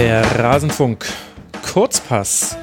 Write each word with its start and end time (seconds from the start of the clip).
Der 0.00 0.22
Rasenfunk 0.38 1.04
Kurzpass. 1.60 2.56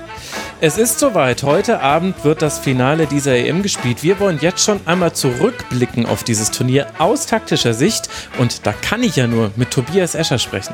Es 0.60 0.80
ist 0.80 0.98
soweit. 0.98 1.44
Heute 1.44 1.82
Abend 1.82 2.26
wird 2.26 2.42
das 2.42 2.58
Finale 2.58 3.06
dieser 3.06 3.36
EM 3.36 3.62
gespielt. 3.62 4.02
Wir 4.02 4.20
wollen 4.20 4.40
jetzt 4.42 4.64
schon 4.64 4.80
einmal 4.88 5.14
zurückblicken 5.14 6.08
auf 6.08 6.24
dieses 6.24 6.50
Turnier 6.50 6.88
aus 6.98 7.28
taktischer 7.28 7.76
Sicht. 7.76 8.10
Und 8.40 8.66
da 8.66 8.74
kann 8.74 9.04
ich 9.04 9.18
ja 9.18 9.28
nur 9.28 9.52
mit 9.56 9.70
Tobias 9.70 10.16
Escher 10.16 10.40
sprechen. 10.40 10.74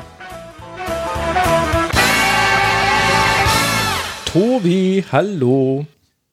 Tobi, 4.24 5.04
hallo. 5.12 5.84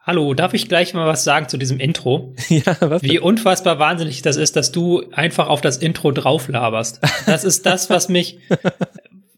Hallo, 0.04 0.34
darf 0.34 0.54
ich 0.54 0.70
gleich 0.70 0.93
mal 0.93 1.07
was 1.07 1.25
sagen 1.25 1.50
zu 1.50 1.57
diesem 1.57 1.77
Intro? 1.82 2.34
Ja, 2.48 2.77
was? 2.79 3.04
Wie 3.04 3.20
unfassbar 3.20 3.79
wahnsinnig 3.79 4.21
das 4.21 4.38
ist, 4.38 4.55
dass 4.55 4.71
du 4.71 5.04
einfach 5.12 5.48
auf 5.49 5.59
das 5.59 5.76
Intro 5.76 6.12
drauflaberst. 6.12 7.02
Das 7.26 7.43
ist 7.43 7.66
das, 7.66 7.90
was 7.90 8.07
mich 8.07 8.40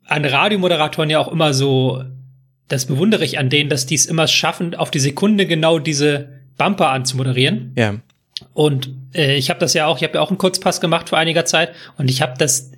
an 0.06 0.26
Radiomoderatoren 0.26 1.10
ja 1.10 1.20
auch 1.20 1.32
immer 1.32 1.54
so, 1.54 2.04
das 2.68 2.86
bewundere 2.86 3.24
ich 3.24 3.40
an 3.40 3.50
denen, 3.50 3.70
dass 3.70 3.86
die 3.86 3.96
es 3.96 4.06
immer 4.06 4.28
schaffen, 4.28 4.76
auf 4.76 4.92
die 4.92 5.00
Sekunde 5.00 5.46
genau 5.46 5.80
diese 5.80 6.30
Bumper 6.58 6.90
anzumoderieren. 6.90 7.74
Ja. 7.78 7.96
Und 8.54 8.90
äh, 9.14 9.36
ich 9.36 9.50
habe 9.50 9.60
das 9.60 9.74
ja 9.74 9.86
auch, 9.86 9.98
ich 9.98 10.04
habe 10.04 10.16
ja 10.16 10.22
auch 10.22 10.30
einen 10.30 10.38
Kurzpass 10.38 10.82
gemacht 10.82 11.10
vor 11.10 11.18
einiger 11.18 11.46
Zeit 11.46 11.72
und 11.98 12.10
ich 12.10 12.22
habe 12.22 12.34
das 12.38 12.72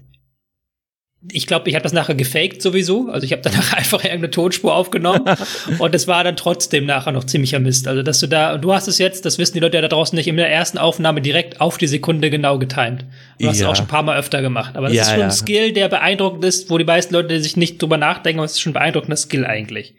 ich 1.31 1.47
glaube, 1.47 1.69
ich 1.69 1.75
habe 1.75 1.83
das 1.83 1.93
nachher 1.93 2.15
gefaked 2.15 2.61
sowieso. 2.61 3.09
Also 3.09 3.25
ich 3.25 3.31
habe 3.31 3.41
danach 3.41 3.73
einfach 3.77 4.03
irgendeine 4.03 4.31
Tonspur 4.31 4.75
aufgenommen 4.75 5.23
und 5.79 5.95
es 5.95 6.07
war 6.07 6.23
dann 6.23 6.35
trotzdem 6.35 6.85
nachher 6.85 7.11
noch 7.11 7.23
ziemlicher 7.23 7.59
Mist. 7.59 7.87
Also 7.87 8.03
dass 8.03 8.19
du 8.19 8.27
da, 8.27 8.57
du 8.57 8.73
hast 8.73 8.87
es 8.87 8.97
jetzt, 8.97 9.25
das 9.25 9.37
wissen 9.37 9.53
die 9.53 9.59
Leute 9.59 9.77
ja 9.77 9.81
da 9.81 9.87
draußen 9.87 10.15
nicht, 10.15 10.27
in 10.27 10.37
der 10.37 10.49
ersten 10.49 10.77
Aufnahme 10.77 11.21
direkt 11.21 11.61
auf 11.61 11.77
die 11.77 11.87
Sekunde 11.87 12.29
genau 12.29 12.59
getimed. 12.59 13.05
Du 13.39 13.47
hast 13.47 13.59
ja. 13.59 13.65
es 13.65 13.71
auch 13.71 13.75
schon 13.75 13.85
ein 13.85 13.89
paar 13.89 14.03
Mal 14.03 14.17
öfter 14.17 14.41
gemacht. 14.41 14.75
Aber 14.75 14.87
das 14.87 14.95
ja, 14.95 15.03
ist 15.03 15.09
schon 15.09 15.19
ja. 15.19 15.25
ein 15.25 15.31
Skill, 15.31 15.73
der 15.73 15.89
beeindruckend 15.89 16.43
ist, 16.45 16.69
wo 16.69 16.77
die 16.77 16.85
meisten 16.85 17.13
Leute 17.13 17.41
sich 17.41 17.57
nicht 17.57 17.81
drüber 17.81 17.97
nachdenken, 17.97 18.39
aber 18.39 18.45
es 18.45 18.53
ist 18.53 18.61
schon 18.61 18.71
ein 18.71 18.75
beeindruckender 18.75 19.17
Skill 19.17 19.45
eigentlich. 19.45 19.93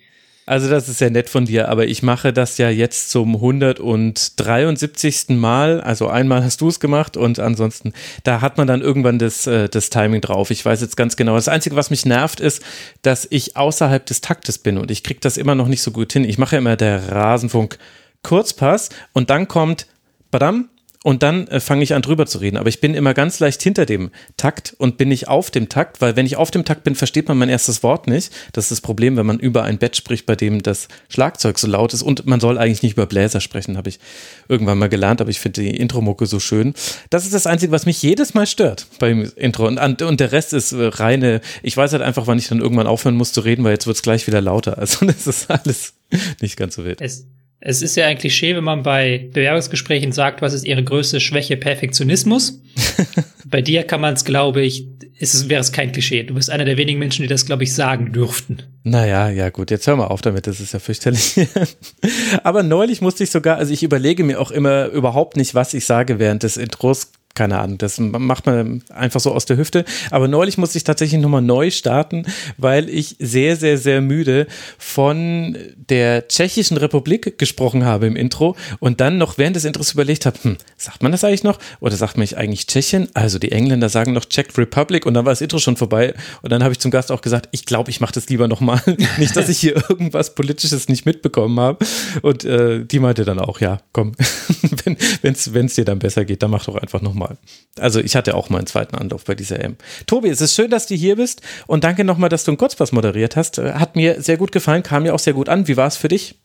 Also 0.49 0.71
das 0.71 0.89
ist 0.89 0.99
sehr 0.99 1.11
nett 1.11 1.29
von 1.29 1.45
dir, 1.45 1.69
aber 1.69 1.87
ich 1.89 2.05
mache 2.05 2.33
das 2.33 2.57
ja 2.57 2.71
jetzt 2.71 3.11
zum 3.11 3.35
173. 3.35 5.31
Mal. 5.31 5.81
Also 5.81 6.07
einmal 6.07 6.45
hast 6.45 6.61
du 6.61 6.69
es 6.69 6.79
gemacht 6.79 7.17
und 7.17 7.41
ansonsten, 7.41 7.93
da 8.23 8.41
hat 8.41 8.57
man 8.57 8.69
dann 8.69 8.81
irgendwann 8.81 9.19
das, 9.19 9.49
äh, 9.49 9.69
das 9.69 9.91
Timing 9.91 10.21
drauf. 10.21 10.53
Ich 10.53 10.65
weiß 10.65 10.81
jetzt 10.83 10.97
ganz 10.97 11.17
genau. 11.17 11.35
Das 11.35 11.49
Einzige, 11.49 11.75
was 11.75 11.91
mich 11.91 12.07
nervt, 12.07 12.39
ist, 12.39 12.63
dass 13.03 13.27
ich 13.29 13.57
außerhalb 13.57 14.07
des 14.07 14.21
Taktes 14.21 14.59
bin 14.59 14.79
und 14.79 14.93
ich 14.93 15.03
kriege 15.03 15.19
das 15.21 15.37
immer 15.37 15.57
noch 15.57 15.67
nicht 15.67 15.83
so 15.83 15.91
gut 15.91 16.13
hin. 16.13 16.23
Ich 16.23 16.39
mache 16.39 16.55
ja 16.55 16.61
immer 16.61 16.77
der 16.77 17.11
Rasenfunk 17.11 17.79
Kurzpass 18.23 18.91
und 19.13 19.31
dann 19.31 19.49
kommt, 19.49 19.89
badam, 20.31 20.69
und 21.07 21.23
dann 21.23 21.47
äh, 21.47 21.61
fange 21.61 21.85
ich 21.85 21.95
an 21.95 22.03
drüber 22.03 22.27
zu 22.27 22.39
reden. 22.39 22.57
Aber 22.57 22.69
ich 22.69 22.81
bin 22.81 22.93
immer 22.93 23.15
ganz 23.15 23.39
leicht 23.39 23.63
hinter 23.63 23.87
dem 23.87 24.11
Takt 24.37 24.75
und 24.77 24.99
bin 24.99 25.11
nicht 25.11 25.29
auf 25.29 25.53
dem 25.53 25.69
Takt, 25.69 26.01
weil 26.01 26.17
wenn 26.17 26.27
ich 26.27 26.35
auf 26.35 26.51
dem 26.51 26.65
Takt 26.65 26.83
bin, 26.83 26.97
versteht 26.97 27.29
man 27.29 27.39
mein 27.39 27.49
erstes 27.49 27.85
Wort 27.85 28.09
nicht. 28.09 28.33
Das 28.53 28.65
ist 28.65 28.71
das 28.73 28.81
Problem, 28.81 29.17
wenn 29.17 29.25
man 29.25 29.39
über 29.39 29.63
ein 29.63 29.79
Bett 29.79 29.95
spricht, 29.95 30.27
bei 30.27 30.35
dem 30.35 30.65
das 30.65 30.89
Schlagzeug 31.09 31.61
so 31.61 31.69
laut 31.69 31.95
ist. 31.95 32.03
Und 32.03 32.27
man 32.27 32.41
soll 32.41 32.59
eigentlich 32.59 32.83
nicht 32.83 32.95
über 32.95 33.07
Bläser 33.07 33.41
sprechen, 33.41 33.77
habe 33.77 33.89
ich 33.89 34.01
irgendwann 34.49 34.79
mal 34.79 34.89
gelernt, 34.89 35.21
aber 35.21 35.31
ich 35.31 35.39
finde 35.39 35.61
die 35.61 35.77
Intro-Mucke 35.77 36.27
so 36.27 36.41
schön. 36.41 36.75
Das 37.09 37.25
ist 37.25 37.33
das 37.33 37.47
Einzige, 37.47 37.71
was 37.71 37.87
mich 37.87 38.03
jedes 38.03 38.35
Mal 38.35 38.49
stört 38.49 38.89
beim 38.99 39.31
Intro. 39.37 39.69
Und, 39.69 40.03
und 40.03 40.19
der 40.19 40.33
Rest 40.33 40.55
ist 40.55 40.73
äh, 40.73 40.87
reine, 40.87 41.41
ich 41.63 41.77
weiß 41.77 41.93
halt 41.93 42.03
einfach, 42.03 42.27
wann 42.27 42.39
ich 42.39 42.49
dann 42.49 42.59
irgendwann 42.59 42.89
aufhören 42.89 43.15
muss 43.15 43.33
zu 43.33 43.43
reden, 43.43 43.63
weil 43.63 43.71
jetzt 43.71 43.87
wird 43.87 43.95
es 43.95 44.03
gleich 44.03 44.27
wieder 44.27 44.41
lauter. 44.41 44.77
Also 44.87 45.07
das 45.07 45.29
ist 45.29 45.53
alles 45.53 45.95
nicht 46.41 46.57
ganz 46.57 46.75
so 46.75 46.85
wild. 46.85 47.01
Es 47.01 47.27
es 47.69 47.83
ist 47.83 47.97
ja 47.97 48.07
ein 48.07 48.17
Klischee, 48.17 48.55
wenn 48.55 48.63
man 48.63 48.85
bei 48.85 49.29
Bewerbungsgesprächen 49.33 50.13
sagt, 50.13 50.41
was 50.41 50.55
ist 50.55 50.65
ihre 50.65 50.85
größte 50.85 51.19
Schwäche? 51.19 51.57
Perfektionismus. 51.57 52.63
bei 53.45 53.61
dir 53.61 53.83
kann 53.83 54.01
man 54.01 54.15
es, 54.15 54.25
glaube 54.25 54.63
ich, 54.63 54.87
ist 55.19 55.49
wäre 55.49 55.63
es 55.63 55.73
kein 55.73 55.91
Klischee. 55.91 56.23
Du 56.23 56.35
bist 56.35 56.49
einer 56.49 56.65
der 56.65 56.77
wenigen 56.77 57.01
Menschen, 57.01 57.23
die 57.23 57.29
das, 57.29 57.45
glaube 57.45 57.65
ich, 57.65 57.75
sagen 57.75 58.13
dürften. 58.13 58.63
Naja, 58.85 59.31
ja 59.31 59.51
gut, 59.51 59.73
jetzt 59.73 59.85
hör 59.89 59.97
mal 59.97 60.07
auf 60.07 60.21
damit, 60.21 60.47
das 60.47 60.61
ist 60.61 60.75
ja 60.75 60.79
fürchterlich. 60.79 61.49
Aber 62.45 62.63
neulich 62.63 63.01
musste 63.01 63.25
ich 63.25 63.31
sogar, 63.33 63.57
also 63.57 63.73
ich 63.73 63.83
überlege 63.83 64.23
mir 64.23 64.41
auch 64.41 64.53
immer 64.53 64.87
überhaupt 64.87 65.37
nicht, 65.37 65.57
was 65.57 65.75
ich 65.75 65.87
sage 65.87 66.21
während 66.21 66.45
des 66.45 66.59
Intros 66.59 67.11
keine 67.37 67.61
Ahnung, 67.61 67.79
das 67.79 67.99
macht 67.99 68.47
man 68.47 68.83
einfach 68.89 69.21
so 69.21 69.33
aus 69.33 69.45
der 69.45 69.57
Hüfte. 69.57 69.85
Aber 70.11 70.27
neulich 70.27 70.59
musste 70.59 70.79
ich 70.79 70.85
tatsächlich 70.85 71.21
nochmal 71.21 71.43
neu 71.43 71.71
starten, 71.71 72.27
weil 72.57 72.89
ich 72.89 73.17
sehr, 73.21 73.57
sehr, 73.57 73.79
sehr 73.79 74.01
müde 74.01 74.47
von 74.79 75.57
der 75.89 76.27
Tschechischen 76.27 76.77
Republik 76.79 77.39
gesprochen 77.39 77.85
habe 77.85 78.07
im 78.07 78.17
Intro 78.17 78.57
und 78.81 79.01
dann 79.01 79.19
noch 79.19 79.39
während 79.39 79.55
des 79.55 79.65
Intros 79.65 79.93
überlegt 79.93 80.27
habe, 80.27 80.39
hm, 80.43 80.57
sagt 80.77 81.03
man 81.03 81.13
das 81.13 81.23
eigentlich 81.23 81.45
noch? 81.45 81.59
Oder 81.81 81.97
sagt 81.97 82.17
man 82.17 82.27
eigentlich 82.35 82.67
Tschechien? 82.67 83.09
Also 83.15 83.39
die 83.39 83.53
Engländer 83.53 83.89
sagen 83.91 84.15
noch 84.15 84.25
Czech 84.25 84.47
Republic 84.57 85.05
und 85.07 85.15
dann 85.15 85.27
war 85.27 85.33
das 85.33 85.43
Intro 85.43 85.59
schon 85.59 85.77
vorbei 85.77 86.15
und 86.41 86.51
dann 86.51 86.63
habe 86.65 86.73
ich 86.73 86.79
zum 86.79 86.91
Gast 86.91 87.13
auch 87.13 87.21
gesagt, 87.21 87.51
ich 87.53 87.67
glaube, 87.67 87.91
ich 87.91 88.01
mache 88.01 88.15
das 88.15 88.29
lieber 88.29 88.49
nochmal. 88.49 88.81
nicht, 89.19 89.37
dass 89.37 89.49
ich 89.49 89.59
hier 89.59 89.77
irgendwas 89.89 90.35
Politisches 90.35 90.89
nicht 90.89 91.05
mitbekommen 91.05 91.61
habe. 91.61 91.85
Und 92.23 92.45
äh, 92.45 92.85
die 92.85 92.99
meinte 92.99 93.25
dann 93.25 93.39
auch, 93.39 93.61
ja, 93.61 93.81
komm, 93.93 94.13
wenn 94.85 95.67
es 95.67 95.75
dir 95.75 95.85
dann 95.85 95.99
besser 95.99 96.25
geht, 96.25 96.43
dann 96.43 96.51
mach 96.51 96.65
doch 96.65 96.77
einfach 96.77 97.03
nochmal 97.03 97.26
nochmal. 97.27 97.39
Also 97.79 98.01
ich 98.01 98.17
hatte 98.17 98.35
auch 98.35 98.49
meinen 98.49 98.67
zweiten 98.67 98.97
Anlauf 98.97 99.25
bei 99.25 99.35
dieser 99.35 99.61
M. 99.61 99.77
Tobi, 100.07 100.29
es 100.29 100.41
ist 100.41 100.55
schön, 100.55 100.71
dass 100.71 100.87
du 100.87 100.95
hier 100.95 101.17
bist 101.17 101.43
und 101.67 101.85
danke 101.85 102.05
nochmal, 102.05 102.29
dass 102.29 102.45
du 102.45 102.51
einen 102.51 102.59
Kurzpass 102.59 102.93
moderiert 102.93 103.37
hast. 103.37 103.59
Hat 103.59 103.97
mir 103.97 104.23
sehr 104.23 104.37
gut 104.37 104.53
gefallen, 104.53 104.83
kam 104.83 105.03
mir 105.03 105.15
auch 105.15 105.19
sehr 105.19 105.35
gut 105.35 105.49
an. 105.49 105.69
Wie 105.69 105.77
war 105.77 105.87
es 105.87 105.97
für 105.97 106.09
dich? 106.09 106.37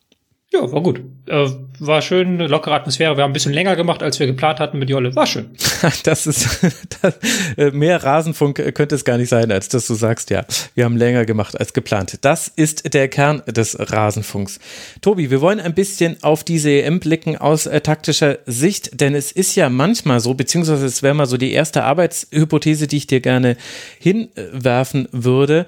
Ja, 0.53 0.69
war 0.69 0.83
gut. 0.83 1.01
Äh, 1.27 1.49
war 1.79 2.01
schön, 2.01 2.37
lockere 2.37 2.75
Atmosphäre. 2.75 3.15
Wir 3.15 3.23
haben 3.23 3.31
ein 3.31 3.33
bisschen 3.33 3.53
länger 3.53 3.77
gemacht, 3.77 4.03
als 4.03 4.19
wir 4.19 4.27
geplant 4.27 4.59
hatten 4.59 4.79
mit 4.79 4.89
Jolle. 4.89 5.15
War 5.15 5.25
schön. 5.25 5.51
Das 6.03 6.27
ist 6.27 6.59
das, 7.01 7.15
äh, 7.57 7.71
mehr 7.71 8.03
Rasenfunk 8.03 8.73
könnte 8.75 8.95
es 8.95 9.05
gar 9.05 9.17
nicht 9.17 9.29
sein, 9.29 9.51
als 9.51 9.69
dass 9.69 9.87
du 9.87 9.93
sagst, 9.93 10.29
ja, 10.29 10.45
wir 10.75 10.85
haben 10.85 10.97
länger 10.97 11.25
gemacht 11.25 11.59
als 11.59 11.73
geplant. 11.73 12.19
Das 12.21 12.49
ist 12.49 12.93
der 12.93 13.07
Kern 13.07 13.41
des 13.47 13.77
Rasenfunks. 13.79 14.59
Tobi, 15.01 15.31
wir 15.31 15.41
wollen 15.41 15.59
ein 15.59 15.73
bisschen 15.73 16.21
auf 16.21 16.43
diese 16.43 16.69
EM 16.69 16.99
blicken 16.99 17.37
aus 17.37 17.65
äh, 17.65 17.79
taktischer 17.79 18.39
Sicht, 18.45 18.99
denn 18.99 19.15
es 19.15 19.31
ist 19.31 19.55
ja 19.55 19.69
manchmal 19.69 20.19
so, 20.19 20.33
beziehungsweise 20.33 20.85
es 20.85 21.01
wäre 21.01 21.13
mal 21.13 21.27
so 21.27 21.37
die 21.37 21.53
erste 21.53 21.83
Arbeitshypothese, 21.83 22.87
die 22.87 22.97
ich 22.97 23.07
dir 23.07 23.21
gerne 23.21 23.55
hinwerfen 23.99 25.07
würde. 25.11 25.65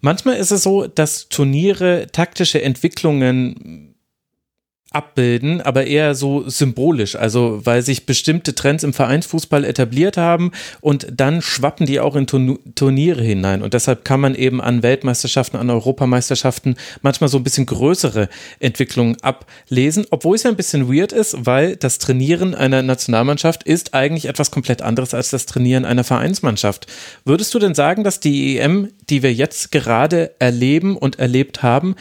Manchmal 0.00 0.36
ist 0.36 0.50
es 0.50 0.62
so, 0.62 0.86
dass 0.86 1.28
Turniere 1.28 2.08
taktische 2.12 2.60
Entwicklungen 2.62 3.85
abbilden, 4.92 5.60
aber 5.60 5.86
eher 5.86 6.14
so 6.14 6.48
symbolisch, 6.48 7.16
also 7.16 7.60
weil 7.64 7.82
sich 7.82 8.06
bestimmte 8.06 8.54
Trends 8.54 8.84
im 8.84 8.92
Vereinsfußball 8.92 9.64
etabliert 9.64 10.16
haben 10.16 10.52
und 10.80 11.08
dann 11.12 11.42
schwappen 11.42 11.86
die 11.86 12.00
auch 12.00 12.14
in 12.16 12.26
Turniere 12.26 13.22
hinein 13.22 13.62
und 13.62 13.74
deshalb 13.74 14.04
kann 14.04 14.20
man 14.20 14.34
eben 14.34 14.60
an 14.60 14.82
Weltmeisterschaften, 14.82 15.58
an 15.58 15.70
Europameisterschaften 15.70 16.76
manchmal 17.02 17.28
so 17.28 17.36
ein 17.36 17.44
bisschen 17.44 17.66
größere 17.66 18.28
Entwicklungen 18.60 19.16
ablesen, 19.22 20.06
obwohl 20.10 20.36
es 20.36 20.44
ja 20.44 20.50
ein 20.50 20.56
bisschen 20.56 20.88
weird 20.88 21.12
ist, 21.12 21.36
weil 21.44 21.76
das 21.76 21.98
Trainieren 21.98 22.54
einer 22.54 22.82
Nationalmannschaft 22.82 23.64
ist 23.64 23.92
eigentlich 23.92 24.26
etwas 24.26 24.50
komplett 24.50 24.82
anderes 24.82 25.14
als 25.14 25.30
das 25.30 25.46
Trainieren 25.46 25.84
einer 25.84 26.04
Vereinsmannschaft. 26.04 26.86
Würdest 27.24 27.52
du 27.54 27.58
denn 27.58 27.74
sagen, 27.74 28.04
dass 28.04 28.20
die 28.20 28.58
EM, 28.58 28.90
die 29.10 29.22
wir 29.22 29.34
jetzt 29.34 29.72
gerade 29.72 30.30
erleben 30.38 30.96
und 30.96 31.18
erlebt 31.18 31.62
haben, 31.62 31.96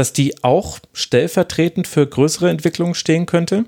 dass 0.00 0.14
die 0.14 0.42
auch 0.42 0.78
stellvertretend 0.94 1.86
für 1.86 2.06
größere 2.06 2.48
Entwicklungen 2.48 2.94
stehen 2.94 3.26
könnte? 3.26 3.66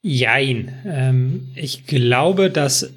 Jein. 0.00 0.72
Ähm, 0.86 1.48
ich 1.54 1.84
glaube, 1.86 2.48
dass 2.48 2.90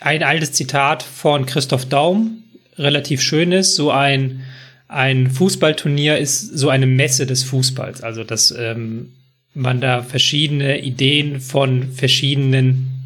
ein 0.00 0.22
altes 0.22 0.52
Zitat 0.52 1.02
von 1.02 1.46
Christoph 1.46 1.86
Daum 1.86 2.44
relativ 2.76 3.22
schön 3.22 3.52
ist. 3.52 3.74
So 3.74 3.90
ein, 3.90 4.42
ein 4.86 5.30
Fußballturnier 5.30 6.18
ist 6.18 6.58
so 6.58 6.68
eine 6.68 6.86
Messe 6.86 7.24
des 7.24 7.42
Fußballs. 7.44 8.02
Also, 8.02 8.22
dass 8.22 8.50
ähm, 8.50 9.14
man 9.54 9.80
da 9.80 10.02
verschiedene 10.02 10.82
Ideen 10.82 11.40
von 11.40 11.90
verschiedenen 11.90 12.97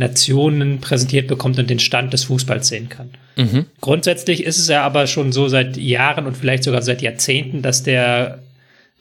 Nationen 0.00 0.80
präsentiert 0.80 1.28
bekommt 1.28 1.58
und 1.58 1.70
den 1.70 1.78
Stand 1.78 2.12
des 2.12 2.24
Fußballs 2.24 2.68
sehen 2.68 2.88
kann. 2.88 3.10
Mhm. 3.36 3.66
Grundsätzlich 3.80 4.42
ist 4.42 4.58
es 4.58 4.66
ja 4.68 4.82
aber 4.82 5.06
schon 5.06 5.30
so 5.30 5.46
seit 5.46 5.76
Jahren 5.76 6.26
und 6.26 6.36
vielleicht 6.36 6.64
sogar 6.64 6.82
seit 6.82 7.02
Jahrzehnten, 7.02 7.62
dass 7.62 7.82
der 7.82 8.40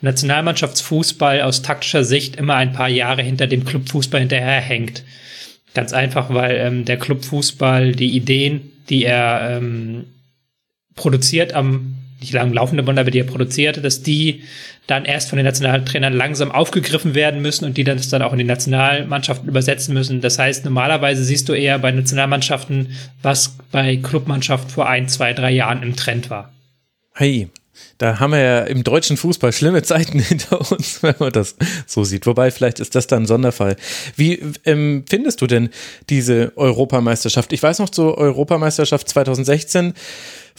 Nationalmannschaftsfußball 0.01 1.41
aus 1.41 1.61
taktischer 1.61 2.03
Sicht 2.03 2.35
immer 2.35 2.55
ein 2.55 2.73
paar 2.73 2.89
Jahre 2.89 3.23
hinter 3.23 3.47
dem 3.47 3.65
Clubfußball 3.65 4.19
hinterherhängt. 4.19 5.03
Ganz 5.73 5.93
einfach, 5.93 6.33
weil 6.33 6.57
ähm, 6.57 6.85
der 6.85 6.97
Clubfußball 6.97 7.93
die 7.93 8.15
Ideen, 8.15 8.61
die 8.89 9.05
er 9.05 9.57
ähm, 9.57 10.05
produziert 10.95 11.53
am 11.53 11.95
nicht 12.19 12.33
lang 12.33 12.53
laufende 12.53 12.83
Band, 12.83 12.99
aber 12.99 13.11
die 13.11 13.19
er 13.19 13.25
produziert, 13.25 13.83
dass 13.83 14.01
die 14.01 14.43
dann 14.87 15.05
erst 15.05 15.29
von 15.29 15.37
den 15.37 15.45
Nationaltrainern 15.45 16.13
langsam 16.13 16.51
aufgegriffen 16.51 17.13
werden 17.15 17.41
müssen 17.41 17.65
und 17.65 17.77
die 17.77 17.83
dann 17.83 17.97
das 17.97 18.09
dann 18.09 18.21
auch 18.21 18.31
in 18.31 18.39
die 18.39 18.45
Nationalmannschaften 18.45 19.47
übersetzen 19.47 19.93
müssen. 19.93 20.21
Das 20.21 20.39
heißt, 20.39 20.65
normalerweise 20.65 21.23
siehst 21.23 21.47
du 21.47 21.53
eher 21.53 21.77
bei 21.79 21.91
Nationalmannschaften, 21.91 22.95
was 23.21 23.55
bei 23.71 23.97
Clubmannschaften 23.97 24.69
vor 24.69 24.89
ein, 24.89 25.07
zwei, 25.07 25.33
drei 25.33 25.51
Jahren 25.51 25.83
im 25.83 25.95
Trend 25.95 26.29
war. 26.29 26.51
Hey, 27.13 27.49
da 27.97 28.19
haben 28.19 28.31
wir 28.31 28.39
ja 28.39 28.59
im 28.61 28.83
deutschen 28.83 29.17
Fußball 29.17 29.51
schlimme 29.51 29.83
Zeiten 29.83 30.19
hinter 30.19 30.59
uns, 30.71 31.03
wenn 31.03 31.15
man 31.19 31.31
das 31.31 31.55
so 31.85 32.03
sieht. 32.03 32.25
Wobei, 32.25 32.51
vielleicht 32.51 32.79
ist 32.79 32.95
das 32.95 33.07
dann 33.07 33.23
ein 33.23 33.25
Sonderfall. 33.27 33.75
Wie 34.15 34.41
ähm, 34.65 35.03
findest 35.07 35.41
du 35.41 35.47
denn 35.47 35.69
diese 36.09 36.53
Europameisterschaft? 36.55 37.53
Ich 37.53 37.61
weiß 37.61 37.79
noch 37.79 37.89
zur 37.89 38.17
Europameisterschaft 38.17 39.09
2016 39.09 39.93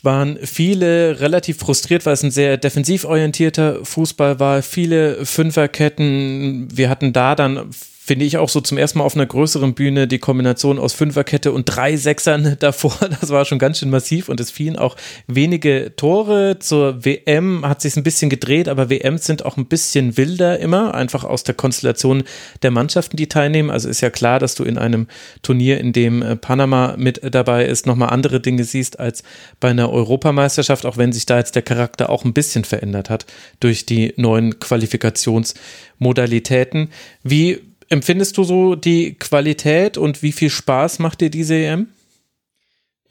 waren 0.05 0.38
viele 0.43 1.20
relativ 1.20 1.58
frustriert, 1.58 2.06
weil 2.06 2.14
es 2.14 2.23
ein 2.23 2.31
sehr 2.31 2.56
defensiv 2.56 3.05
orientierter 3.05 3.85
Fußball 3.85 4.41
war. 4.41 4.62
Viele 4.62 5.25
Fünferketten. 5.26 6.69
Wir 6.73 6.88
hatten 6.88 7.12
da 7.12 7.35
dann 7.35 7.70
finde 8.02 8.25
ich 8.25 8.38
auch 8.38 8.49
so 8.49 8.62
zum 8.62 8.79
ersten 8.79 8.99
Mal 8.99 9.05
auf 9.05 9.14
einer 9.14 9.26
größeren 9.26 9.75
Bühne 9.75 10.08
die 10.08 10.19
Kombination 10.19 10.79
aus 10.79 10.94
Fünferkette 10.94 11.52
und 11.52 11.67
drei 11.67 11.97
Sechsern 11.97 12.56
davor. 12.58 12.97
Das 13.20 13.29
war 13.29 13.44
schon 13.44 13.58
ganz 13.58 13.79
schön 13.79 13.91
massiv 13.91 14.31
und 14.31 14.41
es 14.41 14.50
fielen 14.50 14.76
auch 14.76 14.97
wenige 15.26 15.93
Tore. 15.97 16.58
Zur 16.58 17.05
WM 17.05 17.69
hat 17.69 17.82
sich 17.82 17.97
ein 17.97 18.02
bisschen 18.02 18.31
gedreht, 18.31 18.69
aber 18.69 18.88
WMs 18.88 19.26
sind 19.26 19.44
auch 19.44 19.58
ein 19.58 19.67
bisschen 19.67 20.17
wilder 20.17 20.58
immer, 20.58 20.94
einfach 20.94 21.25
aus 21.25 21.44
der 21.44 21.55
Konstellation 21.55 22.23
der 22.62 22.70
Mannschaften, 22.70 23.19
die 23.19 23.29
teilnehmen. 23.29 23.69
Also 23.70 23.87
ist 23.88 24.00
ja 24.00 24.08
klar, 24.08 24.38
dass 24.38 24.55
du 24.55 24.64
in 24.64 24.79
einem 24.79 25.06
Turnier, 25.43 25.79
in 25.79 25.93
dem 25.93 26.23
äh, 26.23 26.37
Panama 26.37 26.94
mit 26.97 27.20
dabei 27.23 27.67
ist, 27.67 27.87
nochmal 27.87 28.08
andere 28.08 28.41
Dinge 28.41 28.64
siehst 28.64 28.99
als 28.99 29.23
bei 29.61 29.69
einer 29.69 29.93
Europameisterschaft, 29.93 30.87
auch 30.87 30.97
wenn 30.97 31.12
sich 31.12 31.26
da 31.26 31.37
jetzt 31.37 31.55
der 31.55 31.62
Charakter 31.62 32.08
auch 32.08 32.25
ein 32.25 32.32
bisschen 32.32 32.64
verändert 32.64 33.11
hat 33.11 33.26
durch 33.61 33.85
die 33.85 34.14
neuen 34.17 34.58
Qualifikationsmodalitäten. 34.58 36.88
Wie 37.23 37.70
empfindest 37.91 38.39
du 38.39 38.45
so 38.45 38.75
die 38.75 39.15
Qualität 39.15 39.99
und 39.99 40.23
wie 40.23 40.33
viel 40.33 40.49
Spaß 40.49 40.99
macht 41.01 41.21
dir 41.21 41.29
diese 41.31 41.55
EM? 41.57 41.89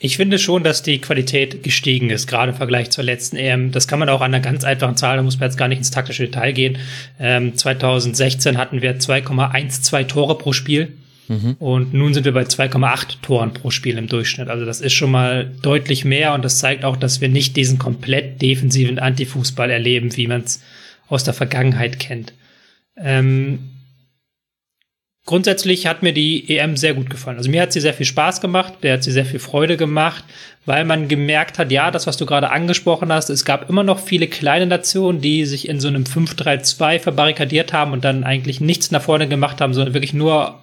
Ich 0.01 0.15
finde 0.15 0.39
schon, 0.39 0.63
dass 0.63 0.81
die 0.81 0.99
Qualität 0.99 1.61
gestiegen 1.61 2.09
ist, 2.09 2.25
gerade 2.25 2.53
im 2.53 2.57
Vergleich 2.57 2.89
zur 2.89 3.03
letzten 3.03 3.35
EM. 3.35 3.73
Das 3.73 3.85
kann 3.85 3.99
man 3.99 4.07
auch 4.07 4.21
an 4.21 4.33
einer 4.33 4.41
ganz 4.41 4.63
einfachen 4.63 4.95
Zahl, 4.95 5.17
da 5.17 5.23
muss 5.23 5.39
man 5.39 5.49
jetzt 5.49 5.57
gar 5.57 5.67
nicht 5.67 5.79
ins 5.79 5.91
taktische 5.91 6.23
Detail 6.23 6.53
gehen. 6.53 6.77
Ähm, 7.19 7.55
2016 7.55 8.57
hatten 8.57 8.81
wir 8.81 8.97
2,12 8.97 10.07
Tore 10.07 10.37
pro 10.37 10.53
Spiel. 10.53 10.93
Mhm. 11.27 11.57
Und 11.59 11.93
nun 11.93 12.13
sind 12.13 12.23
wir 12.23 12.31
bei 12.31 12.43
2,8 12.43 13.21
Toren 13.21 13.53
pro 13.53 13.71
Spiel 13.71 13.97
im 13.97 14.07
Durchschnitt. 14.07 14.47
Also 14.47 14.65
das 14.65 14.79
ist 14.79 14.93
schon 14.93 15.11
mal 15.11 15.51
deutlich 15.61 16.05
mehr 16.05 16.33
und 16.33 16.45
das 16.45 16.59
zeigt 16.59 16.85
auch, 16.85 16.95
dass 16.95 17.19
wir 17.19 17.27
nicht 17.27 17.57
diesen 17.57 17.77
komplett 17.77 18.41
defensiven 18.41 18.99
Antifußball 18.99 19.69
erleben, 19.69 20.15
wie 20.15 20.27
man 20.27 20.41
es 20.41 20.61
aus 21.09 21.25
der 21.25 21.33
Vergangenheit 21.33 21.99
kennt. 21.99 22.33
Ähm, 22.97 23.59
grundsätzlich 25.29 25.85
hat 25.85 26.01
mir 26.01 26.11
die 26.11 26.57
EM 26.57 26.75
sehr 26.75 26.95
gut 26.95 27.07
gefallen. 27.07 27.37
Also 27.37 27.51
mir 27.51 27.61
hat 27.61 27.71
sie 27.71 27.81
sehr 27.81 27.93
viel 27.93 28.07
Spaß 28.07 28.41
gemacht, 28.41 28.73
der 28.81 28.93
hat 28.93 29.03
sie 29.03 29.11
sehr 29.11 29.27
viel 29.27 29.39
Freude 29.39 29.77
gemacht, 29.77 30.23
weil 30.65 30.85
man 30.85 31.07
gemerkt 31.07 31.59
hat, 31.59 31.71
ja, 31.71 31.91
das, 31.91 32.07
was 32.07 32.17
du 32.17 32.25
gerade 32.25 32.49
angesprochen 32.49 33.13
hast, 33.13 33.29
es 33.29 33.45
gab 33.45 33.69
immer 33.69 33.83
noch 33.83 33.99
viele 33.99 34.25
kleine 34.25 34.65
Nationen, 34.65 35.21
die 35.21 35.45
sich 35.45 35.69
in 35.69 35.79
so 35.79 35.87
einem 35.87 36.05
5-3-2 36.05 36.97
verbarrikadiert 36.97 37.73
haben 37.73 37.93
und 37.93 38.03
dann 38.03 38.23
eigentlich 38.23 38.59
nichts 38.59 38.89
nach 38.89 39.03
vorne 39.03 39.27
gemacht 39.27 39.61
haben, 39.61 39.75
sondern 39.75 39.93
wirklich 39.93 40.15
nur 40.15 40.57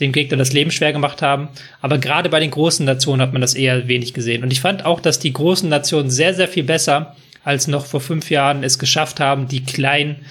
dem 0.00 0.12
Gegner 0.12 0.36
das 0.36 0.52
Leben 0.52 0.70
schwer 0.70 0.92
gemacht 0.92 1.22
haben. 1.22 1.48
Aber 1.80 1.96
gerade 1.96 2.28
bei 2.28 2.40
den 2.40 2.50
großen 2.50 2.84
Nationen 2.84 3.22
hat 3.22 3.32
man 3.32 3.40
das 3.40 3.54
eher 3.54 3.88
wenig 3.88 4.12
gesehen. 4.12 4.42
Und 4.42 4.52
ich 4.52 4.60
fand 4.60 4.84
auch, 4.84 5.00
dass 5.00 5.18
die 5.18 5.32
großen 5.32 5.70
Nationen 5.70 6.10
sehr, 6.10 6.34
sehr 6.34 6.48
viel 6.48 6.64
besser 6.64 7.16
als 7.42 7.68
noch 7.68 7.86
vor 7.86 8.02
fünf 8.02 8.28
Jahren 8.28 8.64
es 8.64 8.78
geschafft 8.78 9.18
haben, 9.18 9.48
die 9.48 9.64
kleinen 9.64 10.26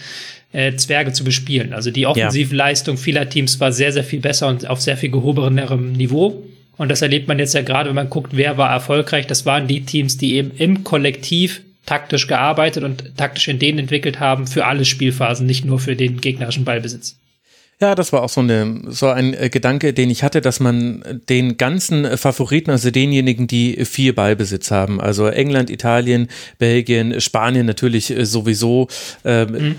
äh, 0.54 0.76
Zwerge 0.76 1.12
zu 1.12 1.24
bespielen. 1.24 1.74
Also 1.74 1.92
die 1.92 2.06
Offensivleistung 2.06 2.96
ja. 2.96 3.02
vieler 3.02 3.30
Teams 3.30 3.60
war 3.60 3.72
sehr, 3.72 3.92
sehr 3.92 4.04
viel 4.04 4.20
besser 4.20 4.48
und 4.48 4.70
auf 4.70 4.80
sehr 4.80 4.98
viel 4.98 5.12
gehobenerem 5.12 5.92
Niveau. 5.94 6.44
Und 6.78 6.90
das 6.90 7.02
erlebt 7.02 7.28
man 7.28 7.40
jetzt 7.40 7.54
ja 7.54 7.62
gerade, 7.62 7.90
wenn 7.90 7.96
man 7.96 8.10
guckt, 8.10 8.36
wer 8.36 8.58
war 8.58 8.72
erfolgreich. 8.72 9.28
Das 9.28 9.46
waren 9.46 9.68
die 9.68 9.84
Teams, 9.86 10.18
die 10.18 10.36
eben 10.36 10.52
im 10.58 10.84
Kollektiv 10.84 11.62
taktisch 11.86 12.28
gearbeitet 12.28 12.84
und 12.84 13.18
taktisch 13.18 13.48
in 13.48 13.60
denen 13.60 13.80
entwickelt 13.80 14.20
haben 14.20 14.48
für 14.48 14.66
alle 14.66 14.86
Spielphasen, 14.86 15.46
nicht 15.46 15.66
nur 15.66 15.80
für 15.80 15.96
den 15.96 16.22
gegnerischen 16.22 16.64
Ballbesitz. 16.64 17.18
Ja, 17.82 17.96
das 17.96 18.14
war 18.14 18.22
auch 18.22 18.30
so, 18.30 18.40
eine, 18.40 18.82
so 18.88 19.08
ein 19.08 19.34
äh, 19.34 19.50
Gedanke, 19.50 19.94
den 19.94 20.10
ich 20.10 20.24
hatte, 20.24 20.40
dass 20.40 20.60
man 20.60 21.04
den 21.28 21.58
ganzen 21.58 22.18
Favoriten, 22.18 22.70
also 22.70 22.92
denjenigen, 22.92 23.48
die 23.48 23.84
viel 23.84 24.14
Ballbesitz 24.14 24.72
haben, 24.72 25.02
also 25.02 25.28
England, 25.28 25.70
Italien, 25.70 26.30
Belgien, 26.60 27.20
Spanien 27.20 27.66
natürlich 27.66 28.16
äh, 28.16 28.26
sowieso, 28.26 28.88
äh, 29.26 29.46
mhm 29.46 29.76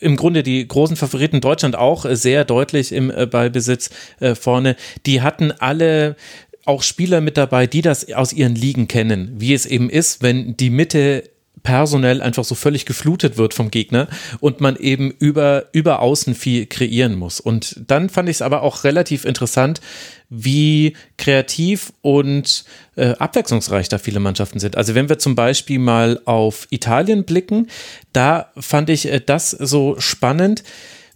im 0.00 0.16
Grunde 0.16 0.42
die 0.42 0.66
großen 0.66 0.96
Favoriten, 0.96 1.40
Deutschland 1.40 1.76
auch 1.76 2.04
äh, 2.04 2.16
sehr 2.16 2.44
deutlich 2.44 2.92
im 2.92 3.10
äh, 3.10 3.26
Ballbesitz 3.26 3.90
äh, 4.20 4.34
vorne, 4.34 4.76
die 5.06 5.22
hatten 5.22 5.52
alle 5.52 6.16
auch 6.64 6.82
Spieler 6.82 7.20
mit 7.20 7.36
dabei, 7.36 7.66
die 7.66 7.82
das 7.82 8.10
aus 8.12 8.32
ihren 8.32 8.54
Ligen 8.54 8.88
kennen, 8.88 9.32
wie 9.36 9.52
es 9.52 9.66
eben 9.66 9.90
ist, 9.90 10.22
wenn 10.22 10.56
die 10.56 10.70
Mitte 10.70 11.24
personell 11.64 12.22
einfach 12.22 12.44
so 12.44 12.54
völlig 12.54 12.86
geflutet 12.86 13.36
wird 13.36 13.54
vom 13.54 13.70
Gegner 13.70 14.06
und 14.38 14.60
man 14.60 14.76
eben 14.76 15.10
über, 15.10 15.64
über 15.72 16.00
außen 16.00 16.34
viel 16.34 16.66
kreieren 16.66 17.16
muss. 17.16 17.40
Und 17.40 17.80
dann 17.88 18.10
fand 18.10 18.28
ich 18.28 18.36
es 18.36 18.42
aber 18.42 18.62
auch 18.62 18.84
relativ 18.84 19.24
interessant, 19.24 19.80
wie 20.28 20.94
kreativ 21.16 21.92
und 22.02 22.64
äh, 22.96 23.14
abwechslungsreich 23.18 23.88
da 23.88 23.98
viele 23.98 24.20
Mannschaften 24.20 24.60
sind. 24.60 24.76
Also 24.76 24.94
wenn 24.94 25.08
wir 25.08 25.18
zum 25.18 25.34
Beispiel 25.34 25.78
mal 25.78 26.20
auf 26.26 26.66
Italien 26.70 27.24
blicken, 27.24 27.68
da 28.12 28.52
fand 28.58 28.90
ich 28.90 29.10
äh, 29.10 29.20
das 29.24 29.50
so 29.50 29.96
spannend 29.98 30.64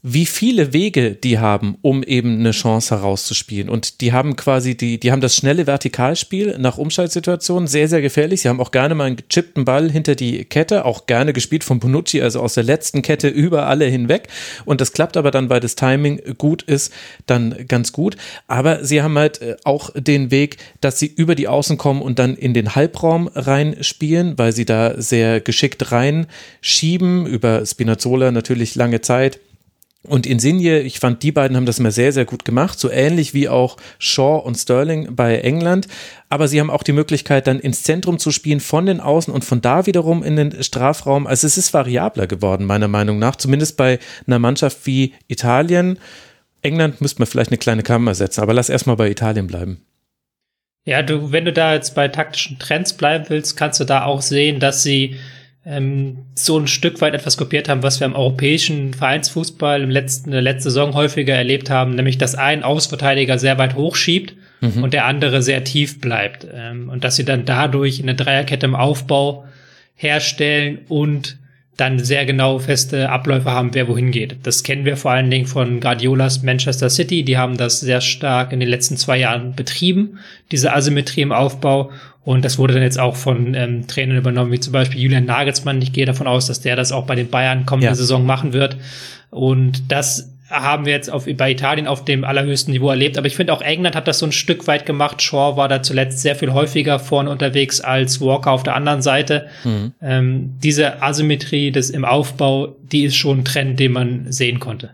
wie 0.03 0.27
viele 0.27 0.73
Wege 0.73 1.12
die 1.12 1.39
haben, 1.39 1.77
um 1.83 2.05
eben 2.05 2.39
eine 2.39 2.53
Chance 2.53 2.95
herauszuspielen. 2.95 3.69
Und 3.69 4.00
die 4.00 4.12
haben 4.12 4.37
quasi 4.37 4.77
die, 4.77 5.00
die 5.00 5.11
haben 5.11 5.21
das 5.21 5.35
schnelle 5.35 5.67
Vertikalspiel 5.67 6.56
nach 6.59 6.79
Umschaltsituationen, 6.79 7.67
sehr, 7.67 7.89
sehr 7.89 8.00
gefährlich. 8.00 8.43
Sie 8.43 8.49
haben 8.49 8.61
auch 8.61 8.71
gerne 8.71 8.95
mal 8.95 9.05
einen 9.05 9.17
gechippten 9.17 9.65
Ball 9.65 9.91
hinter 9.91 10.15
die 10.15 10.45
Kette, 10.45 10.85
auch 10.85 11.06
gerne 11.06 11.33
gespielt 11.33 11.65
von 11.65 11.81
Bonucci, 11.81 12.23
also 12.23 12.41
aus 12.41 12.55
der 12.55 12.62
letzten 12.62 13.03
Kette 13.03 13.29
über 13.29 13.67
alle 13.67 13.87
hinweg. 13.87 14.29
Und 14.65 14.81
das 14.81 14.93
klappt 14.93 15.17
aber 15.17 15.33
dann, 15.33 15.50
weil 15.50 15.61
das 15.61 15.75
Timing 15.75 16.23
gut 16.39 16.62
ist, 16.62 16.93
dann 17.27 17.67
ganz 17.67 17.93
gut. 17.93 18.17
Aber 18.47 18.85
sie 18.85 19.03
haben 19.03 19.19
halt 19.19 19.43
äh, 19.43 19.56
auch 19.65 19.91
den 19.97 20.31
Weg, 20.31 20.59
dass 20.81 21.00
sie 21.00 21.06
über 21.06 21.35
die 21.35 21.49
Außen 21.49 21.77
kommen 21.77 22.03
und 22.03 22.21
dann 22.21 22.37
in 22.37 22.55
den 22.55 22.77
Halbraum 22.77 23.29
reinspielen, 23.35 24.39
weil 24.39 24.53
sie 24.53 24.65
da 24.65 25.00
sehr 25.00 25.41
geschickt 25.41 25.91
reinschieben, 25.91 27.27
über 27.27 27.67
Spinazzola 27.67 28.31
natürlich 28.31 28.77
lange 28.77 29.00
Zeit 29.00 29.41
und 30.08 30.26
Insigne, 30.26 30.81
ich 30.81 30.99
fand, 30.99 31.22
die 31.22 31.32
beiden 31.32 31.56
haben 31.56 31.66
das 31.66 31.78
immer 31.78 31.90
sehr, 31.90 32.12
sehr 32.12 32.25
gut 32.25 32.44
gemacht, 32.44 32.78
so 32.78 32.90
ähnlich 32.90 33.34
wie 33.34 33.49
auch 33.49 33.76
Shaw 33.99 34.43
und 34.44 34.56
Sterling 34.56 35.14
bei 35.14 35.38
England. 35.38 35.87
Aber 36.28 36.49
sie 36.49 36.60
haben 36.60 36.70
auch 36.70 36.82
die 36.82 36.93
Möglichkeit, 36.93 37.46
dann 37.46 37.60
ins 37.60 37.82
Zentrum 37.82 38.19
zu 38.19 38.31
spielen 38.31 38.60
von 38.60 38.87
den 38.87 39.00
Außen 39.00 39.32
und 39.32 39.44
von 39.44 39.60
da 39.60 39.87
wiederum 39.87 40.22
in 40.22 40.37
den 40.37 40.62
Strafraum. 40.62 41.26
Also 41.26 41.46
es 41.46 41.56
ist 41.56 41.72
variabler 41.72 42.26
geworden, 42.26 42.64
meiner 42.66 42.88
Meinung 42.88 43.19
nach, 43.19 43.37
zumindest 43.37 43.76
bei 43.76 43.99
einer 44.26 44.38
Mannschaft 44.38 44.87
wie 44.87 45.14
Italien. 45.28 45.99
England 46.62 47.00
müsste 47.00 47.20
man 47.20 47.26
vielleicht 47.26 47.50
eine 47.50 47.59
kleine 47.59 47.83
Kammer 47.83 48.14
setzen, 48.14 48.40
aber 48.40 48.54
lass 48.54 48.68
erstmal 48.68 48.97
bei 48.97 49.11
Italien 49.11 49.47
bleiben. 49.47 49.83
Ja, 50.85 51.02
du, 51.02 51.33
wenn 51.33 51.44
du 51.44 51.52
da 51.52 51.75
jetzt 51.75 51.94
bei 51.94 52.09
taktischen 52.09 52.59
Trends 52.59 52.94
bleiben 52.94 53.26
willst, 53.28 53.56
kannst 53.56 53.78
du 53.78 53.85
da 53.85 54.04
auch 54.04 54.23
sehen, 54.23 54.59
dass 54.59 54.83
sie 54.83 55.16
ähm, 55.68 56.25
so 56.34 56.58
ein 56.58 56.66
Stück 56.66 57.00
weit 57.02 57.14
etwas 57.14 57.37
kopiert 57.37 57.68
haben, 57.68 57.82
was 57.82 58.00
wir 58.00 58.06
im 58.06 58.14
europäischen 58.14 58.94
Vereinsfußball 58.94 59.82
im 59.82 59.90
letzten, 59.90 60.30
der 60.30 60.40
letzten 60.40 60.70
Saison 60.70 60.94
häufiger 60.94 61.34
erlebt 61.34 61.68
haben, 61.68 61.94
nämlich 61.94 62.16
dass 62.16 62.34
ein 62.34 62.62
Außenverteidiger 62.62 63.38
sehr 63.38 63.58
weit 63.58 63.75
hochschiebt 63.75 64.34
mhm. 64.62 64.82
und 64.82 64.94
der 64.94 65.04
andere 65.04 65.42
sehr 65.42 65.64
tief 65.64 66.00
bleibt. 66.00 66.46
Ähm, 66.52 66.88
und 66.88 67.04
dass 67.04 67.16
sie 67.16 67.25
dann 67.25 67.44
dadurch 67.44 68.02
eine 68.02 68.14
Dreierkette 68.14 68.64
im 68.64 68.75
Aufbau 68.75 69.44
herstellen 69.94 70.78
und 70.88 71.37
dann 71.78 72.00
sehr 72.00 72.26
genau 72.26 72.58
feste 72.58 73.08
Abläufe 73.08 73.52
haben, 73.52 73.73
wer 73.73 73.87
wohin 73.87 74.11
geht. 74.11 74.37
Das 74.42 74.64
kennen 74.64 74.85
wir 74.85 74.97
vor 74.97 75.12
allen 75.12 75.30
Dingen 75.30 75.47
von 75.47 75.80
Guardiolas 75.80 76.42
Manchester 76.42 76.90
City. 76.90 77.23
Die 77.23 77.38
haben 77.38 77.56
das 77.56 77.78
sehr 77.78 78.00
stark 78.00 78.52
in 78.52 78.58
den 78.58 78.68
letzten 78.68 78.97
zwei 78.97 79.16
Jahren 79.16 79.54
betrieben, 79.54 80.18
diese 80.50 80.75
Asymmetrie 80.75 81.23
im 81.23 81.30
Aufbau. 81.30 81.92
Und 82.25 82.44
das 82.44 82.58
wurde 82.58 82.75
dann 82.75 82.82
jetzt 82.82 82.99
auch 82.99 83.14
von 83.14 83.54
ähm, 83.54 83.87
Trainern 83.87 84.18
übernommen, 84.18 84.50
wie 84.50 84.58
zum 84.58 84.73
Beispiel 84.73 85.00
Julian 85.00 85.25
Nagelsmann. 85.25 85.80
Ich 85.80 85.92
gehe 85.92 86.04
davon 86.04 86.26
aus, 86.26 86.49
dass 86.49 86.61
der 86.61 86.75
das 86.75 86.90
auch 86.90 87.06
bei 87.06 87.14
den 87.14 87.30
Bayern 87.30 87.64
kommende 87.64 87.87
ja. 87.87 87.94
Saison 87.94 88.26
machen 88.26 88.52
wird. 88.52 88.76
Und 89.30 89.92
das 89.92 90.32
haben 90.50 90.87
wir 90.87 90.93
jetzt 90.93 91.11
auf, 91.11 91.26
bei 91.37 91.50
Italien 91.50 91.87
auf 91.87 92.05
dem 92.05 92.25
allerhöchsten 92.25 92.73
Niveau 92.73 92.90
erlebt. 92.90 93.19
Aber 93.19 93.26
ich 93.26 93.37
finde 93.37 93.52
auch 93.52 93.61
England 93.61 93.95
hat 93.95 94.09
das 94.09 94.19
so 94.19 94.26
ein 94.26 94.33
Stück 94.33 94.67
weit 94.67 94.87
gemacht. 94.87 95.23
Shaw 95.23 95.57
war 95.57 95.69
da 95.69 95.83
zuletzt 95.83 96.21
sehr 96.21 96.37
viel 96.37 96.52
häufiger 96.52 96.99
vorne 96.99 97.31
unterwegs 97.31 97.81
als 97.81 98.21
Walker 98.21 98.52
auf 98.52 98.62
der 98.62 98.75
anderen 98.75 99.02
Seite. 99.02 99.49
Mhm. 99.64 99.93
Ähm, 100.00 100.55
diese 100.62 101.02
Asymmetrie 101.02 101.71
des 101.71 101.90
im 101.90 102.05
Aufbau, 102.05 102.76
die 102.90 103.05
ist 103.05 103.17
schon 103.17 103.40
ein 103.40 103.45
Trend, 103.45 103.78
den 103.78 103.93
man 103.93 104.33
sehen 104.33 104.59
konnte. 104.61 104.90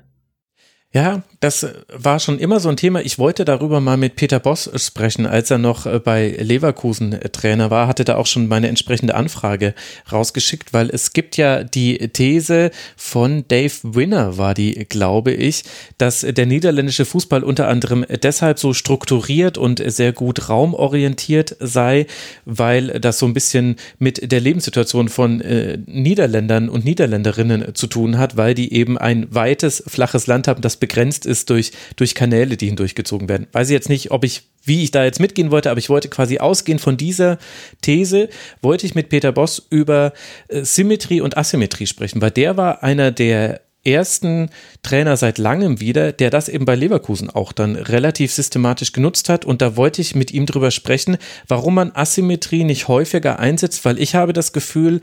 Ja, 0.95 1.25
das 1.41 1.67
war 1.93 2.21
schon 2.21 2.39
immer 2.39 2.61
so 2.61 2.69
ein 2.69 2.77
Thema. 2.77 3.01
Ich 3.01 3.19
wollte 3.19 3.45
darüber 3.45 3.81
mal 3.81 3.97
mit 3.97 4.15
Peter 4.15 4.39
Boss 4.39 4.71
sprechen, 4.77 5.27
als 5.27 5.51
er 5.51 5.59
noch 5.59 5.87
äh, 5.87 5.99
bei 5.99 6.29
Leverkusen 6.39 7.15
äh, 7.15 7.31
Trainer 7.31 7.69
war, 7.69 7.89
hatte 7.89 8.05
da 8.05 8.15
auch 8.15 8.27
schon 8.27 8.47
meine 8.47 8.69
entsprechende 8.69 9.17
Anfrage 9.17 9.75
rausgeschickt, 10.13 10.73
weil 10.73 10.91
es 10.91 11.13
gibt 11.13 11.37
ja 11.37 11.65
die 11.65 11.99
These 12.11 12.71
von 12.97 13.45
Dave 13.49 13.73
Winner, 13.83 14.39
war 14.39 14.55
die, 14.55 14.87
glaube 14.89 15.33
ich, 15.33 15.65
dass 15.99 16.21
der 16.21 16.47
niederländische 16.47 17.05
Fußball 17.05 17.43
unter 17.43 17.67
anderem 17.67 18.07
deshalb 18.23 18.61
so 18.61 18.73
strukturiert 18.73 19.59
und 19.59 19.83
sehr 19.85 20.13
gut 20.13 20.49
raumorientiert 20.49 21.57
sei, 21.59 22.07
weil 22.45 23.01
das 23.01 23.19
so 23.19 23.27
ein 23.27 23.35
bisschen 23.35 23.77
mit 23.99 24.31
der 24.31 24.41
Lebenssituation 24.41 25.09
von 25.09 25.41
äh, 25.41 25.77
Niederländern 25.87 26.69
und 26.69 26.85
Niederländerinnen 26.85 27.75
zu 27.75 27.89
tun 27.89 28.17
hat, 28.17 28.37
weil 28.37 28.55
die 28.55 28.73
eben 28.73 28.97
ein 28.97 29.27
weites, 29.35 29.83
flaches 29.89 30.29
Land 30.29 30.47
haben, 30.47 30.63
das 30.63 30.84
begrenzt 30.85 31.25
ist 31.25 31.49
durch, 31.49 31.73
durch 31.97 32.15
Kanäle, 32.15 32.59
die 32.59 32.67
hindurchgezogen 32.67 33.27
werden. 33.27 33.47
Weiß 33.53 33.69
ich 33.69 33.73
jetzt 33.73 33.89
nicht, 33.89 34.11
ob 34.11 34.23
ich, 34.23 34.43
wie 34.65 34.83
ich 34.83 34.91
da 34.91 35.03
jetzt 35.03 35.19
mitgehen 35.19 35.51
wollte, 35.51 35.71
aber 35.71 35.79
ich 35.79 35.89
wollte 35.89 36.11
quasi 36.11 36.41
ausgehen 36.41 36.79
von 36.79 36.99
dieser 36.99 37.39
These, 37.81 38.29
wollte 38.61 38.85
ich 38.85 38.95
mit 38.95 39.09
Peter 39.09 39.33
Boss 39.33 39.67
über 39.71 40.13
äh, 40.49 40.63
Symmetrie 40.63 41.23
und 41.23 41.39
Asymmetrie 41.39 41.87
sprechen, 41.87 42.21
weil 42.21 42.33
der 42.33 42.59
war 42.59 42.83
einer 42.83 43.13
der 43.13 43.63
ersten 43.83 44.51
Trainer 44.83 45.17
seit 45.17 45.39
langem 45.39 45.81
wieder, 45.81 46.13
der 46.13 46.29
das 46.29 46.51
eben 46.51 46.67
bei 46.67 46.75
Leverkusen 46.75 47.31
auch 47.31 47.53
dann 47.53 47.77
relativ 47.77 48.31
systematisch 48.31 48.93
genutzt 48.93 49.31
hat. 49.31 49.47
Und 49.47 49.63
da 49.63 49.77
wollte 49.77 50.03
ich 50.03 50.15
mit 50.15 50.33
ihm 50.33 50.45
drüber 50.45 50.71
sprechen, 50.71 51.17
warum 51.49 51.75
man 51.75 51.93
Asymmetrie 51.95 52.65
nicht 52.65 52.89
häufiger 52.89 53.39
einsetzt, 53.39 53.87
weil 53.87 53.99
ich 53.99 54.15
habe 54.15 54.35
das 54.35 54.53
Gefühl, 54.53 55.01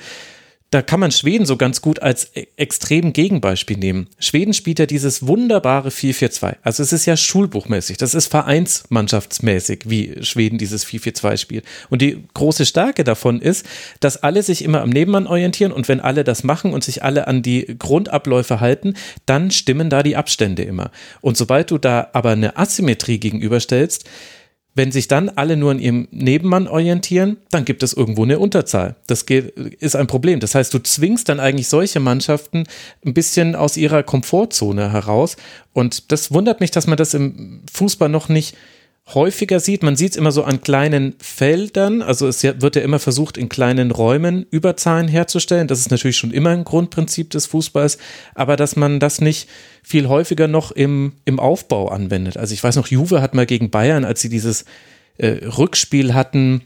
da 0.71 0.81
kann 0.81 1.01
man 1.01 1.11
Schweden 1.11 1.45
so 1.45 1.57
ganz 1.57 1.81
gut 1.81 2.01
als 2.01 2.31
e- 2.33 2.47
extrem 2.55 3.11
Gegenbeispiel 3.11 3.77
nehmen. 3.77 4.07
Schweden 4.19 4.53
spielt 4.53 4.79
ja 4.79 4.85
dieses 4.85 5.27
wunderbare 5.27 5.89
4-4-2. 5.89 6.55
Also 6.63 6.81
es 6.81 6.93
ist 6.93 7.05
ja 7.05 7.17
schulbuchmäßig, 7.17 7.97
das 7.97 8.13
ist 8.13 8.27
vereinsmannschaftsmäßig, 8.27 9.83
wie 9.85 10.23
Schweden 10.23 10.57
dieses 10.57 10.85
4-4-2 10.85 11.37
spielt. 11.37 11.65
Und 11.89 12.01
die 12.01 12.23
große 12.33 12.65
Stärke 12.65 13.03
davon 13.03 13.41
ist, 13.41 13.65
dass 13.99 14.23
alle 14.23 14.43
sich 14.43 14.63
immer 14.63 14.81
am 14.81 14.89
Nebenmann 14.89 15.27
orientieren 15.27 15.73
und 15.73 15.89
wenn 15.89 15.99
alle 15.99 16.23
das 16.23 16.45
machen 16.45 16.73
und 16.73 16.85
sich 16.85 17.03
alle 17.03 17.27
an 17.27 17.41
die 17.41 17.75
Grundabläufe 17.77 18.61
halten, 18.61 18.95
dann 19.25 19.51
stimmen 19.51 19.89
da 19.89 20.03
die 20.03 20.15
Abstände 20.15 20.63
immer. 20.63 20.91
Und 21.19 21.35
sobald 21.35 21.69
du 21.71 21.77
da 21.79 22.09
aber 22.13 22.31
eine 22.31 22.57
Asymmetrie 22.57 23.19
gegenüberstellst, 23.19 24.05
wenn 24.73 24.91
sich 24.91 25.07
dann 25.07 25.29
alle 25.29 25.57
nur 25.57 25.71
an 25.71 25.79
ihrem 25.79 26.07
Nebenmann 26.11 26.67
orientieren, 26.67 27.37
dann 27.49 27.65
gibt 27.65 27.83
es 27.83 27.93
irgendwo 27.93 28.23
eine 28.23 28.39
Unterzahl. 28.39 28.95
Das 29.07 29.23
ist 29.23 29.95
ein 29.95 30.07
Problem. 30.07 30.39
Das 30.39 30.55
heißt, 30.55 30.73
du 30.73 30.79
zwingst 30.79 31.27
dann 31.27 31.41
eigentlich 31.41 31.67
solche 31.67 31.99
Mannschaften 31.99 32.63
ein 33.05 33.13
bisschen 33.13 33.55
aus 33.55 33.75
ihrer 33.75 34.03
Komfortzone 34.03 34.91
heraus. 34.91 35.35
Und 35.73 36.11
das 36.11 36.31
wundert 36.31 36.61
mich, 36.61 36.71
dass 36.71 36.87
man 36.87 36.97
das 36.97 37.13
im 37.13 37.61
Fußball 37.71 38.09
noch 38.09 38.29
nicht 38.29 38.55
häufiger 39.07 39.59
sieht. 39.59 39.83
Man 39.83 39.95
sieht 39.95 40.11
es 40.11 40.17
immer 40.17 40.31
so 40.31 40.43
an 40.43 40.61
kleinen 40.61 41.15
Feldern, 41.19 42.01
also 42.01 42.27
es 42.27 42.43
wird 42.43 42.75
ja 42.75 42.81
immer 42.81 42.99
versucht, 42.99 43.37
in 43.37 43.49
kleinen 43.49 43.91
Räumen 43.91 44.45
Überzahlen 44.51 45.07
herzustellen. 45.07 45.67
Das 45.67 45.79
ist 45.79 45.91
natürlich 45.91 46.17
schon 46.17 46.31
immer 46.31 46.51
ein 46.51 46.63
Grundprinzip 46.63 47.29
des 47.29 47.45
Fußballs, 47.47 47.97
aber 48.35 48.55
dass 48.55 48.75
man 48.75 48.99
das 48.99 49.21
nicht 49.21 49.49
viel 49.83 50.07
häufiger 50.07 50.47
noch 50.47 50.71
im, 50.71 51.13
im 51.25 51.39
Aufbau 51.39 51.89
anwendet. 51.89 52.37
Also 52.37 52.53
ich 52.53 52.63
weiß 52.63 52.75
noch, 52.75 52.87
Juve 52.87 53.21
hat 53.21 53.33
mal 53.33 53.45
gegen 53.45 53.69
Bayern, 53.69 54.05
als 54.05 54.21
sie 54.21 54.29
dieses 54.29 54.65
äh, 55.17 55.45
Rückspiel 55.45 56.13
hatten, 56.13 56.61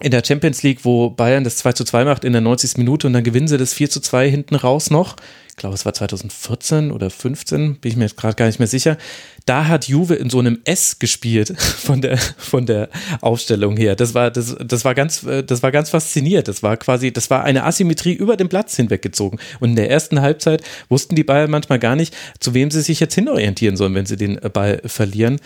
in 0.00 0.10
der 0.10 0.22
Champions 0.24 0.62
League, 0.62 0.84
wo 0.84 1.08
Bayern 1.08 1.44
das 1.44 1.56
2 1.56 1.72
zu 1.72 1.84
2 1.84 2.04
macht 2.04 2.24
in 2.24 2.32
der 2.32 2.42
90. 2.42 2.76
Minute 2.76 3.06
und 3.06 3.14
dann 3.14 3.24
gewinnen 3.24 3.48
sie 3.48 3.56
das 3.56 3.72
4 3.72 3.88
zu 3.88 4.00
2 4.00 4.28
hinten 4.28 4.54
raus 4.54 4.90
noch. 4.90 5.16
Ich 5.56 5.60
glaube, 5.60 5.74
es 5.74 5.86
war 5.86 5.94
2014 5.94 6.92
oder 6.92 7.08
15, 7.08 7.76
bin 7.76 7.90
ich 7.90 7.96
mir 7.96 8.04
jetzt 8.04 8.18
gerade 8.18 8.34
gar 8.34 8.44
nicht 8.44 8.58
mehr 8.58 8.68
sicher 8.68 8.98
da 9.46 9.68
hat 9.68 9.86
Juve 9.86 10.16
in 10.16 10.28
so 10.28 10.40
einem 10.40 10.58
S 10.64 10.98
gespielt 10.98 11.54
von 11.60 12.00
der, 12.00 12.18
von 12.18 12.66
der 12.66 12.90
Aufstellung 13.20 13.76
her. 13.76 13.94
Das 13.94 14.12
war, 14.12 14.30
das, 14.30 14.56
das 14.62 14.84
war 14.84 14.94
ganz, 14.94 15.24
das 15.46 15.62
war 15.62 15.70
ganz 15.70 15.90
fasziniert. 15.90 16.48
Das 16.48 16.62
war 16.62 16.76
quasi, 16.76 17.12
das 17.12 17.30
war 17.30 17.44
eine 17.44 17.64
Asymmetrie 17.64 18.12
über 18.12 18.36
den 18.36 18.48
Platz 18.48 18.76
hinweggezogen. 18.76 19.38
Und 19.60 19.70
in 19.70 19.76
der 19.76 19.88
ersten 19.88 20.20
Halbzeit 20.20 20.62
wussten 20.88 21.14
die 21.14 21.24
Bayern 21.24 21.50
manchmal 21.50 21.78
gar 21.78 21.94
nicht, 21.94 22.14
zu 22.40 22.54
wem 22.54 22.72
sie 22.72 22.82
sich 22.82 22.98
jetzt 22.98 23.14
hinorientieren 23.14 23.76
sollen, 23.76 23.94
wenn 23.94 24.06
sie 24.06 24.16
den 24.16 24.38
Ball 24.52 24.82
verlieren. 24.84 25.40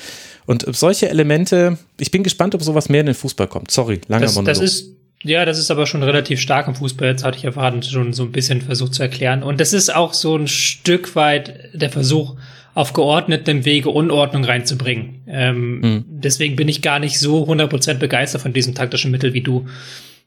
Und 0.47 0.65
solche 0.75 1.11
Elemente, 1.11 1.79
ich 1.99 2.11
bin 2.11 2.23
gespannt, 2.23 2.55
ob 2.55 2.63
sowas 2.63 2.89
mehr 2.89 3.01
in 3.01 3.07
den 3.07 3.15
Fußball 3.15 3.49
kommt. 3.49 3.71
Sorry, 3.71 4.01
langer 4.09 4.27
das, 4.27 4.35
Monolog. 4.35 4.55
Das 4.55 4.65
ist 4.65 5.00
ja, 5.23 5.45
das 5.45 5.59
ist 5.59 5.71
aber 5.71 5.87
schon 5.87 6.03
relativ 6.03 6.41
stark 6.41 6.67
im 6.67 6.75
Fußball. 6.75 7.09
Jetzt 7.09 7.25
hatte 7.25 7.37
ich 7.37 7.43
ja 7.43 7.53
vorhin 7.53 7.83
schon 7.83 8.13
so 8.13 8.23
ein 8.23 8.33
bisschen 8.33 8.63
versucht 8.63 8.95
zu 8.95 9.03
erklären. 9.03 9.43
Und 9.43 9.61
das 9.61 9.73
ist 9.73 9.95
auch 9.95 10.15
so 10.15 10.37
ein 10.37 10.49
Stück 10.49 11.15
weit 11.15 11.71
der 11.75 11.91
Versuch, 11.91 12.37
auf 12.73 12.93
geordnetem 12.93 13.65
Wege 13.65 13.91
Unordnung 13.91 14.45
reinzubringen. 14.45 15.23
Ähm, 15.27 15.81
mhm. 15.81 16.05
Deswegen 16.07 16.57
bin 16.57 16.69
ich 16.69 16.83
gar 16.83 16.99
nicht 16.99 17.19
so 17.19 17.45
100% 17.45 17.95
begeistert 17.95 18.43
von 18.43 18.53
diesem 18.53 18.75
taktischen 18.75 19.11
Mittel 19.11 19.35
wie 19.35 19.43
du. 19.43 19.67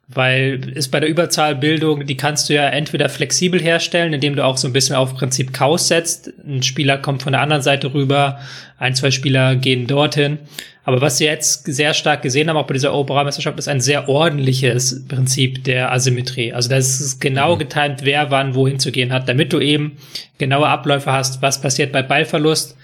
Weil 0.08 0.70
ist 0.76 0.90
bei 0.90 1.00
der 1.00 1.08
Überzahlbildung, 1.10 2.06
die 2.06 2.18
kannst 2.18 2.50
du 2.50 2.54
ja 2.54 2.68
entweder 2.68 3.08
flexibel 3.08 3.62
herstellen, 3.62 4.14
indem 4.14 4.36
du 4.36 4.44
auch 4.44 4.58
so 4.58 4.68
ein 4.68 4.74
bisschen 4.74 4.98
auf 4.98 5.16
Prinzip 5.16 5.54
Chaos 5.54 5.88
setzt. 5.88 6.34
Ein 6.46 6.62
Spieler 6.62 6.98
kommt 6.98 7.24
von 7.24 7.32
der 7.32 7.42
anderen 7.42 7.64
Seite 7.64 7.94
rüber, 7.94 8.40
ein, 8.78 8.96
zwei 8.96 9.12
Spieler 9.12 9.56
gehen 9.56 9.88
dorthin. 9.88 10.40
Aber 10.86 11.00
was 11.00 11.20
wir 11.22 11.28
jetzt 11.28 11.66
sehr 11.66 11.94
stark 11.94 12.22
gesehen 12.22 12.50
haben, 12.50 12.58
auch 12.58 12.68
bei 12.68 12.74
dieser 12.74 12.92
Europameisterschaft, 12.92 13.58
ist 13.58 13.70
ein 13.70 13.80
sehr 13.80 14.10
ordentliches 14.10 15.08
Prinzip 15.08 15.64
der 15.64 15.94
Asymmetrie. 15.94 16.52
Also 16.52 16.70
das 16.70 17.00
ist 17.00 17.22
genau 17.22 17.56
mhm. 17.56 17.60
getimt, 17.60 18.00
wer 18.04 18.30
wann 18.32 18.56
wohin 18.56 18.80
zu 18.80 18.92
gehen 18.92 19.14
hat, 19.14 19.30
damit 19.30 19.54
du 19.54 19.62
eben 19.62 19.98
genaue 20.38 20.68
Abläufe 20.68 21.14
hast, 21.14 21.42
was 21.42 21.62
passiert 21.62 21.94
bei 21.94 22.02
Ballverlust, 22.02 22.76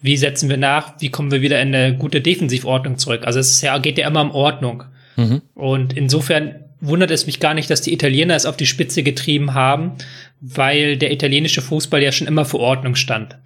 wie 0.00 0.16
setzen 0.16 0.48
wir 0.48 0.56
nach, 0.56 0.94
wie 1.00 1.10
kommen 1.10 1.32
wir 1.32 1.42
wieder 1.42 1.60
in 1.60 1.74
eine 1.74 1.96
gute 1.96 2.20
Defensivordnung 2.20 2.96
zurück. 2.98 3.22
Also 3.26 3.40
es 3.40 3.64
geht 3.82 3.98
ja 3.98 4.06
immer 4.06 4.22
um 4.22 4.30
Ordnung. 4.30 4.84
Mhm. 5.20 5.42
Und 5.54 5.96
insofern 5.96 6.54
wundert 6.80 7.10
es 7.10 7.26
mich 7.26 7.40
gar 7.40 7.54
nicht, 7.54 7.70
dass 7.70 7.82
die 7.82 7.92
Italiener 7.92 8.34
es 8.34 8.46
auf 8.46 8.56
die 8.56 8.66
Spitze 8.66 9.02
getrieben 9.02 9.54
haben, 9.54 9.92
weil 10.40 10.96
der 10.96 11.12
italienische 11.12 11.62
Fußball 11.62 12.02
ja 12.02 12.12
schon 12.12 12.26
immer 12.26 12.44
für 12.44 12.58
Ordnung 12.58 12.94
stand. 12.94 13.36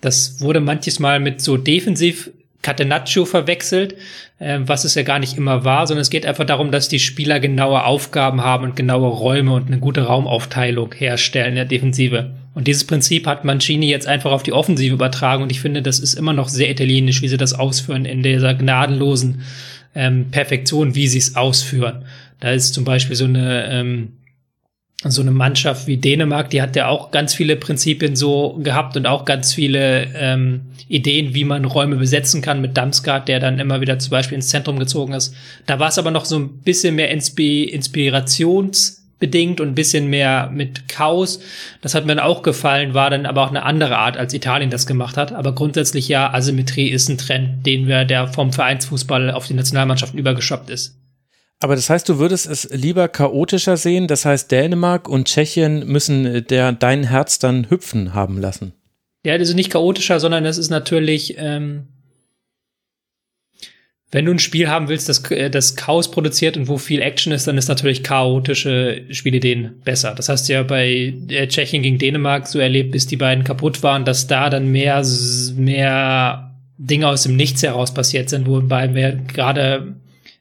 Das 0.00 0.40
wurde 0.40 0.60
manches 0.60 1.00
Mal 1.00 1.18
mit 1.18 1.40
so 1.40 1.56
defensiv 1.56 2.30
Catenaccio 2.62 3.24
verwechselt, 3.24 3.94
äh, 4.38 4.58
was 4.60 4.84
es 4.84 4.94
ja 4.94 5.02
gar 5.02 5.18
nicht 5.18 5.36
immer 5.36 5.64
war, 5.64 5.86
sondern 5.86 6.02
es 6.02 6.10
geht 6.10 6.26
einfach 6.26 6.44
darum, 6.44 6.72
dass 6.72 6.88
die 6.88 6.98
Spieler 6.98 7.38
genaue 7.40 7.84
Aufgaben 7.84 8.42
haben 8.42 8.64
und 8.64 8.76
genaue 8.76 9.08
Räume 9.08 9.54
und 9.54 9.68
eine 9.68 9.78
gute 9.78 10.02
Raumaufteilung 10.02 10.92
herstellen 10.92 11.50
in 11.50 11.54
der 11.54 11.64
Defensive. 11.64 12.32
Und 12.54 12.66
dieses 12.66 12.84
Prinzip 12.84 13.26
hat 13.28 13.44
Mancini 13.44 13.88
jetzt 13.88 14.08
einfach 14.08 14.32
auf 14.32 14.42
die 14.42 14.52
Offensive 14.52 14.94
übertragen 14.94 15.44
und 15.44 15.52
ich 15.52 15.60
finde, 15.60 15.82
das 15.82 16.00
ist 16.00 16.14
immer 16.14 16.32
noch 16.32 16.48
sehr 16.48 16.70
italienisch, 16.70 17.22
wie 17.22 17.28
sie 17.28 17.36
das 17.36 17.54
ausführen 17.54 18.04
in 18.04 18.24
dieser 18.24 18.54
gnadenlosen 18.54 19.42
ähm, 19.94 20.30
Perfektion, 20.30 20.94
wie 20.94 21.08
sie 21.08 21.18
es 21.18 21.36
ausführen. 21.36 22.04
Da 22.40 22.52
ist 22.52 22.74
zum 22.74 22.84
Beispiel 22.84 23.16
so 23.16 23.24
eine 23.24 23.68
ähm, 23.70 24.12
so 25.04 25.22
eine 25.22 25.30
Mannschaft 25.30 25.86
wie 25.86 25.96
Dänemark, 25.96 26.50
die 26.50 26.60
hat 26.60 26.74
ja 26.74 26.88
auch 26.88 27.12
ganz 27.12 27.32
viele 27.32 27.54
Prinzipien 27.54 28.16
so 28.16 28.58
gehabt 28.64 28.96
und 28.96 29.06
auch 29.06 29.24
ganz 29.24 29.54
viele 29.54 30.08
ähm, 30.16 30.62
Ideen, 30.88 31.34
wie 31.34 31.44
man 31.44 31.64
Räume 31.64 31.96
besetzen 31.96 32.42
kann 32.42 32.60
mit 32.60 32.76
Damsgaard, 32.76 33.28
der 33.28 33.38
dann 33.38 33.60
immer 33.60 33.80
wieder 33.80 34.00
zum 34.00 34.10
Beispiel 34.10 34.34
ins 34.34 34.48
Zentrum 34.48 34.78
gezogen 34.78 35.12
ist. 35.12 35.34
Da 35.66 35.78
war 35.78 35.88
es 35.88 35.98
aber 35.98 36.10
noch 36.10 36.24
so 36.24 36.36
ein 36.36 36.62
bisschen 36.62 36.96
mehr 36.96 37.12
Inspi 37.12 37.62
inspirationsbedingt 39.18 39.60
und 39.60 39.68
ein 39.68 39.74
bisschen 39.74 40.08
mehr 40.08 40.50
mit 40.52 40.88
Chaos. 40.88 41.40
Das 41.82 41.94
hat 41.94 42.06
mir 42.06 42.14
dann 42.14 42.24
auch 42.24 42.42
gefallen, 42.42 42.94
war 42.94 43.10
dann 43.10 43.26
aber 43.26 43.44
auch 43.44 43.50
eine 43.50 43.64
andere 43.64 43.98
Art, 43.98 44.16
als 44.16 44.34
Italien 44.34 44.70
das 44.70 44.86
gemacht 44.86 45.16
hat. 45.16 45.32
Aber 45.32 45.54
grundsätzlich 45.54 46.08
ja, 46.08 46.32
Asymmetrie 46.32 46.88
ist 46.88 47.08
ein 47.08 47.18
Trend, 47.18 47.66
den 47.66 47.86
wir, 47.86 48.04
der 48.04 48.28
vom 48.28 48.52
Vereinsfußball 48.52 49.30
auf 49.30 49.46
die 49.46 49.54
Nationalmannschaften 49.54 50.18
übergeschoppt 50.18 50.70
ist. 50.70 50.96
Aber 51.60 51.74
das 51.74 51.90
heißt, 51.90 52.08
du 52.08 52.18
würdest 52.18 52.46
es 52.46 52.68
lieber 52.70 53.08
chaotischer 53.08 53.76
sehen. 53.76 54.06
Das 54.06 54.24
heißt, 54.24 54.50
Dänemark 54.50 55.08
und 55.08 55.26
Tschechien 55.26 55.86
müssen 55.88 56.46
der, 56.46 56.72
dein 56.72 57.02
Herz 57.02 57.40
dann 57.40 57.68
hüpfen 57.68 58.14
haben 58.14 58.40
lassen. 58.40 58.74
Ja, 59.24 59.32
also 59.32 59.54
nicht 59.54 59.70
chaotischer, 59.70 60.20
sondern 60.20 60.44
es 60.46 60.56
ist 60.56 60.70
natürlich, 60.70 61.34
ähm, 61.36 61.88
wenn 64.10 64.24
du 64.24 64.32
ein 64.32 64.38
Spiel 64.38 64.68
haben 64.68 64.88
willst, 64.88 65.08
das, 65.08 65.30
äh, 65.30 65.50
das 65.50 65.76
Chaos 65.76 66.10
produziert 66.10 66.56
und 66.56 66.68
wo 66.68 66.78
viel 66.78 67.02
Action 67.02 67.32
ist, 67.32 67.46
dann 67.46 67.58
ist 67.58 67.68
natürlich 67.68 68.02
chaotische 68.02 69.02
Spielideen 69.10 69.74
besser. 69.84 70.14
Das 70.14 70.28
hast 70.28 70.48
du 70.48 70.54
ja 70.54 70.62
bei 70.62 71.12
Tschechien 71.28 71.82
gegen 71.82 71.98
Dänemark 71.98 72.46
so 72.46 72.58
erlebt, 72.58 72.92
bis 72.92 73.06
die 73.06 73.16
beiden 73.16 73.44
kaputt 73.44 73.82
waren, 73.82 74.04
dass 74.04 74.26
da 74.26 74.48
dann 74.48 74.68
mehr, 74.68 75.04
mehr 75.56 76.54
Dinge 76.78 77.08
aus 77.08 77.24
dem 77.24 77.36
Nichts 77.36 77.62
heraus 77.62 77.92
passiert 77.92 78.30
sind, 78.30 78.46
wobei 78.46 78.94
wir 78.94 79.12
gerade 79.12 79.94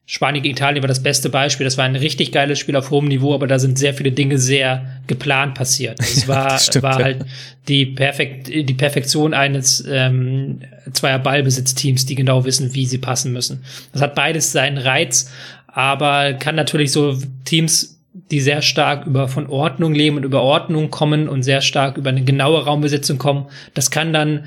Spanien 0.10 0.42
gegen 0.42 0.56
Italien 0.56 0.82
war 0.82 0.88
das 0.88 1.04
beste 1.04 1.30
Beispiel. 1.30 1.66
Das 1.66 1.78
war 1.78 1.84
ein 1.84 1.98
richtig 1.98 2.32
geiles 2.32 2.60
Spiel 2.60 2.78
auf 2.78 2.92
hohem 2.92 3.10
Niveau, 3.10 3.34
aber 3.34 3.46
da 3.46 3.60
sind 3.60 3.78
sehr 3.78 3.94
viele 3.94 4.14
Dinge 4.14 4.38
sehr 4.38 4.86
geplant 5.06 5.54
passiert. 5.54 6.00
Es 6.00 6.28
war, 6.30 6.58
stimmt, 6.58 6.84
war 6.84 6.96
halt 6.96 7.26
die, 7.68 7.86
Perfekt, 7.86 8.48
die 8.48 8.74
Perfektion 8.74 9.34
eines 9.34 9.84
ähm, 9.86 10.62
zweier 10.94 11.20
Ballbesitzteams, 11.20 12.06
die 12.06 12.16
genau 12.16 12.46
wissen, 12.46 12.74
wie 12.74 12.86
sie 12.86 13.00
passen 13.00 13.34
müssen. 13.34 13.66
Das 13.92 14.02
hat 14.02 14.16
beides 14.16 14.54
seinen 14.54 14.78
Reiz, 14.78 15.30
aber 15.68 16.36
kann 16.36 16.56
natürlich 16.56 16.94
so 16.94 17.18
Teams, 17.44 18.00
die 18.32 18.40
sehr 18.40 18.62
stark 18.62 19.08
über 19.08 19.28
von 19.28 19.48
Ordnung 19.48 19.94
leben 19.94 20.16
und 20.16 20.24
über 20.24 20.42
Ordnung 20.42 20.90
kommen 20.90 21.28
und 21.28 21.44
sehr 21.44 21.60
stark 21.60 21.98
über 21.98 22.12
eine 22.12 22.24
genaue 22.24 22.64
Raumbesetzung 22.64 23.18
kommen, 23.18 23.48
das 23.74 23.92
kann 23.92 24.14
dann 24.14 24.46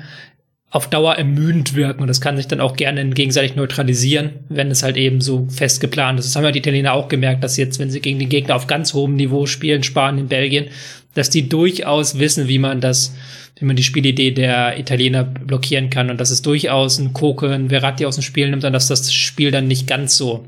auf 0.71 0.89
Dauer 0.89 1.15
ermüdend 1.15 1.75
wirken 1.75 2.01
und 2.01 2.07
das 2.07 2.21
kann 2.21 2.37
sich 2.37 2.47
dann 2.47 2.61
auch 2.61 2.77
gerne 2.77 3.09
gegenseitig 3.09 3.55
neutralisieren, 3.55 4.31
wenn 4.47 4.71
es 4.71 4.83
halt 4.83 4.95
eben 4.95 5.19
so 5.19 5.47
fest 5.49 5.81
geplant 5.81 6.17
ist. 6.17 6.27
Das 6.27 6.35
haben 6.37 6.45
ja 6.45 6.51
die 6.51 6.59
Italiener 6.59 6.93
auch 6.93 7.09
gemerkt, 7.09 7.43
dass 7.43 7.57
jetzt, 7.57 7.77
wenn 7.77 7.91
sie 7.91 7.99
gegen 7.99 8.19
den 8.19 8.29
Gegner 8.29 8.55
auf 8.55 8.67
ganz 8.67 8.93
hohem 8.93 9.15
Niveau 9.15 9.45
spielen, 9.45 9.83
Spanien, 9.83 10.29
Belgien, 10.29 10.67
dass 11.13 11.29
die 11.29 11.49
durchaus 11.49 12.19
wissen, 12.19 12.47
wie 12.47 12.57
man 12.57 12.79
das, 12.79 13.13
wie 13.59 13.65
man 13.65 13.75
die 13.75 13.83
Spielidee 13.83 14.31
der 14.31 14.79
Italiener 14.79 15.25
blockieren 15.25 15.89
kann 15.89 16.09
und 16.09 16.21
dass 16.21 16.31
es 16.31 16.41
durchaus 16.41 16.99
ein 16.99 17.11
Koke, 17.11 17.51
ein 17.51 17.67
Verratti 17.67 18.05
aus 18.05 18.15
dem 18.15 18.23
Spiel 18.23 18.49
nimmt 18.49 18.63
und 18.63 18.71
dass 18.71 18.87
das 18.87 19.13
Spiel 19.13 19.51
dann 19.51 19.67
nicht 19.67 19.87
ganz 19.87 20.15
so 20.15 20.45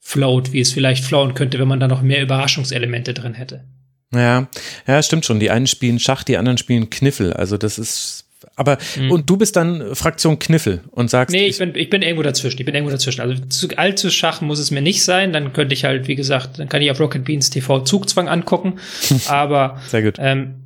float, 0.00 0.54
wie 0.54 0.60
es 0.60 0.72
vielleicht 0.72 1.04
flowen 1.04 1.34
könnte, 1.34 1.58
wenn 1.58 1.68
man 1.68 1.78
da 1.78 1.88
noch 1.88 2.00
mehr 2.00 2.22
Überraschungselemente 2.22 3.12
drin 3.12 3.34
hätte. 3.34 3.64
Ja, 4.14 4.48
ja, 4.86 5.02
stimmt 5.02 5.26
schon. 5.26 5.40
Die 5.40 5.50
einen 5.50 5.66
spielen 5.66 5.98
Schach, 5.98 6.22
die 6.22 6.38
anderen 6.38 6.58
spielen 6.58 6.88
Kniffel. 6.88 7.34
Also 7.34 7.58
das 7.58 7.78
ist 7.78 8.24
aber, 8.56 8.78
mhm. 8.96 9.10
und 9.10 9.30
du 9.30 9.36
bist 9.36 9.56
dann 9.56 9.94
Fraktion 9.94 10.38
Kniffel 10.38 10.80
und 10.90 11.10
sagst. 11.10 11.32
Nee, 11.32 11.46
ich 11.46 11.58
bin, 11.58 11.74
ich 11.74 11.90
bin 11.90 12.02
irgendwo 12.02 12.22
dazwischen. 12.22 12.58
Ich 12.58 12.64
bin 12.64 12.74
irgendwo 12.74 12.92
dazwischen. 12.92 13.20
Also 13.20 13.42
zu, 13.46 13.68
allzu 13.76 14.10
Schach 14.10 14.40
muss 14.40 14.58
es 14.58 14.70
mir 14.70 14.82
nicht 14.82 15.04
sein. 15.04 15.32
Dann 15.32 15.52
könnte 15.52 15.74
ich 15.74 15.84
halt, 15.84 16.08
wie 16.08 16.14
gesagt, 16.14 16.58
dann 16.58 16.68
kann 16.68 16.82
ich 16.82 16.90
auf 16.90 17.00
Rocket 17.00 17.24
Beans 17.24 17.50
TV 17.50 17.80
Zugzwang 17.80 18.28
angucken. 18.28 18.78
aber. 19.28 19.80
Sehr 19.88 20.02
gut. 20.02 20.16
Ähm, 20.18 20.62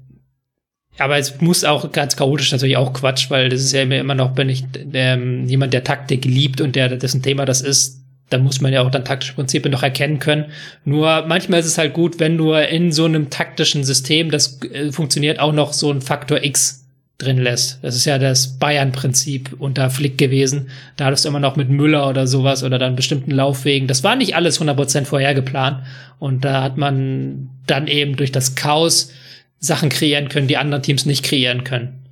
aber 0.99 1.19
es 1.19 1.41
muss 1.41 1.65
auch 1.65 1.93
ganz 1.93 2.17
chaotisch 2.17 2.53
natürlich 2.53 2.77
auch 2.77 2.93
Quatsch, 2.93 3.31
weil 3.31 3.49
das 3.49 3.61
ist 3.61 3.73
ja 3.73 3.83
immer 3.83 4.15
noch, 4.15 4.37
wenn 4.37 4.49
ich 4.49 4.65
ähm, 4.95 5.47
jemand, 5.47 5.75
der 5.75 5.85
Taktik 5.85 6.25
liebt 6.25 6.61
und 6.61 6.75
der 6.75 6.97
dessen 6.97 7.23
Thema 7.23 7.45
das 7.45 7.61
ist, 7.61 8.03
dann 8.31 8.43
muss 8.43 8.61
man 8.61 8.73
ja 8.73 8.83
auch 8.83 8.91
dann 8.91 9.05
taktische 9.05 9.35
Prinzipien 9.35 9.73
noch 9.73 9.83
erkennen 9.83 10.19
können. 10.19 10.47
Nur 10.85 11.27
manchmal 11.27 11.61
ist 11.61 11.67
es 11.67 11.79
halt 11.79 11.93
gut, 11.93 12.19
wenn 12.19 12.37
nur 12.37 12.67
in 12.69 12.93
so 12.93 13.05
einem 13.05 13.31
taktischen 13.31 13.85
System, 13.85 14.31
das 14.31 14.61
äh, 14.63 14.91
funktioniert, 14.91 15.39
auch 15.39 15.53
noch 15.53 15.73
so 15.73 15.91
ein 15.93 16.01
Faktor 16.01 16.43
X 16.43 16.86
drin 17.19 17.39
lässt. 17.39 17.79
Das 17.83 17.97
ist 17.97 18.05
ja 18.05 18.19
das 18.19 18.59
Bayern-Prinzip 18.59 19.57
unter 19.59 19.89
Flick 19.89 20.19
gewesen. 20.19 20.69
Da 20.97 21.07
hattest 21.07 21.25
du 21.25 21.31
immer 21.31 21.41
noch 21.41 21.57
mit 21.57 21.71
Müller 21.71 22.09
oder 22.09 22.27
sowas 22.27 22.63
oder 22.63 22.79
dann 22.79 22.97
bestimmten 22.97 23.31
Laufwegen. 23.31 23.89
Das 23.89 24.05
war 24.05 24.17
nicht 24.17 24.37
alles 24.37 24.61
100% 24.61 25.05
vorher 25.07 25.35
geplant. 25.35 25.83
Und 26.19 26.45
da 26.45 26.63
hat 26.63 26.77
man 26.77 27.51
dann 27.67 27.87
eben 27.87 28.17
durch 28.17 28.33
das 28.33 28.55
Chaos 28.55 29.13
Sachen 29.59 29.89
kreieren 29.89 30.29
können, 30.29 30.49
die 30.49 30.59
andere 30.59 30.83
Teams 30.83 31.07
nicht 31.07 31.25
kreieren 31.25 31.65
können. 31.65 32.05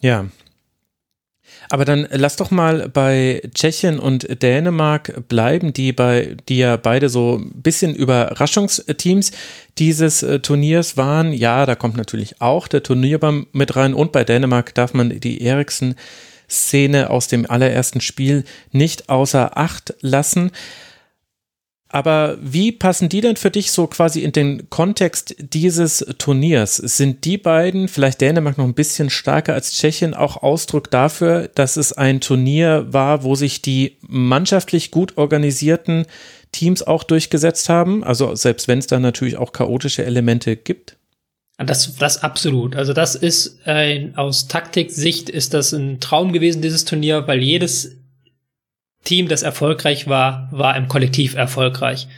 Ja, 0.00 0.26
aber 1.70 1.84
dann 1.84 2.06
lass 2.10 2.36
doch 2.36 2.50
mal 2.50 2.88
bei 2.88 3.42
Tschechien 3.54 3.98
und 3.98 4.42
Dänemark 4.42 5.28
bleiben, 5.28 5.72
die 5.72 5.92
bei, 5.92 6.36
die 6.48 6.58
ja 6.58 6.76
beide 6.76 7.08
so 7.08 7.38
ein 7.38 7.62
bisschen 7.62 7.94
Überraschungsteams 7.94 9.32
dieses 9.78 10.22
äh, 10.22 10.40
Turniers 10.40 10.96
waren. 10.96 11.32
Ja, 11.32 11.66
da 11.66 11.74
kommt 11.74 11.96
natürlich 11.96 12.40
auch 12.40 12.68
der 12.68 12.82
Turnierbaum 12.82 13.46
mit 13.52 13.76
rein 13.76 13.94
und 13.94 14.12
bei 14.12 14.24
Dänemark 14.24 14.74
darf 14.74 14.94
man 14.94 15.20
die 15.20 15.42
Eriksen 15.42 15.94
Szene 16.52 17.10
aus 17.10 17.28
dem 17.28 17.50
allerersten 17.50 18.00
Spiel 18.00 18.44
nicht 18.70 19.08
außer 19.08 19.56
Acht 19.56 19.94
lassen. 20.00 20.50
Aber 21.92 22.38
wie 22.40 22.72
passen 22.72 23.10
die 23.10 23.20
denn 23.20 23.36
für 23.36 23.50
dich 23.50 23.70
so 23.70 23.86
quasi 23.86 24.20
in 24.22 24.32
den 24.32 24.70
Kontext 24.70 25.36
dieses 25.38 25.98
Turniers? 26.16 26.76
Sind 26.76 27.26
die 27.26 27.36
beiden, 27.36 27.86
vielleicht 27.86 28.22
Dänemark 28.22 28.56
noch 28.56 28.64
ein 28.64 28.72
bisschen 28.72 29.10
stärker 29.10 29.52
als 29.52 29.72
Tschechien, 29.74 30.14
auch 30.14 30.42
Ausdruck 30.42 30.90
dafür, 30.90 31.50
dass 31.54 31.76
es 31.76 31.92
ein 31.92 32.22
Turnier 32.22 32.86
war, 32.88 33.24
wo 33.24 33.34
sich 33.34 33.60
die 33.60 33.98
mannschaftlich 34.00 34.90
gut 34.90 35.18
organisierten 35.18 36.06
Teams 36.50 36.82
auch 36.82 37.04
durchgesetzt 37.04 37.68
haben? 37.68 38.02
Also 38.02 38.34
selbst 38.36 38.68
wenn 38.68 38.78
es 38.78 38.86
da 38.86 38.98
natürlich 38.98 39.36
auch 39.36 39.52
chaotische 39.52 40.02
Elemente 40.02 40.56
gibt? 40.56 40.96
Das, 41.58 41.94
das 41.96 42.22
absolut. 42.22 42.74
Also 42.74 42.94
das 42.94 43.14
ist 43.14 43.58
äh, 43.66 44.10
aus 44.16 44.48
Taktiksicht 44.48 45.28
ist 45.28 45.52
das 45.52 45.74
ein 45.74 46.00
Traum 46.00 46.32
gewesen, 46.32 46.62
dieses 46.62 46.86
Turnier, 46.86 47.26
weil 47.28 47.42
jedes 47.42 47.96
Team, 49.04 49.28
das 49.28 49.42
erfolgreich 49.42 50.08
war, 50.08 50.48
war 50.50 50.76
im 50.76 50.88
Kollektiv 50.88 51.34
erfolgreich. 51.34 52.08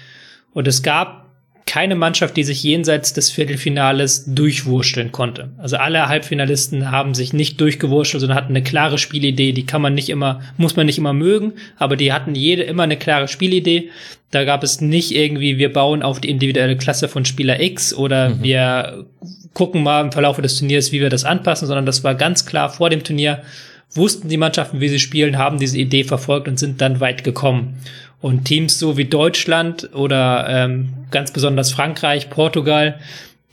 Und 0.53 0.69
es 0.69 0.83
gab 0.83 1.25
keine 1.67 1.95
Mannschaft, 1.95 2.37
die 2.37 2.45
sich 2.45 2.63
jenseits 2.63 3.15
des 3.15 3.31
Viertelfinales 3.31 4.27
durchwurschteln 4.27 5.13
konnte. 5.13 5.51
Also 5.57 5.77
alle 5.77 6.09
Halbfinalisten 6.09 6.91
haben 6.91 7.15
sich 7.15 7.33
nicht 7.33 7.61
durchgewurschtelt, 7.61 8.21
sondern 8.21 8.37
hatten 8.37 8.53
eine 8.53 8.63
klare 8.63 8.99
Spielidee. 8.99 9.53
Die 9.53 9.65
kann 9.65 9.81
man 9.81 9.95
nicht 9.95 10.11
immer, 10.11 10.41
muss 10.59 10.77
man 10.77 10.87
nicht 10.87 10.99
immer 10.99 11.15
mögen, 11.15 11.55
aber 11.79 11.97
die 11.97 12.13
hatten 12.13 12.35
jede 12.35 12.63
immer 12.63 12.83
eine 12.83 12.99
klare 12.99 13.29
Spielidee. 13.29 13.89
Da 14.31 14.45
gab 14.45 14.63
es 14.63 14.81
nicht 14.81 15.13
irgendwie, 15.13 15.57
wir 15.59 15.73
bauen 15.73 16.03
auf 16.03 16.21
die 16.21 16.29
individuelle 16.29 16.77
Klasse 16.77 17.09
von 17.09 17.25
Spieler 17.25 17.61
X 17.61 17.95
oder 17.95 18.31
mhm. 18.31 18.43
wir 18.43 19.07
gucken 19.55 19.83
mal 19.83 20.03
im 20.03 20.13
Verlauf 20.13 20.41
des 20.41 20.59
Turniers, 20.59 20.93
wie 20.93 21.01
wir 21.01 21.11
das 21.11 21.25
anpassen, 21.25 21.67
sondern 21.67 21.87
das 21.87 22.05
war 22.05 22.15
ganz 22.15 22.45
klar 22.45 22.69
vor 22.69 22.91
dem 22.91 23.05
Turnier 23.05 23.43
wussten 23.91 24.29
die 24.29 24.37
Mannschaften, 24.37 24.81
wie 24.81 24.89
sie 24.89 24.99
spielen, 24.99 25.39
haben 25.39 25.59
diese 25.59 25.79
Idee 25.79 26.05
verfolgt 26.05 26.49
und 26.49 26.59
sind 26.59 26.81
dann 26.81 27.01
weit 27.01 27.25
gekommen. 27.25 27.79
Und 28.21 28.45
Teams 28.45 28.79
so 28.79 28.97
wie 28.97 29.05
Deutschland 29.05 29.91
oder 29.95 30.47
ähm, 30.49 30.95
ganz 31.11 31.31
besonders 31.31 31.73
Frankreich, 31.73 32.31
Portugal, 32.31 32.99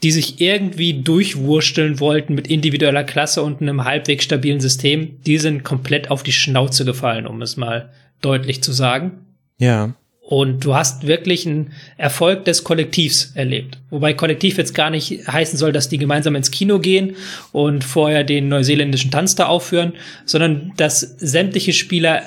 die 0.04 0.12
sich 0.12 0.41
irgendwie 0.41 1.02
durchwursteln 1.02 2.00
wollten 2.00 2.34
mit 2.34 2.48
individueller 2.48 3.04
Klasse 3.04 3.44
und 3.44 3.62
einem 3.62 3.84
halbwegs 3.84 4.24
stabilen 4.24 4.60
System, 4.60 5.20
die 5.26 5.38
sind 5.38 5.63
komplett 5.63 6.10
auf 6.10 6.24
die 6.24 6.32
Schnauze 6.32 6.86
gefallen, 6.86 7.28
um 7.28 7.41
es 7.41 7.58
mal 7.58 7.89
deutlich 8.22 8.63
zu 8.63 8.72
sagen. 8.72 9.12
Ja. 9.60 9.94
Und 10.32 10.63
du 10.63 10.76
hast 10.76 11.08
wirklich 11.08 11.46
einen 11.46 11.74
Erfolg 11.98 12.46
des 12.46 12.63
Kollektivs 12.63 13.34
erlebt. 13.36 13.80
Wobei 13.89 14.13
Kollektiv 14.13 14.58
jetzt 14.58 14.74
gar 14.74 14.89
nicht 14.89 15.28
heißen 15.28 15.60
soll, 15.60 15.74
dass 15.74 15.89
die 15.89 15.98
gemeinsam 15.98 16.36
ins 16.36 16.52
Kino 16.52 16.80
gehen 16.80 17.17
und 17.52 17.84
vorher 17.84 18.24
den 18.24 18.48
neuseeländischen 18.48 19.12
Tanz 19.12 19.36
da 19.36 19.48
aufführen, 19.48 19.91
sondern 20.24 20.72
dass 20.78 21.02
sämtliche 21.02 21.74
Spieler 21.74 22.24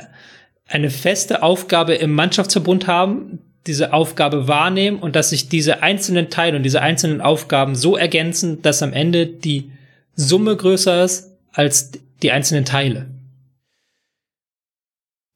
eine 0.69 0.91
feste 0.91 1.43
Aufgabe 1.43 1.95
im 1.95 2.13
Mannschaftsverbund 2.13 2.87
haben, 2.87 3.39
diese 3.67 3.95
Aufgabe 3.95 4.49
wahrnehmen 4.49 4.99
und 4.99 5.17
dass 5.17 5.31
sich 5.31 5.49
diese 5.49 5.83
einzelnen 5.83 6.29
Teile 6.29 6.59
und 6.59 6.63
diese 6.63 6.83
einzelnen 6.83 7.23
Aufgaben 7.23 7.75
so 7.75 7.97
ergänzen, 7.97 8.61
dass 8.61 8.83
am 8.83 8.93
Ende 8.93 9.27
die 9.27 9.71
Summe 10.15 10.55
größer 10.55 11.05
ist 11.05 11.33
als 11.55 11.93
die 12.23 12.33
einzelnen 12.33 12.67
Teile. 12.67 13.07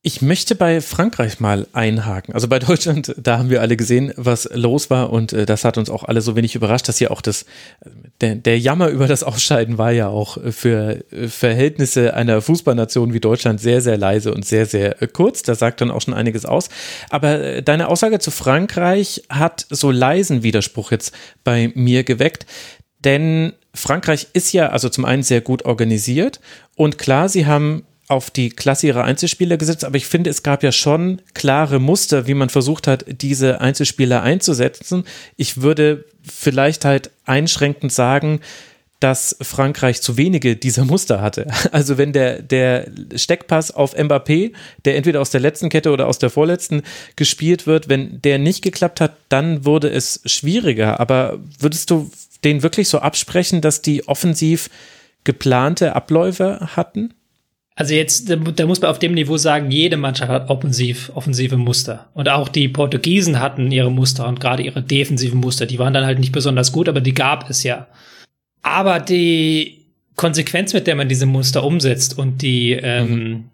Ich 0.01 0.23
möchte 0.23 0.55
bei 0.55 0.81
Frankreich 0.81 1.41
mal 1.41 1.67
einhaken. 1.73 2.33
Also 2.33 2.47
bei 2.47 2.61
Deutschland, 2.61 3.17
da 3.19 3.39
haben 3.39 3.51
wir 3.51 3.61
alle 3.61 3.77
gesehen, 3.77 4.13
was 4.17 4.49
los 4.55 4.91
war 4.91 5.11
und 5.11 5.33
äh, 5.33 5.45
das 5.45 5.65
hat 5.65 5.77
uns 5.77 5.91
auch 5.91 6.05
alle 6.05 6.21
so 6.21 6.37
wenig 6.37 6.55
überrascht, 6.55 6.89
dass 6.89 6.99
hier 6.99 7.11
auch 7.11 7.21
das, 7.21 7.47
der, 8.21 8.37
der 8.37 8.61
Jammer 8.61 8.89
über 8.89 9.09
das 9.09 9.25
Ausscheiden 9.25 9.77
war 9.77 9.91
ja 9.91 10.07
auch 10.07 10.39
für 10.53 11.05
äh, 11.11 11.27
Verhältnisse 11.27 12.15
einer 12.15 12.41
Fußballnation 12.41 13.13
wie 13.13 13.19
Deutschland 13.19 13.61
sehr, 13.61 13.81
sehr 13.81 13.99
leise 13.99 14.33
und 14.33 14.45
sehr, 14.45 14.67
sehr 14.67 15.03
äh, 15.03 15.09
kurz. 15.09 15.43
Das 15.43 15.59
sagt 15.59 15.81
dann 15.81 15.91
auch 15.91 16.01
schon 16.01 16.15
einiges 16.15 16.47
aus. 16.47 16.69
Aber 17.11 17.41
äh, 17.41 17.63
deine 17.65 17.89
Aussage 17.89 18.21
zu 18.21 18.31
Frankreich 18.31 19.25
hat 19.29 19.67
so 19.69 19.91
leisen 19.91 20.45
Widerspruch 20.45 20.93
jetzt 20.93 21.13
bei 21.43 21.73
mir 21.75 22.05
geweckt, 22.05 22.47
denn 23.05 23.53
Frankreich 23.75 24.29
ist 24.33 24.53
ja 24.53 24.69
also 24.69 24.89
zum 24.89 25.05
einen 25.05 25.25
sehr 25.25 25.41
gut 25.41 25.65
organisiert 25.65 26.41
und 26.77 26.99
klar, 26.99 27.29
sie 27.29 27.47
haben 27.47 27.85
auf 28.09 28.31
die 28.31 28.49
Klasse 28.49 28.87
ihrer 28.87 29.05
Einzelspieler 29.05 29.59
gesetzt, 29.59 29.85
aber 29.85 29.97
ich 29.97 30.07
finde, 30.07 30.31
es 30.31 30.43
gab 30.43 30.63
ja 30.63 30.73
schon 30.73 31.21
klare 31.35 31.79
Muster, 31.79 32.27
wie 32.27 32.35
man 32.35 32.49
versucht 32.49 32.87
hat, 32.87 33.05
diese 33.07 33.61
Einzelspieler 33.61 34.23
einzusetzen. 34.23 35.05
Ich 35.37 35.61
würde 35.61 36.07
vielleicht 36.23 36.87
halt 36.87 37.11
einschränkend 37.27 37.93
sagen, 37.93 38.41
dass 39.01 39.37
Frankreich 39.41 40.03
zu 40.03 40.17
wenige 40.17 40.57
dieser 40.57 40.85
Muster 40.85 41.21
hatte. 41.21 41.47
Also 41.71 41.99
wenn 41.99 42.13
der, 42.13 42.43
der 42.43 42.91
Steckpass 43.15 43.71
auf 43.71 43.97
Mbappé, 43.97 44.53
der 44.85 44.97
entweder 44.97 45.21
aus 45.21 45.31
der 45.31 45.41
letzten 45.41 45.69
Kette 45.69 45.91
oder 45.91 46.09
aus 46.09 46.19
der 46.19 46.31
vorletzten 46.31 46.83
gespielt 47.15 47.67
wird, 47.67 47.89
wenn 47.89 48.21
der 48.23 48.39
nicht 48.39 48.63
geklappt 48.63 49.01
hat, 49.01 49.17
dann 49.29 49.65
wurde 49.65 49.91
es 49.91 50.23
schwieriger. 50.25 50.99
Aber 50.99 51.39
würdest 51.59 51.91
du 51.91 52.11
den 52.43 52.63
wirklich 52.63 52.89
so 52.89 52.99
absprechen, 52.99 53.61
dass 53.61 53.83
die 53.83 54.09
offensiv 54.09 54.71
geplante 55.25 55.95
Abläufe 55.95 56.59
hatten? 56.75 57.15
Also 57.79 57.95
jetzt, 57.95 58.29
da 58.29 58.67
muss 58.67 58.81
man 58.81 58.91
auf 58.91 58.99
dem 58.99 59.15
Niveau 59.15 59.37
sagen, 59.37 59.71
jede 59.71 59.97
Mannschaft 59.97 60.33
hat 60.33 60.51
offensiv, 60.51 61.13
offensive 61.15 61.57
Muster. 61.57 62.09
Und 62.13 62.29
auch 62.29 62.49
die 62.49 62.67
Portugiesen 62.67 63.39
hatten 63.39 63.71
ihre 63.71 63.93
Muster 63.93 64.27
und 64.27 64.41
gerade 64.41 64.65
ihre 64.65 64.83
defensiven 64.83 65.39
Muster. 65.39 65.65
Die 65.65 65.79
waren 65.79 65.95
dann 65.95 66.05
halt 66.05 66.19
nicht 66.19 66.33
besonders 66.33 66.73
gut, 66.73 66.89
aber 66.89 67.01
die 67.01 67.15
gab 67.15 67.49
es 67.49 67.63
ja. 67.63 67.87
Aber 68.63 68.99
die 68.99 69.85
Konsequenz, 70.17 70.75
mit 70.75 70.89
der 70.89 70.97
man 70.97 71.09
diese 71.09 71.27
Muster 71.27 71.63
umsetzt 71.63 72.19
und 72.19 72.43
die, 72.43 72.73
ähm, 72.73 73.11
mhm. 73.11 73.45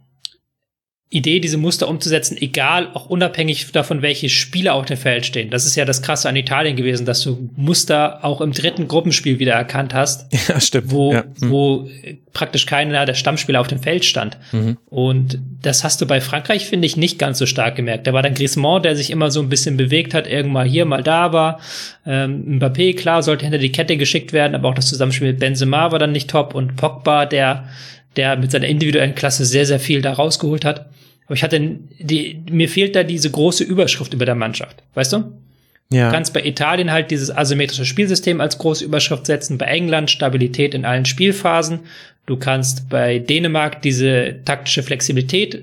Idee, 1.14 1.40
diese 1.40 1.58
Muster 1.58 1.88
umzusetzen, 1.88 2.36
egal, 2.40 2.88
auch 2.94 3.06
unabhängig 3.06 3.70
davon, 3.72 4.02
welche 4.02 4.28
Spieler 4.28 4.74
auf 4.74 4.84
dem 4.84 4.96
Feld 4.96 5.24
stehen. 5.24 5.50
Das 5.50 5.64
ist 5.64 5.76
ja 5.76 5.84
das 5.84 6.02
Krasse 6.02 6.28
an 6.28 6.36
Italien 6.36 6.76
gewesen, 6.76 7.06
dass 7.06 7.20
du 7.20 7.50
Muster 7.56 8.24
auch 8.24 8.40
im 8.40 8.52
dritten 8.52 8.88
Gruppenspiel 8.88 9.38
wieder 9.38 9.54
erkannt 9.54 9.94
hast. 9.94 10.32
Ja, 10.48 10.60
stimmt. 10.60 10.90
Wo, 10.90 11.12
ja. 11.12 11.24
mhm. 11.40 11.50
wo 11.50 11.88
praktisch 12.34 12.66
keiner 12.66 13.06
der 13.06 13.14
Stammspieler 13.14 13.60
auf 13.60 13.66
dem 13.66 13.78
Feld 13.78 14.04
stand. 14.04 14.36
Mhm. 14.52 14.76
Und 14.90 15.38
das 15.62 15.84
hast 15.84 16.02
du 16.02 16.06
bei 16.06 16.20
Frankreich, 16.20 16.66
finde 16.66 16.84
ich, 16.84 16.98
nicht 16.98 17.18
ganz 17.18 17.38
so 17.38 17.46
stark 17.46 17.76
gemerkt. 17.76 18.06
Da 18.06 18.12
war 18.12 18.22
dann 18.22 18.34
Griezmann, 18.34 18.82
der 18.82 18.94
sich 18.94 19.10
immer 19.10 19.30
so 19.30 19.40
ein 19.40 19.48
bisschen 19.48 19.78
bewegt 19.78 20.12
hat, 20.12 20.26
irgendwann 20.26 20.68
hier, 20.68 20.84
mal 20.84 21.02
da 21.02 21.32
war. 21.32 21.60
Ähm, 22.04 22.58
Mbappé, 22.58 22.94
klar, 22.94 23.22
sollte 23.22 23.46
hinter 23.46 23.58
die 23.58 23.72
Kette 23.72 23.96
geschickt 23.96 24.34
werden, 24.34 24.54
aber 24.54 24.68
auch 24.68 24.74
das 24.74 24.88
Zusammenspiel 24.88 25.28
mit 25.28 25.38
Benzema 25.38 25.92
war 25.92 25.98
dann 25.98 26.12
nicht 26.12 26.28
top. 26.28 26.54
Und 26.54 26.76
Pogba, 26.76 27.24
der 27.24 27.64
der 28.16 28.36
mit 28.36 28.50
seiner 28.50 28.66
individuellen 28.66 29.14
Klasse 29.14 29.44
sehr, 29.44 29.66
sehr 29.66 29.80
viel 29.80 30.02
da 30.02 30.12
rausgeholt 30.12 30.64
hat. 30.64 30.86
Aber 31.26 31.34
ich 31.34 31.42
hatte, 31.42 31.78
die, 31.98 32.42
mir 32.50 32.68
fehlt 32.68 32.94
da 32.96 33.02
diese 33.02 33.30
große 33.30 33.64
Überschrift 33.64 34.12
über 34.12 34.26
der 34.26 34.34
Mannschaft. 34.34 34.82
Weißt 34.94 35.12
du? 35.12 35.32
Ja. 35.90 36.06
Du 36.06 36.14
kannst 36.14 36.32
bei 36.34 36.44
Italien 36.44 36.90
halt 36.90 37.10
dieses 37.10 37.30
asymmetrische 37.30 37.84
Spielsystem 37.84 38.40
als 38.40 38.58
große 38.58 38.84
Überschrift 38.84 39.26
setzen, 39.26 39.58
bei 39.58 39.66
England 39.66 40.10
Stabilität 40.10 40.74
in 40.74 40.84
allen 40.84 41.04
Spielphasen. 41.04 41.80
Du 42.26 42.36
kannst 42.36 42.88
bei 42.88 43.18
Dänemark 43.18 43.82
diese 43.82 44.40
taktische 44.44 44.82
Flexibilität 44.82 45.62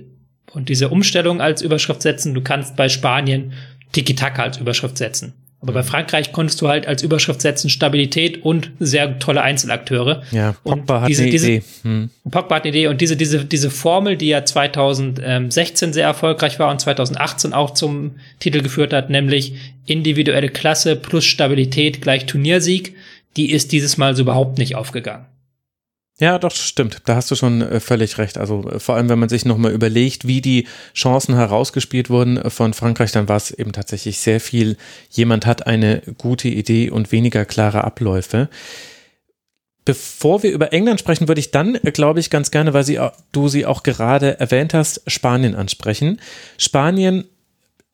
und 0.53 0.69
diese 0.69 0.89
Umstellung 0.89 1.41
als 1.41 1.61
Überschrift 1.61 2.01
setzen. 2.01 2.33
Du 2.33 2.41
kannst 2.41 2.75
bei 2.75 2.87
Spanien 2.87 3.53
Tiki-Taka 3.91 4.43
als 4.43 4.57
Überschrift 4.57 4.97
setzen. 4.97 5.33
Aber 5.61 5.73
bei 5.73 5.83
Frankreich 5.83 6.31
konntest 6.31 6.59
du 6.61 6.67
halt 6.67 6.87
als 6.87 7.03
Überschrift 7.03 7.39
setzen 7.39 7.69
Stabilität 7.69 8.43
und 8.43 8.71
sehr 8.79 9.19
tolle 9.19 9.43
Einzelakteure. 9.43 10.23
Ja, 10.31 10.53
Pogba 10.63 10.95
und 10.95 11.01
hat 11.01 11.09
diese, 11.09 11.21
eine 11.21 11.31
diese, 11.31 11.51
Idee. 11.51 11.63
Hm. 11.83 12.09
Pogba 12.31 12.55
hat 12.55 12.63
eine 12.63 12.69
Idee 12.69 12.87
und 12.87 12.99
diese, 12.99 13.15
diese, 13.15 13.45
diese 13.45 13.69
Formel, 13.69 14.17
die 14.17 14.29
ja 14.29 14.43
2016 14.43 15.93
sehr 15.93 16.05
erfolgreich 16.05 16.57
war 16.57 16.71
und 16.71 16.81
2018 16.81 17.53
auch 17.53 17.71
zum 17.71 18.15
Titel 18.39 18.61
geführt 18.61 18.91
hat, 18.91 19.11
nämlich 19.11 19.53
individuelle 19.85 20.49
Klasse 20.49 20.95
plus 20.95 21.25
Stabilität 21.25 22.01
gleich 22.01 22.25
Turniersieg, 22.25 22.95
die 23.37 23.51
ist 23.51 23.71
dieses 23.71 23.97
Mal 23.97 24.15
so 24.15 24.23
überhaupt 24.23 24.57
nicht 24.57 24.75
aufgegangen. 24.75 25.25
Ja, 26.21 26.37
doch, 26.37 26.51
stimmt. 26.51 27.01
Da 27.05 27.15
hast 27.15 27.31
du 27.31 27.35
schon 27.35 27.63
äh, 27.63 27.79
völlig 27.79 28.19
recht. 28.19 28.37
Also 28.37 28.69
äh, 28.69 28.79
vor 28.79 28.95
allem, 28.95 29.09
wenn 29.09 29.17
man 29.17 29.27
sich 29.27 29.43
nochmal 29.43 29.71
überlegt, 29.71 30.27
wie 30.27 30.39
die 30.39 30.67
Chancen 30.93 31.33
herausgespielt 31.33 32.11
wurden 32.11 32.37
äh, 32.37 32.51
von 32.51 32.75
Frankreich, 32.75 33.11
dann 33.11 33.27
war 33.27 33.37
es 33.37 33.49
eben 33.49 33.71
tatsächlich 33.71 34.19
sehr 34.19 34.39
viel, 34.39 34.77
jemand 35.09 35.47
hat 35.47 35.65
eine 35.65 36.03
gute 36.19 36.47
Idee 36.47 36.91
und 36.91 37.11
weniger 37.11 37.43
klare 37.43 37.83
Abläufe. 37.83 38.49
Bevor 39.83 40.43
wir 40.43 40.51
über 40.51 40.71
England 40.73 40.99
sprechen, 40.99 41.27
würde 41.27 41.39
ich 41.39 41.49
dann, 41.49 41.79
glaube 41.81 42.19
ich, 42.19 42.29
ganz 42.29 42.51
gerne, 42.51 42.75
weil 42.75 42.83
sie, 42.83 42.99
du 43.31 43.47
sie 43.47 43.65
auch 43.65 43.81
gerade 43.81 44.39
erwähnt 44.39 44.75
hast, 44.75 45.01
Spanien 45.07 45.55
ansprechen. 45.55 46.21
Spanien 46.59 47.25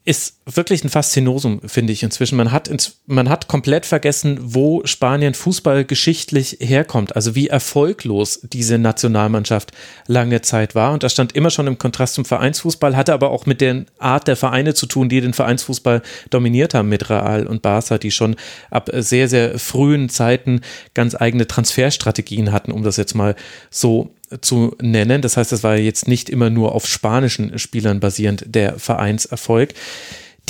ist 0.08 0.40
wirklich 0.46 0.86
ein 0.86 0.90
Faszinosum, 0.90 1.60
finde 1.66 1.92
ich 1.92 2.02
inzwischen. 2.02 2.38
Man 2.38 2.54
hat, 2.54 2.70
ins, 2.70 3.02
man 3.08 3.28
hat 3.28 3.50
komplett 3.50 3.86
vergessen, 3.86 4.40
wo 4.42 4.86
Spanien 4.86 5.34
fußballgeschichtlich 5.34 6.60
herkommt, 6.62 7.14
also 7.14 7.36
wie 7.36 7.50
erfolglos 7.50 8.40
diese 8.42 8.78
Nationalmannschaft 8.78 9.74
lange 10.08 10.42
Zeit 10.42 10.76
war. 10.76 10.94
Und 10.94 11.04
das 11.04 11.12
stand 11.12 11.36
immer 11.36 11.50
schon 11.50 11.68
im 11.68 11.78
Kontrast 11.78 12.14
zum 12.14 12.24
Vereinsfußball, 12.24 12.96
hatte 12.96 13.12
aber 13.12 13.32
auch 13.32 13.46
mit 13.46 13.60
der 13.60 13.86
Art 14.00 14.30
der 14.30 14.38
Vereine 14.38 14.74
zu 14.74 14.86
tun, 14.86 15.10
die 15.10 15.20
den 15.20 15.34
Vereinsfußball 15.34 16.02
dominiert 16.30 16.74
haben, 16.74 16.88
mit 16.88 17.10
Real 17.10 17.46
und 17.46 17.62
Barca, 17.62 17.98
die 17.98 18.12
schon 18.12 18.38
ab 18.72 18.90
sehr, 18.94 19.28
sehr 19.28 19.60
frühen 19.60 20.08
Zeiten 20.08 20.62
ganz 20.94 21.16
eigene 21.20 21.48
Transferstrategien 21.48 22.54
hatten, 22.54 22.72
um 22.72 22.82
das 22.82 22.96
jetzt 22.96 23.14
mal 23.14 23.36
so 23.70 24.10
zu 24.42 24.76
nennen. 24.82 25.22
Das 25.22 25.38
heißt, 25.38 25.54
es 25.54 25.64
war 25.64 25.78
jetzt 25.78 26.08
nicht 26.08 26.30
immer 26.30 26.50
nur 26.50 26.76
auf 26.76 26.88
spanischen 26.88 27.58
Spielern 27.60 28.00
basierend 28.00 28.44
der 28.48 28.80
Vereinserfolg. 28.80 29.74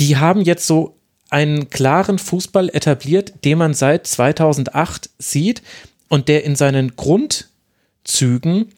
Die 0.00 0.16
haben 0.16 0.40
jetzt 0.40 0.66
so 0.66 0.96
einen 1.30 1.70
klaren 1.70 2.18
Fußball 2.18 2.70
etabliert, 2.70 3.44
den 3.44 3.58
man 3.58 3.74
seit 3.74 4.06
2008 4.06 5.10
sieht 5.18 5.62
und 6.08 6.28
der 6.28 6.44
in 6.44 6.56
seinen 6.56 6.96
Grundzügen 6.96 8.72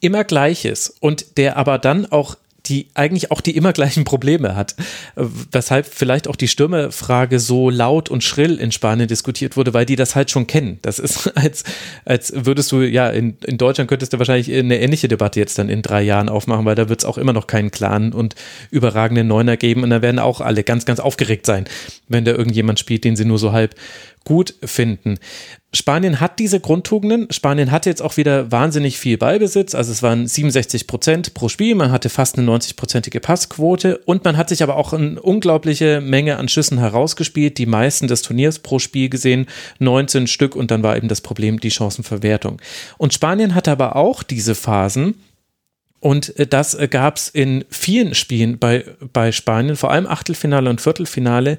immer 0.00 0.24
gleich 0.24 0.64
ist 0.64 0.90
und 1.00 1.36
der 1.38 1.56
aber 1.56 1.78
dann 1.78 2.06
auch 2.06 2.36
die 2.70 2.86
eigentlich 2.94 3.32
auch 3.32 3.40
die 3.40 3.56
immer 3.56 3.72
gleichen 3.72 4.04
Probleme 4.04 4.54
hat. 4.54 4.76
Weshalb 5.16 5.86
vielleicht 5.86 6.28
auch 6.28 6.36
die 6.36 6.46
Stürmerfrage 6.46 7.40
so 7.40 7.68
laut 7.68 8.08
und 8.08 8.22
schrill 8.22 8.58
in 8.58 8.70
Spanien 8.70 9.08
diskutiert 9.08 9.56
wurde, 9.56 9.74
weil 9.74 9.84
die 9.84 9.96
das 9.96 10.14
halt 10.14 10.30
schon 10.30 10.46
kennen. 10.46 10.78
Das 10.82 11.00
ist, 11.00 11.26
als, 11.36 11.64
als 12.04 12.32
würdest 12.34 12.70
du, 12.70 12.82
ja, 12.82 13.10
in, 13.10 13.36
in 13.44 13.58
Deutschland 13.58 13.90
könntest 13.90 14.12
du 14.12 14.18
wahrscheinlich 14.18 14.52
eine 14.52 14.80
ähnliche 14.80 15.08
Debatte 15.08 15.40
jetzt 15.40 15.58
dann 15.58 15.68
in 15.68 15.82
drei 15.82 16.02
Jahren 16.02 16.28
aufmachen, 16.28 16.64
weil 16.64 16.76
da 16.76 16.88
wird 16.88 17.00
es 17.00 17.04
auch 17.04 17.18
immer 17.18 17.32
noch 17.32 17.48
keinen 17.48 17.72
klaren 17.72 18.12
und 18.12 18.36
überragenden 18.70 19.26
Neuner 19.26 19.56
geben 19.56 19.82
und 19.82 19.90
da 19.90 20.00
werden 20.00 20.20
auch 20.20 20.40
alle 20.40 20.62
ganz, 20.62 20.84
ganz 20.86 21.00
aufgeregt 21.00 21.46
sein, 21.46 21.64
wenn 22.08 22.24
da 22.24 22.30
irgendjemand 22.30 22.78
spielt, 22.78 23.02
den 23.02 23.16
sie 23.16 23.24
nur 23.24 23.38
so 23.38 23.50
halb 23.50 23.74
gut 24.24 24.54
finden. 24.62 25.18
Spanien 25.72 26.20
hat 26.20 26.38
diese 26.38 26.60
Grundtugenden. 26.60 27.28
Spanien 27.30 27.70
hatte 27.70 27.88
jetzt 27.88 28.02
auch 28.02 28.16
wieder 28.16 28.50
wahnsinnig 28.50 28.98
viel 28.98 29.16
Ballbesitz. 29.18 29.74
Also 29.74 29.92
es 29.92 30.02
waren 30.02 30.26
67 30.26 30.86
Prozent 30.86 31.32
pro 31.34 31.48
Spiel. 31.48 31.74
Man 31.74 31.92
hatte 31.92 32.08
fast 32.08 32.36
eine 32.36 32.50
90-prozentige 32.50 33.20
Passquote 33.20 33.98
und 33.98 34.24
man 34.24 34.36
hat 34.36 34.48
sich 34.48 34.62
aber 34.62 34.76
auch 34.76 34.92
eine 34.92 35.20
unglaubliche 35.20 36.00
Menge 36.00 36.38
an 36.38 36.48
Schüssen 36.48 36.78
herausgespielt. 36.78 37.58
Die 37.58 37.66
meisten 37.66 38.08
des 38.08 38.22
Turniers 38.22 38.58
pro 38.58 38.78
Spiel 38.78 39.08
gesehen, 39.08 39.46
19 39.78 40.26
Stück 40.26 40.56
und 40.56 40.70
dann 40.70 40.82
war 40.82 40.96
eben 40.96 41.08
das 41.08 41.20
Problem 41.20 41.60
die 41.60 41.70
Chancenverwertung. 41.70 42.60
Und 42.98 43.14
Spanien 43.14 43.54
hatte 43.54 43.70
aber 43.70 43.96
auch 43.96 44.22
diese 44.22 44.54
Phasen, 44.54 45.14
und 46.00 46.36
äh, 46.38 46.46
das 46.46 46.74
äh, 46.74 46.88
gab 46.88 47.16
es 47.16 47.28
in 47.28 47.64
vielen 47.68 48.14
Spielen 48.14 48.58
bei, 48.58 48.84
bei 49.12 49.32
Spanien, 49.32 49.76
vor 49.76 49.90
allem 49.90 50.06
Achtelfinale 50.06 50.68
und 50.68 50.80
Viertelfinale, 50.80 51.58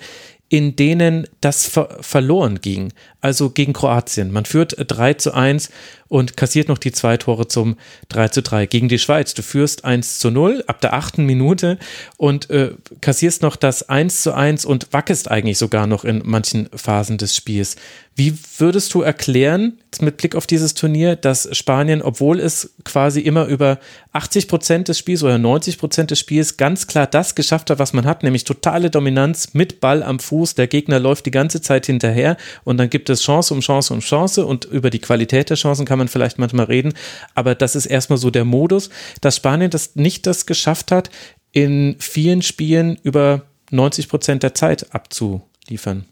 in 0.51 0.75
denen 0.75 1.27
das 1.39 1.65
ver 1.65 1.97
verloren 2.01 2.59
ging. 2.59 2.91
Also 3.21 3.51
gegen 3.51 3.71
Kroatien. 3.71 4.33
Man 4.33 4.43
führt 4.43 4.75
3 4.77 5.13
zu 5.13 5.33
1 5.33 5.69
und 6.09 6.35
kassiert 6.35 6.67
noch 6.67 6.77
die 6.77 6.91
zwei 6.91 7.15
Tore 7.15 7.47
zum 7.47 7.77
3 8.09 8.27
zu 8.27 8.41
3 8.41 8.65
gegen 8.65 8.89
die 8.89 8.99
Schweiz. 8.99 9.33
Du 9.33 9.43
führst 9.43 9.85
1 9.85 10.19
zu 10.19 10.29
0 10.29 10.65
ab 10.67 10.81
der 10.81 10.93
achten 10.93 11.25
Minute 11.25 11.79
und 12.17 12.49
äh, 12.49 12.71
kassierst 12.99 13.41
noch 13.41 13.55
das 13.55 13.87
1 13.87 14.23
zu 14.23 14.33
1 14.33 14.65
und 14.65 14.91
wackelst 14.91 15.31
eigentlich 15.31 15.57
sogar 15.57 15.87
noch 15.87 16.03
in 16.03 16.21
manchen 16.25 16.67
Phasen 16.75 17.17
des 17.17 17.33
Spiels. 17.33 17.77
Wie 18.13 18.37
würdest 18.57 18.93
du 18.93 19.01
erklären, 19.01 19.79
mit 20.01 20.17
Blick 20.17 20.35
auf 20.35 20.45
dieses 20.45 20.73
Turnier, 20.73 21.15
dass 21.15 21.47
Spanien, 21.57 22.01
obwohl 22.01 22.41
es 22.41 22.73
quasi 22.83 23.21
immer 23.21 23.45
über 23.45 23.79
80 24.11 24.49
Prozent 24.49 24.87
des 24.89 24.99
Spiels 24.99 25.23
oder 25.23 25.37
90 25.37 25.77
Prozent 25.77 26.11
des 26.11 26.19
Spiels 26.19 26.57
ganz 26.57 26.87
klar 26.87 27.07
das 27.07 27.35
geschafft 27.35 27.69
hat, 27.69 27.79
was 27.79 27.93
man 27.93 28.05
hat, 28.05 28.23
nämlich 28.23 28.43
totale 28.43 28.89
Dominanz 28.89 29.53
mit 29.53 29.79
Ball 29.79 30.03
am 30.03 30.19
Fuß, 30.19 30.55
der 30.55 30.67
Gegner 30.67 30.99
läuft 30.99 31.25
die 31.25 31.31
ganze 31.31 31.61
Zeit 31.61 31.85
hinterher 31.85 32.35
und 32.65 32.77
dann 32.77 32.89
gibt 32.89 33.09
es 33.09 33.21
Chance 33.21 33.53
um 33.53 33.61
Chance 33.61 33.93
um 33.93 34.01
Chance 34.01 34.45
und 34.45 34.65
über 34.65 34.89
die 34.89 34.99
Qualität 34.99 35.49
der 35.49 35.57
Chancen 35.57 35.85
kann 35.85 35.97
man 35.97 36.09
vielleicht 36.09 36.37
manchmal 36.37 36.65
reden, 36.65 36.93
aber 37.33 37.55
das 37.55 37.77
ist 37.77 37.85
erstmal 37.85 38.17
so 38.17 38.29
der 38.29 38.45
Modus, 38.45 38.89
dass 39.21 39.37
Spanien 39.37 39.71
das 39.71 39.95
nicht 39.95 40.27
das 40.27 40.45
geschafft 40.45 40.91
hat, 40.91 41.09
in 41.53 41.95
vielen 41.99 42.41
Spielen 42.41 42.99
über 43.03 43.43
90 43.71 44.09
Prozent 44.09 44.43
der 44.43 44.53
Zeit 44.53 44.93
abzuliefern. 44.93 46.05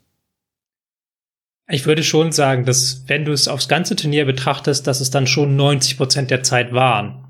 Ich 1.71 1.85
würde 1.85 2.03
schon 2.03 2.31
sagen, 2.31 2.65
dass 2.65 3.03
wenn 3.07 3.25
du 3.25 3.31
es 3.31 3.47
aufs 3.47 3.67
ganze 3.67 3.95
Turnier 3.95 4.25
betrachtest, 4.25 4.87
dass 4.87 5.01
es 5.01 5.11
dann 5.11 5.27
schon 5.27 5.55
90 5.55 5.97
Prozent 5.97 6.31
der 6.31 6.43
Zeit 6.43 6.73
waren. 6.73 7.25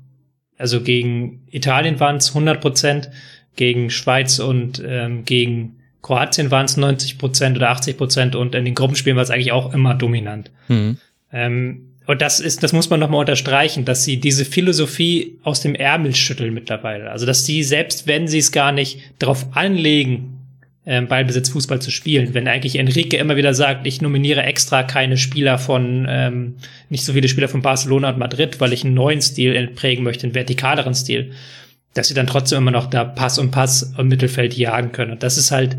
Also 0.56 0.80
gegen 0.80 1.46
Italien 1.50 2.00
waren 2.00 2.16
es 2.16 2.28
100 2.28 2.60
Prozent, 2.60 3.10
gegen 3.56 3.90
Schweiz 3.90 4.38
und 4.38 4.82
ähm, 4.86 5.24
gegen 5.24 5.76
Kroatien 6.02 6.50
waren 6.50 6.64
es 6.64 6.76
90 6.76 7.18
Prozent 7.18 7.56
oder 7.56 7.70
80 7.70 7.96
Prozent 7.96 8.34
und 8.34 8.54
in 8.54 8.64
den 8.64 8.74
Gruppenspielen 8.74 9.16
war 9.16 9.22
es 9.22 9.30
eigentlich 9.30 9.52
auch 9.52 9.74
immer 9.74 9.94
dominant. 9.94 10.50
Mhm. 10.68 10.96
Ähm, 11.32 11.86
und 12.06 12.22
das 12.22 12.40
ist, 12.40 12.62
das 12.62 12.72
muss 12.72 12.90
man 12.90 12.98
nochmal 12.98 13.20
unterstreichen, 13.20 13.84
dass 13.84 14.04
sie 14.04 14.18
diese 14.18 14.44
Philosophie 14.44 15.38
aus 15.42 15.60
dem 15.60 15.74
Ärmel 15.74 16.14
schütteln 16.14 16.54
mittlerweile. 16.54 17.10
Also, 17.10 17.26
dass 17.26 17.44
sie, 17.44 17.62
selbst 17.62 18.06
wenn 18.06 18.26
sie 18.26 18.38
es 18.38 18.50
gar 18.50 18.72
nicht 18.72 19.00
darauf 19.18 19.54
anlegen, 19.54 20.39
ähm, 20.86 21.08
Ballbesitz 21.08 21.50
Fußball 21.50 21.82
zu 21.82 21.90
spielen, 21.90 22.34
wenn 22.34 22.48
eigentlich 22.48 22.76
Enrique 22.76 23.18
immer 23.18 23.36
wieder 23.36 23.54
sagt, 23.54 23.86
ich 23.86 24.00
nominiere 24.00 24.42
extra 24.42 24.82
keine 24.82 25.16
Spieler 25.16 25.58
von, 25.58 26.06
ähm, 26.08 26.56
nicht 26.88 27.04
so 27.04 27.12
viele 27.12 27.28
Spieler 27.28 27.48
von 27.48 27.62
Barcelona 27.62 28.10
und 28.10 28.18
Madrid, 28.18 28.60
weil 28.60 28.72
ich 28.72 28.84
einen 28.84 28.94
neuen 28.94 29.20
Stil 29.20 29.68
prägen 29.74 30.04
möchte, 30.04 30.24
einen 30.24 30.34
vertikaleren 30.34 30.94
Stil 30.94 31.32
dass 31.94 32.08
sie 32.08 32.14
dann 32.14 32.26
trotzdem 32.26 32.58
immer 32.58 32.70
noch 32.70 32.86
da 32.86 33.04
Pass 33.04 33.38
um 33.38 33.50
Pass 33.50 33.94
im 33.98 34.08
Mittelfeld 34.08 34.56
jagen 34.56 34.92
können. 34.92 35.12
Und 35.12 35.22
das 35.22 35.36
ist 35.36 35.50
halt 35.50 35.76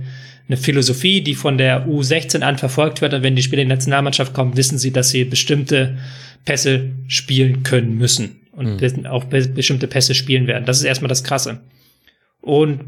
eine 0.48 0.58
Philosophie, 0.58 1.22
die 1.22 1.36
von 1.36 1.58
der 1.58 1.88
U16 1.88 2.42
an 2.42 2.58
verfolgt 2.58 3.02
wird. 3.02 3.14
Und 3.14 3.24
wenn 3.24 3.36
die 3.36 3.44
Spieler 3.44 3.62
in 3.62 3.70
die 3.70 3.76
Nationalmannschaft 3.76 4.34
kommen, 4.34 4.58
wissen 4.58 4.78
sie, 4.78 4.92
dass 4.92 5.10
sie 5.10 5.24
bestimmte 5.24 5.98
Pässe 6.44 6.90
spielen 7.08 7.64
können 7.64 7.98
müssen 7.98 8.42
und 8.52 8.82
mhm. 8.82 9.06
auch 9.06 9.26
bestimmte 9.26 9.88
Pässe 9.88 10.14
spielen 10.14 10.48
werden. 10.48 10.66
Das 10.66 10.80
ist 10.80 10.84
erstmal 10.84 11.10
das 11.10 11.24
Krasse. 11.24 11.62
Und 12.42 12.82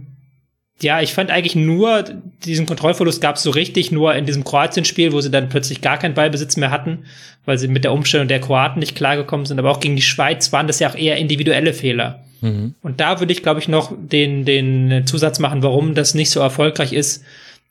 ja, 0.82 1.02
ich 1.02 1.14
fand 1.14 1.32
eigentlich 1.32 1.56
nur, 1.56 2.04
diesen 2.44 2.66
Kontrollverlust 2.66 3.22
gab 3.22 3.38
es 3.38 3.44
so 3.44 3.52
richtig 3.52 3.92
nur 3.92 4.16
in 4.16 4.26
diesem 4.26 4.44
Kroatien-Spiel, 4.44 5.14
wo 5.14 5.22
sie 5.22 5.32
dann 5.32 5.50
plötzlich 5.50 5.82
gar 5.82 5.98
keinen 5.98 6.14
Ballbesitz 6.14 6.58
mehr 6.58 6.72
hatten, 6.72 7.06
weil 7.46 7.58
sie 7.58 7.68
mit 7.68 7.84
der 7.84 7.94
Umstellung 7.94 8.28
der 8.28 8.42
Kroaten 8.42 8.80
nicht 8.80 8.96
klargekommen 8.96 9.46
sind. 9.46 9.60
Aber 9.60 9.72
auch 9.72 9.80
gegen 9.80 9.96
die 9.96 10.02
Schweiz 10.02 10.52
waren 10.52 10.68
das 10.68 10.80
ja 10.80 10.90
auch 10.90 10.96
eher 10.96 11.18
individuelle 11.18 11.74
Fehler. 11.74 12.24
Mhm. 12.42 12.76
Und 12.82 13.00
da 13.00 13.20
würde 13.20 13.32
ich, 13.32 13.44
glaube 13.44 13.60
ich, 13.60 13.68
noch 13.68 13.94
den, 13.98 14.46
den 14.46 15.06
Zusatz 15.08 15.40
machen, 15.40 15.64
warum 15.64 15.96
das 15.96 16.16
nicht 16.16 16.32
so 16.32 16.40
erfolgreich 16.40 16.92
ist, 16.92 17.24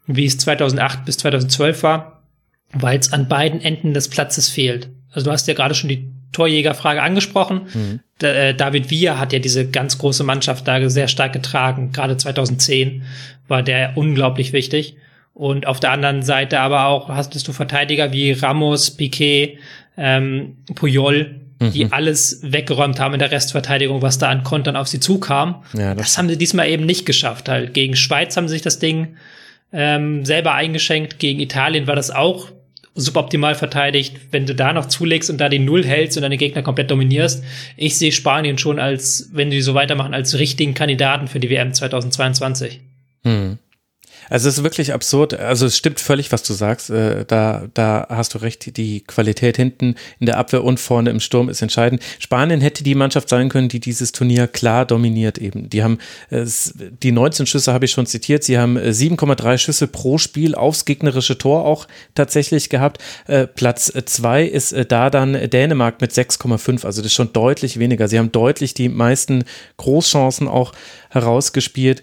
wie 0.07 0.25
es 0.25 0.39
2008 0.39 1.05
bis 1.05 1.19
2012 1.19 1.83
war, 1.83 2.23
weil 2.73 2.99
es 2.99 3.13
an 3.13 3.29
beiden 3.29 3.61
Enden 3.61 3.95
des 3.95 4.09
Platzes 4.09 4.49
fehlt. 4.49 4.89
Also 5.13 5.27
du 5.27 5.33
hast 5.33 5.47
ja 5.47 5.55
gerade 5.55 5.75
schon 5.75 5.89
die 5.89 6.09
Torjägerfrage 6.33 7.03
angesprochen. 7.03 7.63
Mhm. 7.75 8.01
Äh, 8.23 8.55
David 8.55 8.91
Villa 8.91 9.19
hat 9.19 9.33
ja 9.33 9.39
diese 9.39 9.69
ganz 9.69 9.99
große 9.99 10.25
Mannschaft 10.25 10.69
da 10.69 10.89
sehr 10.89 11.09
stark 11.09 11.33
getragen. 11.33 11.93
Gerade 11.93 12.17
2010 12.17 13.03
war 13.49 13.63
der 13.63 13.97
unglaublich 13.97 14.53
wichtig. 14.53 14.97
Und 15.35 15.67
auf 15.67 15.81
der 15.81 15.93
anderen 15.93 16.23
Seite 16.23 16.61
aber 16.61 16.87
auch 16.87 17.09
hast 17.09 17.49
du 17.49 17.53
Verteidiger 17.53 18.13
wie 18.13 18.33
Ramos, 18.33 18.91
Piquet, 18.91 19.59
ähm, 19.97 20.57
Puyol, 20.75 21.41
die 21.71 21.85
mhm. 21.85 21.93
alles 21.93 22.41
weggeräumt 22.43 22.99
haben 22.99 23.15
in 23.15 23.21
der 23.21 23.31
Restverteidigung, 23.31 24.03
was 24.03 24.19
da 24.19 24.29
an 24.29 24.43
Kontern 24.43 24.77
auf 24.77 24.89
sie 24.89 25.01
zukam. 25.01 25.63
Ja, 25.75 25.95
das, 25.95 26.09
das 26.09 26.19
haben 26.19 26.29
sie 26.29 26.37
diesmal 26.37 26.69
eben 26.69 26.85
nicht 26.87 27.07
geschafft. 27.07 27.49
Halt 27.49 27.73
gegen 27.75 27.95
Schweiz 27.95 28.37
haben 28.37 28.49
sie 28.49 28.55
sich 28.55 28.63
das 28.63 28.79
Ding 28.79 29.17
ähm, 29.73 30.25
selber 30.25 30.55
eingeschenkt. 30.55 31.19
Gegen 31.19 31.41
Italien 31.41 31.87
war 31.87 31.97
das 31.97 32.11
auch 32.11 32.51
suboptimal 32.95 33.55
verteidigt. 33.55 34.17
Wenn 34.31 34.47
du 34.47 34.55
da 34.55 34.73
noch 34.73 34.87
zulegst 34.87 35.31
und 35.31 35.39
da 35.39 35.49
die 35.49 35.59
Null 35.59 35.85
hältst 35.85 36.17
und 36.17 36.23
deine 36.23 36.37
Gegner 36.37 36.63
komplett 36.63 36.91
dominierst, 36.91 37.45
ich 37.77 37.97
sehe 37.97 38.13
Spanien 38.13 38.59
schon 38.59 38.79
als, 38.79 39.31
wenn 39.33 39.51
die 39.51 39.63
so 39.63 39.75
weitermachen, 39.75 40.15
als 40.15 40.39
richtigen 40.39 40.75
Kandidaten 40.75 41.29
für 41.29 41.41
die 41.41 41.51
WM 41.51 41.73
2022. 41.73 42.81
Hm. 43.25 43.59
Also 44.33 44.49
es 44.49 44.57
ist 44.57 44.65
wirklich 44.65 44.95
absurd. 44.95 45.35
Also 45.35 45.67
es 45.67 45.77
stimmt 45.77 46.01
völlig, 46.01 46.33
was 46.33 46.43
du 46.43 46.55
sagst. 46.55 46.89
Äh, 46.89 47.27
da, 47.27 47.69
da 47.75 48.07
hast 48.09 48.33
du 48.33 48.39
recht. 48.39 48.79
Die 48.79 49.03
Qualität 49.03 49.59
hinten 49.59 49.95
in 50.21 50.27
der 50.27 50.39
Abwehr 50.39 50.65
und 50.65 50.81
vorne 50.81 51.11
im 51.11 51.21
Sturm 51.21 51.51
ist 51.51 51.61
entscheidend. 51.61 52.03
Spanien 52.19 52.63
hätte 52.63 52.83
die 52.83 52.95
Mannschaft 52.95 53.29
sein 53.29 53.51
können, 53.51 53.69
die 53.69 53.79
dieses 53.79 54.11
Turnier 54.13 54.47
klar 54.47 54.87
dominiert 54.87 55.37
eben. 55.37 55.69
Die 55.69 55.83
haben 55.83 55.99
äh, 56.31 56.47
die 57.03 57.13
19 57.13 57.45
Schüsse 57.45 57.75
habe 57.75 57.85
ich 57.85 57.91
schon 57.91 58.07
zitiert. 58.07 58.43
Sie 58.43 58.59
haben 58.59 58.79
7,3 58.79 59.53
äh, 59.53 59.59
Schüsse 59.59 59.87
pro 59.87 60.17
Spiel 60.17 60.55
aufs 60.55 60.87
gegnerische 60.87 61.37
Tor 61.37 61.67
auch 61.67 61.87
tatsächlich 62.15 62.71
gehabt. 62.71 63.03
Platz 63.55 63.93
zwei 64.07 64.45
ist 64.45 64.75
da 64.89 65.11
dann 65.11 65.51
Dänemark 65.51 66.01
mit 66.01 66.13
6,5. 66.13 66.87
Also 66.87 67.03
das 67.03 67.07
ist 67.07 67.15
schon 67.15 67.33
deutlich 67.33 67.79
weniger. 67.79 68.09
Sie 68.09 68.19
haben 68.19 68.33
deutlich 68.33 68.73
die 68.73 68.89
meisten 68.89 69.45
Großchancen 69.77 70.49
auch 70.49 70.73
herausgespielt 71.11 72.03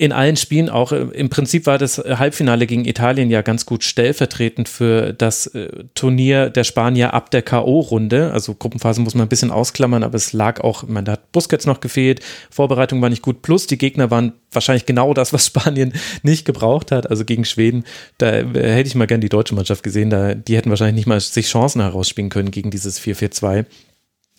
in 0.00 0.12
allen 0.12 0.36
Spielen 0.36 0.70
auch. 0.70 0.92
Äh, 0.92 1.08
Im 1.12 1.28
Prinzip 1.28 1.66
war 1.66 1.76
das 1.76 1.98
Halbfinale 1.98 2.66
gegen 2.66 2.86
Italien 2.86 3.28
ja 3.28 3.42
ganz 3.42 3.66
gut 3.66 3.84
stellvertretend 3.84 4.66
für 4.66 5.12
das 5.12 5.46
äh, 5.48 5.68
Turnier 5.94 6.48
der 6.48 6.64
Spanier 6.64 7.12
ab 7.12 7.30
der 7.30 7.42
K.O.-Runde. 7.42 8.30
Also 8.30 8.54
Gruppenphase 8.54 9.02
muss 9.02 9.14
man 9.14 9.26
ein 9.26 9.28
bisschen 9.28 9.50
ausklammern, 9.50 10.02
aber 10.02 10.14
es 10.14 10.32
lag 10.32 10.62
auch, 10.62 10.88
man, 10.88 11.06
hat 11.06 11.30
Busquets 11.32 11.66
noch 11.66 11.80
gefehlt, 11.80 12.20
Vorbereitung 12.50 13.02
war 13.02 13.10
nicht 13.10 13.20
gut, 13.20 13.42
plus 13.42 13.66
die 13.66 13.76
Gegner 13.76 14.10
waren 14.10 14.32
wahrscheinlich 14.50 14.86
genau 14.86 15.12
das, 15.12 15.34
was 15.34 15.46
Spanien 15.48 15.92
nicht 16.22 16.46
gebraucht 16.46 16.92
hat. 16.92 17.10
Also 17.10 17.26
gegen 17.26 17.44
Schweden, 17.44 17.84
da 18.16 18.38
äh, 18.38 18.44
hätte 18.44 18.88
ich 18.88 18.94
mal 18.94 19.06
gern 19.06 19.20
die 19.20 19.28
deutsche 19.28 19.54
Mannschaft 19.54 19.82
gesehen, 19.82 20.08
da, 20.08 20.34
die 20.34 20.56
hätten 20.56 20.70
wahrscheinlich 20.70 20.96
nicht 20.96 21.08
mal 21.08 21.20
sich 21.20 21.46
Chancen 21.46 21.82
herausspielen 21.82 22.30
können 22.30 22.50
gegen 22.50 22.70
dieses 22.70 22.98
4-4-2. 22.98 23.66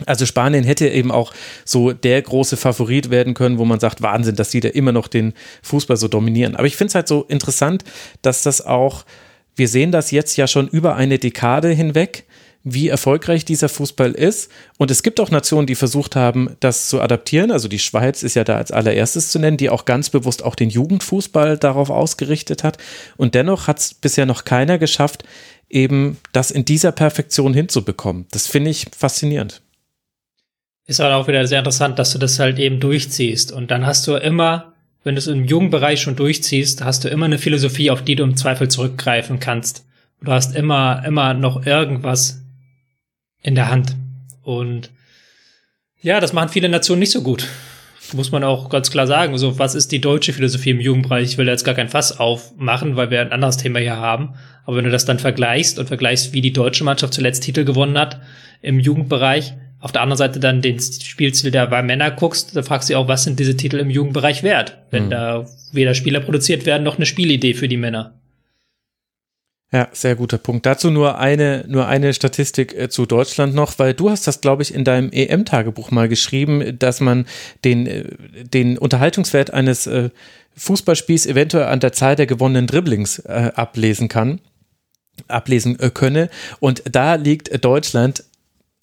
Also 0.06 0.26
Spanien 0.26 0.64
hätte 0.64 0.88
eben 0.88 1.12
auch 1.12 1.34
so 1.66 1.94
der 1.94 2.22
große 2.22 2.58
Favorit 2.58 3.10
werden 3.10 3.34
können, 3.34 3.58
wo 3.58 3.66
man 3.66 3.80
sagt, 3.80 4.02
Wahnsinn, 4.02 4.36
dass 4.36 4.50
die 4.50 4.60
da 4.60 4.70
immer 4.70 4.92
noch 4.92 5.08
den 5.08 5.34
Fußball 5.64 5.98
so 5.98 6.08
dominieren. 6.08 6.56
Aber 6.56 6.68
ich 6.68 6.76
finde 6.76 6.90
es 6.90 6.96
halt 6.96 7.08
so 7.08 7.24
interessant, 7.24 7.84
dass 8.22 8.44
das 8.44 8.66
auch, 8.66 9.06
wir 9.56 9.68
sehen 9.68 9.92
das 9.92 10.12
jetzt 10.12 10.38
ja 10.38 10.48
schon 10.48 10.68
über 10.68 10.96
eine 10.96 11.20
Dekade 11.20 11.70
hinweg, 11.70 12.26
wie 12.64 12.90
erfolgreich 12.90 13.44
dieser 13.46 13.70
Fußball 13.70 14.12
ist. 14.12 14.52
Und 14.78 14.92
es 14.92 15.04
gibt 15.04 15.20
auch 15.20 15.32
Nationen, 15.32 15.68
die 15.68 15.76
versucht 15.76 16.16
haben, 16.16 16.56
das 16.60 16.88
zu 16.88 17.02
adaptieren. 17.02 17.52
Also 17.52 17.68
die 17.68 17.80
Schweiz 17.80 18.24
ist 18.24 18.36
ja 18.36 18.44
da 18.44 18.58
als 18.58 18.72
allererstes 18.72 19.30
zu 19.30 19.40
nennen, 19.40 19.58
die 19.58 19.70
auch 19.70 19.86
ganz 19.86 20.10
bewusst 20.10 20.44
auch 20.44 20.56
den 20.56 20.70
Jugendfußball 20.70 21.58
darauf 21.58 21.90
ausgerichtet 21.90 22.64
hat. 22.64 22.78
Und 23.18 23.36
dennoch 23.36 23.68
hat 23.68 23.80
es 23.80 23.94
bisher 23.94 24.26
noch 24.26 24.46
keiner 24.46 24.78
geschafft, 24.78 25.24
eben 25.70 26.18
das 26.34 26.52
in 26.52 26.66
dieser 26.66 26.92
Perfektion 26.92 27.54
hinzubekommen. 27.54 28.28
Das 28.32 28.48
finde 28.48 28.70
ich 28.70 28.88
faszinierend 28.96 29.62
ist 30.91 30.99
halt 30.99 31.13
auch 31.13 31.27
wieder 31.27 31.47
sehr 31.47 31.60
interessant, 31.60 31.97
dass 31.97 32.12
du 32.12 32.19
das 32.19 32.38
halt 32.38 32.60
eben 32.60 32.80
durchziehst. 32.80 33.51
Und 33.51 33.71
dann 33.71 33.86
hast 33.86 34.06
du 34.08 34.15
immer, 34.15 34.73
wenn 35.04 35.15
du 35.15 35.19
es 35.19 35.27
im 35.27 35.45
Jugendbereich 35.45 36.01
schon 36.01 36.17
durchziehst, 36.17 36.84
hast 36.84 37.06
du 37.06 37.08
immer 37.08 37.25
eine 37.25 37.38
Philosophie, 37.38 37.89
auf 37.89 38.04
die 38.04 38.15
du 38.15 38.23
im 38.23 38.36
Zweifel 38.36 38.67
zurückgreifen 38.67 39.39
kannst. 39.39 39.86
Du 40.21 40.32
hast 40.32 40.54
immer, 40.54 41.01
immer 41.06 41.34
noch 41.34 41.65
irgendwas 41.65 42.41
in 43.41 43.56
der 43.56 43.71
Hand. 43.71 43.95
Und 44.43 44.91
ja, 46.01 46.19
das 46.19 46.34
machen 46.34 46.49
viele 46.49 46.67
Nationen 46.67 46.99
nicht 46.99 47.12
so 47.12 47.23
gut. 47.23 47.47
Muss 48.13 48.34
man 48.34 48.43
auch 48.43 48.67
ganz 48.67 48.91
klar 48.91 49.08
sagen. 49.08 49.38
So, 49.38 49.58
was 49.58 49.73
ist 49.73 49.93
die 49.93 50.01
deutsche 50.01 50.34
Philosophie 50.34 50.71
im 50.71 50.82
Jugendbereich? 50.82 51.23
Ich 51.23 51.38
will 51.38 51.47
jetzt 51.47 51.63
gar 51.63 51.75
kein 51.75 51.88
Fass 51.88 52.19
aufmachen, 52.19 52.97
weil 52.97 53.10
wir 53.10 53.21
ein 53.21 53.32
anderes 53.32 53.56
Thema 53.56 53.80
hier 53.80 53.95
haben. 53.95 54.34
Aber 54.65 54.75
wenn 54.75 54.84
du 54.84 54.91
das 54.91 55.06
dann 55.06 55.19
vergleichst 55.19 55.80
und 55.80 55.88
vergleichst, 55.88 56.34
wie 56.34 56.41
die 56.41 56.51
deutsche 56.51 56.84
Mannschaft 56.84 57.13
zuletzt 57.13 57.43
Titel 57.43 57.63
gewonnen 57.63 57.97
hat 57.97 58.19
im 58.62 58.80
Jugendbereich, 58.80 59.54
auf 59.82 59.91
der 59.91 60.02
anderen 60.02 60.17
Seite 60.17 60.39
dann 60.39 60.62
den 60.62 60.80
Spielziel 60.80 61.52
der 61.52 61.67
bei 61.67 61.82
Männer 61.82 62.12
guckst, 62.12 62.56
da 62.56 62.63
fragst 62.63 62.88
du 62.88 62.94
dich 62.94 62.98
auch, 62.98 63.08
was 63.08 63.24
sind 63.24 63.39
diese 63.39 63.58
Titel 63.58 63.78
im 63.78 63.89
Jugendbereich 63.89 64.44
wert, 64.44 64.78
wenn 64.91 65.06
mhm. 65.06 65.10
da 65.10 65.46
weder 65.72 65.96
Spieler 65.96 66.20
produziert 66.20 66.65
werden 66.65 66.84
noch 66.84 66.98
eine 66.98 67.06
Spielidee 67.06 67.56
für 67.56 67.67
die 67.67 67.78
Männer. 67.78 68.13
Ja, 69.74 69.88
sehr 69.94 70.15
guter 70.15 70.38
Punkt. 70.38 70.65
Dazu 70.65 70.91
nur 70.91 71.17
eine, 71.17 71.63
nur 71.67 71.88
eine 71.88 72.13
Statistik 72.13 72.78
äh, 72.78 72.89
zu 72.89 73.06
Deutschland 73.06 73.56
noch, 73.56 73.80
weil 73.80 73.94
du 73.94 74.10
hast 74.10 74.28
das, 74.28 74.41
glaube 74.41 74.63
ich, 74.63 74.74
in 74.74 74.84
deinem 74.84 75.12
EM-Tagebuch 75.12 75.91
mal 75.91 76.10
geschrieben, 76.10 76.78
dass 76.78 77.00
man 77.00 77.26
den, 77.63 77.88
äh, 77.88 78.04
den 78.44 78.78
Unterhaltungswert 78.78 79.54
eines 79.54 79.88
äh, 79.88 80.10
Fußballspiels 80.58 81.26
eventuell 81.26 81.67
an 81.67 81.80
der 81.80 81.94
Zahl 81.94 82.17
der 82.17 82.26
gewonnenen 82.26 82.67
Dribblings 82.67 83.26
ablesen 83.26 84.10
kann, 84.10 84.41
ablesen 85.30 85.78
könne. 85.94 86.30
Und 86.60 86.84
da 86.91 87.15
liegt 87.15 87.63
Deutschland 87.63 88.26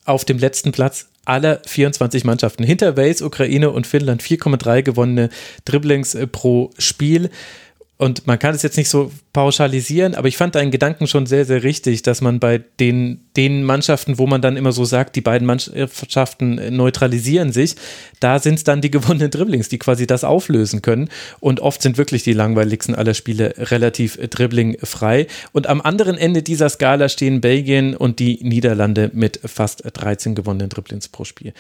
auf 0.09 0.25
dem 0.25 0.38
letzten 0.38 0.73
Platz 0.73 1.09
aller 1.25 1.61
24 1.66 2.25
Mannschaften. 2.25 2.64
Hinter 2.64 2.97
Wales, 2.97 3.21
Ukraine 3.21 3.71
und 3.71 3.87
Finnland 3.87 4.23
4,3 4.23 4.83
gewonnene 4.83 5.29
Dribblings 5.64 6.14
äh, 6.14 6.27
pro 6.27 6.71
Spiel. 6.79 7.31
Und 7.99 8.29
man 8.29 8.39
kann 8.39 8.55
es 8.55 8.63
jetzt 8.63 8.77
nicht 8.77 8.89
so 8.89 9.11
pauschalisieren, 9.33 10.15
aber 10.15 10.29
ich 10.29 10.37
fand 10.37 10.55
deinen 10.55 10.71
Gedanken 10.71 11.09
schon 11.09 11.27
sehr, 11.27 11.45
sehr 11.45 11.65
richtig, 11.65 12.03
dass 12.03 12.21
man 12.21 12.39
bei 12.39 12.59
den, 12.79 13.23
den 13.37 13.65
Mannschaften, 13.65 14.19
wo 14.19 14.29
man 14.29 14.41
dann 14.41 14.57
immer 14.57 14.71
so 14.71 14.85
sagt, 14.85 15.17
die 15.17 15.21
beiden 15.21 15.47
Mannschaften 15.47 16.77
neutralisieren 16.77 17.53
sich, 17.53 17.75
da 18.21 18.39
sind 18.39 18.55
es 18.55 18.63
dann 18.63 18.81
die 18.81 18.91
gewonnenen 18.93 19.33
Dribblings, 19.33 19.69
die 19.69 19.81
quasi 19.81 20.07
das 20.07 20.23
auflösen 20.23 20.81
können. 20.81 21.09
Und 21.41 21.59
oft 21.59 21.83
sind 21.83 21.99
wirklich 21.99 22.23
die 22.23 22.35
langweiligsten 22.35 22.95
aller 22.95 23.15
Spiele 23.15 23.55
relativ 23.59 24.17
dribblingfrei. 24.17 25.27
Und 25.51 25.67
am 25.67 25.81
anderen 25.81 26.17
Ende 26.17 26.45
dieser 26.45 26.69
Skala 26.69 27.09
stehen 27.09 27.41
Belgien 27.41 27.97
und 27.97 28.21
die 28.21 28.39
Niederlande 28.43 29.11
mit 29.13 29.41
fast 29.45 29.83
13 29.93 30.37
gewonnenen 30.37 30.69
Dribblings 30.69 31.09
pro 31.09 31.25
Spiel. 31.25 31.53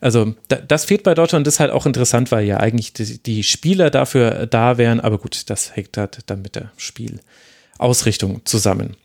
Also 0.00 0.34
da, 0.48 0.56
das 0.56 0.84
fehlt 0.84 1.02
bei 1.02 1.14
Deutschland, 1.14 1.46
das 1.46 1.54
ist 1.54 1.60
halt 1.60 1.70
auch 1.70 1.86
interessant, 1.86 2.32
weil 2.32 2.44
ja 2.46 2.58
eigentlich 2.58 2.92
die, 2.92 3.22
die 3.22 3.42
Spieler 3.42 3.90
dafür 3.90 4.46
da 4.46 4.78
wären, 4.78 5.00
aber 5.00 5.18
gut, 5.18 5.50
das 5.50 5.76
hängt 5.76 5.96
halt 5.96 6.18
dann 6.26 6.42
mit 6.42 6.56
der 6.56 6.72
Spielausrichtung 6.76 8.42
zusammen. 8.44 8.96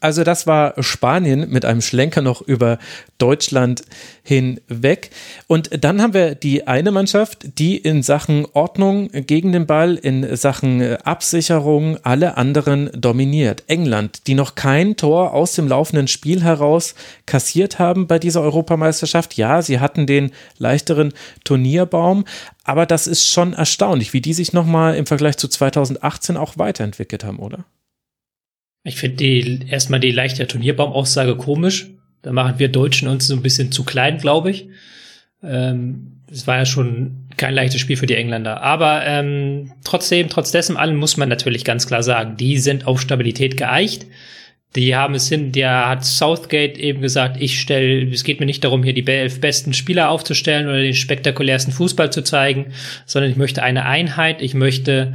Also 0.00 0.24
das 0.24 0.46
war 0.46 0.74
Spanien 0.82 1.50
mit 1.50 1.64
einem 1.64 1.80
Schlenker 1.80 2.22
noch 2.22 2.42
über 2.42 2.78
Deutschland 3.18 3.82
hinweg. 4.24 5.10
Und 5.46 5.84
dann 5.84 6.00
haben 6.00 6.14
wir 6.14 6.34
die 6.34 6.66
eine 6.66 6.90
Mannschaft, 6.90 7.58
die 7.58 7.76
in 7.76 8.02
Sachen 8.02 8.46
Ordnung 8.52 9.10
gegen 9.12 9.52
den 9.52 9.66
Ball, 9.66 9.94
in 9.96 10.36
Sachen 10.36 10.96
Absicherung 10.98 11.98
alle 12.02 12.36
anderen 12.36 12.90
dominiert. 12.94 13.64
England, 13.66 14.26
die 14.26 14.34
noch 14.34 14.54
kein 14.54 14.96
Tor 14.96 15.34
aus 15.34 15.52
dem 15.52 15.68
laufenden 15.68 16.08
Spiel 16.08 16.42
heraus 16.42 16.94
kassiert 17.26 17.78
haben 17.78 18.06
bei 18.06 18.18
dieser 18.18 18.42
Europameisterschaft. 18.42 19.36
Ja, 19.36 19.62
sie 19.62 19.80
hatten 19.80 20.06
den 20.06 20.32
leichteren 20.58 21.12
Turnierbaum, 21.44 22.24
aber 22.64 22.86
das 22.86 23.06
ist 23.06 23.28
schon 23.28 23.52
erstaunlich, 23.52 24.12
wie 24.12 24.20
die 24.20 24.34
sich 24.34 24.52
nochmal 24.52 24.96
im 24.96 25.06
Vergleich 25.06 25.36
zu 25.36 25.48
2018 25.48 26.36
auch 26.36 26.58
weiterentwickelt 26.58 27.24
haben, 27.24 27.38
oder? 27.38 27.64
Ich 28.84 28.96
finde 28.96 29.16
die 29.16 29.60
erstmal 29.68 30.00
die 30.00 30.10
leichte 30.10 30.46
Turnierbaumaussaage 30.46 31.36
komisch. 31.36 31.88
Da 32.22 32.32
machen 32.32 32.58
wir 32.58 32.68
Deutschen 32.68 33.08
uns 33.08 33.26
so 33.26 33.34
ein 33.34 33.42
bisschen 33.42 33.72
zu 33.72 33.84
klein, 33.84 34.18
glaube 34.18 34.50
ich. 34.50 34.68
Ähm, 35.42 36.20
es 36.30 36.46
war 36.46 36.58
ja 36.58 36.66
schon 36.66 37.26
kein 37.36 37.54
leichtes 37.54 37.80
Spiel 37.80 37.96
für 37.96 38.06
die 38.06 38.16
Engländer. 38.16 38.62
Aber 38.62 39.04
ähm, 39.04 39.72
trotzdem, 39.84 40.28
trotz 40.28 40.50
dessen 40.50 40.76
allen 40.76 40.96
muss 40.96 41.16
man 41.16 41.28
natürlich 41.28 41.64
ganz 41.64 41.86
klar 41.86 42.02
sagen, 42.02 42.36
die 42.36 42.58
sind 42.58 42.86
auf 42.86 43.00
Stabilität 43.00 43.56
geeicht. 43.56 44.06
Die 44.74 44.96
haben 44.96 45.14
es 45.14 45.28
hin, 45.28 45.52
der 45.52 45.88
hat 45.88 46.04
Southgate 46.04 46.78
eben 46.78 47.02
gesagt, 47.02 47.36
ich 47.38 47.60
stelle, 47.60 48.10
es 48.10 48.24
geht 48.24 48.40
mir 48.40 48.46
nicht 48.46 48.64
darum, 48.64 48.82
hier 48.82 48.94
die 48.94 49.06
elf 49.06 49.38
besten 49.40 49.74
Spieler 49.74 50.08
aufzustellen 50.08 50.66
oder 50.66 50.80
den 50.80 50.94
spektakulärsten 50.94 51.74
Fußball 51.74 52.10
zu 52.10 52.22
zeigen, 52.22 52.72
sondern 53.04 53.30
ich 53.30 53.36
möchte 53.36 53.62
eine 53.62 53.84
Einheit, 53.84 54.40
ich 54.40 54.54
möchte 54.54 55.14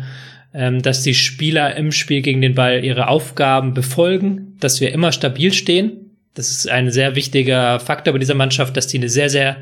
ähm, 0.53 0.81
dass 0.81 1.03
die 1.03 1.13
Spieler 1.13 1.75
im 1.75 1.91
Spiel 1.91 2.21
gegen 2.21 2.41
den 2.41 2.55
Ball 2.55 2.83
ihre 2.83 3.07
Aufgaben 3.07 3.73
befolgen, 3.73 4.55
dass 4.60 4.81
wir 4.81 4.91
immer 4.91 5.12
stabil 5.12 5.53
stehen. 5.53 6.12
Das 6.33 6.49
ist 6.49 6.69
ein 6.69 6.91
sehr 6.91 7.15
wichtiger 7.15 7.79
Faktor 7.79 8.13
bei 8.13 8.19
dieser 8.19 8.36
Mannschaft, 8.36 8.77
dass 8.77 8.88
die 8.88 8.97
eine 8.97 9.10
sehr, 9.10 9.29
sehr 9.29 9.57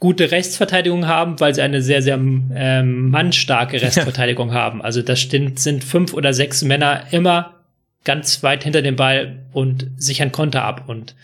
gute 0.00 0.32
Rechtsverteidigung 0.32 1.06
haben, 1.06 1.38
weil 1.38 1.54
sie 1.54 1.62
eine 1.62 1.80
sehr, 1.80 2.02
sehr 2.02 2.16
ähm, 2.16 3.10
mannstarke 3.10 3.80
Rechtsverteidigung 3.80 4.48
ja. 4.48 4.54
haben. 4.54 4.82
Also 4.82 5.00
das 5.00 5.22
sind, 5.22 5.60
sind 5.60 5.84
fünf 5.84 6.12
oder 6.12 6.34
sechs 6.34 6.62
Männer 6.62 7.04
immer 7.12 7.60
ganz 8.04 8.42
weit 8.42 8.64
hinter 8.64 8.82
dem 8.82 8.96
Ball 8.96 9.38
und 9.52 9.86
sichern 9.96 10.32
Konter 10.32 10.64
ab. 10.64 10.88
Und 10.88 11.14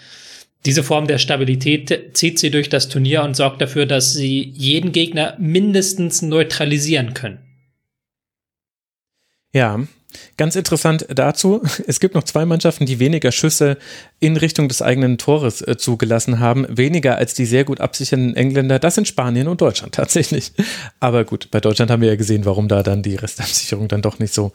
diese 0.65 0.85
Form 0.85 1.09
der 1.09 1.19
Stabilität 1.19 2.17
zieht 2.17 2.39
sie 2.39 2.51
durch 2.51 2.69
das 2.69 2.89
Turnier 2.89 3.25
und 3.25 3.35
sorgt 3.35 3.61
dafür, 3.61 3.85
dass 3.85 4.13
sie 4.13 4.53
jeden 4.55 4.93
Gegner 4.93 5.35
mindestens 5.39 6.23
neutralisieren 6.23 7.15
können. 7.15 7.39
Ja, 9.53 9.81
ganz 10.37 10.57
interessant 10.57 11.07
dazu. 11.09 11.63
Es 11.87 12.01
gibt 12.01 12.15
noch 12.15 12.25
zwei 12.25 12.45
Mannschaften, 12.45 12.87
die 12.87 12.99
weniger 12.99 13.33
Schüsse 13.33 13.79
in 14.21 14.37
Richtung 14.37 14.69
des 14.69 14.83
eigenen 14.83 15.19
Tores 15.19 15.63
äh, 15.63 15.77
zugelassen 15.77 16.39
haben. 16.39 16.67
Weniger 16.69 17.17
als 17.17 17.35
die 17.35 17.47
sehr 17.47 17.65
gut 17.65 17.81
absichernden 17.81 18.37
Engländer. 18.37 18.79
Das 18.79 18.95
sind 18.95 19.09
Spanien 19.09 19.49
und 19.49 19.61
Deutschland 19.61 19.95
tatsächlich. 19.97 20.53
Aber 21.01 21.25
gut, 21.25 21.51
bei 21.51 21.61
Deutschland 21.61 21.91
haben 21.91 22.03
wir 22.03 22.11
ja 22.11 22.17
gesehen, 22.17 22.45
warum 22.45 22.69
da 22.69 22.83
dann 22.83 23.03
die 23.03 23.17
Restabsicherung 23.17 23.89
dann 23.89 24.03
doch 24.03 24.19
nicht 24.19 24.35
so 24.35 24.53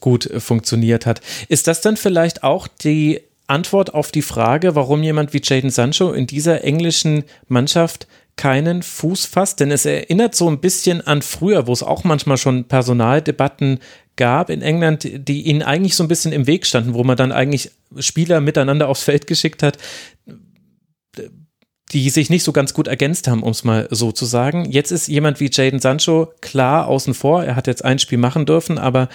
gut 0.00 0.26
äh, 0.26 0.40
funktioniert 0.40 1.06
hat. 1.06 1.20
Ist 1.48 1.66
das 1.66 1.80
dann 1.80 1.96
vielleicht 1.96 2.42
auch 2.42 2.68
die 2.68 3.20
Antwort 3.48 3.94
auf 3.94 4.10
die 4.10 4.22
Frage, 4.22 4.74
warum 4.74 5.02
jemand 5.02 5.32
wie 5.32 5.40
Jaden 5.42 5.70
Sancho 5.70 6.12
in 6.12 6.26
dieser 6.26 6.64
englischen 6.64 7.24
Mannschaft 7.48 8.08
keinen 8.36 8.82
Fuß 8.82 9.24
fasst, 9.24 9.60
denn 9.60 9.70
es 9.70 9.86
erinnert 9.86 10.34
so 10.34 10.48
ein 10.48 10.60
bisschen 10.60 11.00
an 11.00 11.22
früher, 11.22 11.66
wo 11.66 11.72
es 11.72 11.82
auch 11.82 12.04
manchmal 12.04 12.36
schon 12.36 12.64
Personaldebatten 12.64 13.78
gab 14.16 14.50
in 14.50 14.62
England, 14.62 15.08
die 15.28 15.42
ihnen 15.42 15.62
eigentlich 15.62 15.94
so 15.94 16.02
ein 16.02 16.08
bisschen 16.08 16.32
im 16.32 16.46
Weg 16.46 16.66
standen, 16.66 16.94
wo 16.94 17.04
man 17.04 17.16
dann 17.16 17.32
eigentlich 17.32 17.70
Spieler 17.98 18.40
miteinander 18.40 18.88
aufs 18.88 19.02
Feld 19.02 19.26
geschickt 19.26 19.62
hat, 19.62 19.78
die 21.92 22.10
sich 22.10 22.30
nicht 22.30 22.42
so 22.42 22.52
ganz 22.52 22.74
gut 22.74 22.88
ergänzt 22.88 23.28
haben, 23.28 23.42
um 23.42 23.50
es 23.50 23.62
mal 23.62 23.86
so 23.90 24.10
zu 24.10 24.24
sagen. 24.24 24.70
Jetzt 24.70 24.90
ist 24.90 25.06
jemand 25.06 25.38
wie 25.38 25.50
Jaden 25.52 25.80
Sancho 25.80 26.32
klar 26.40 26.88
außen 26.88 27.14
vor. 27.14 27.44
Er 27.44 27.54
hat 27.54 27.68
jetzt 27.68 27.84
ein 27.84 27.98
Spiel 27.98 28.18
machen 28.18 28.44
dürfen, 28.44 28.78
aber 28.78 29.08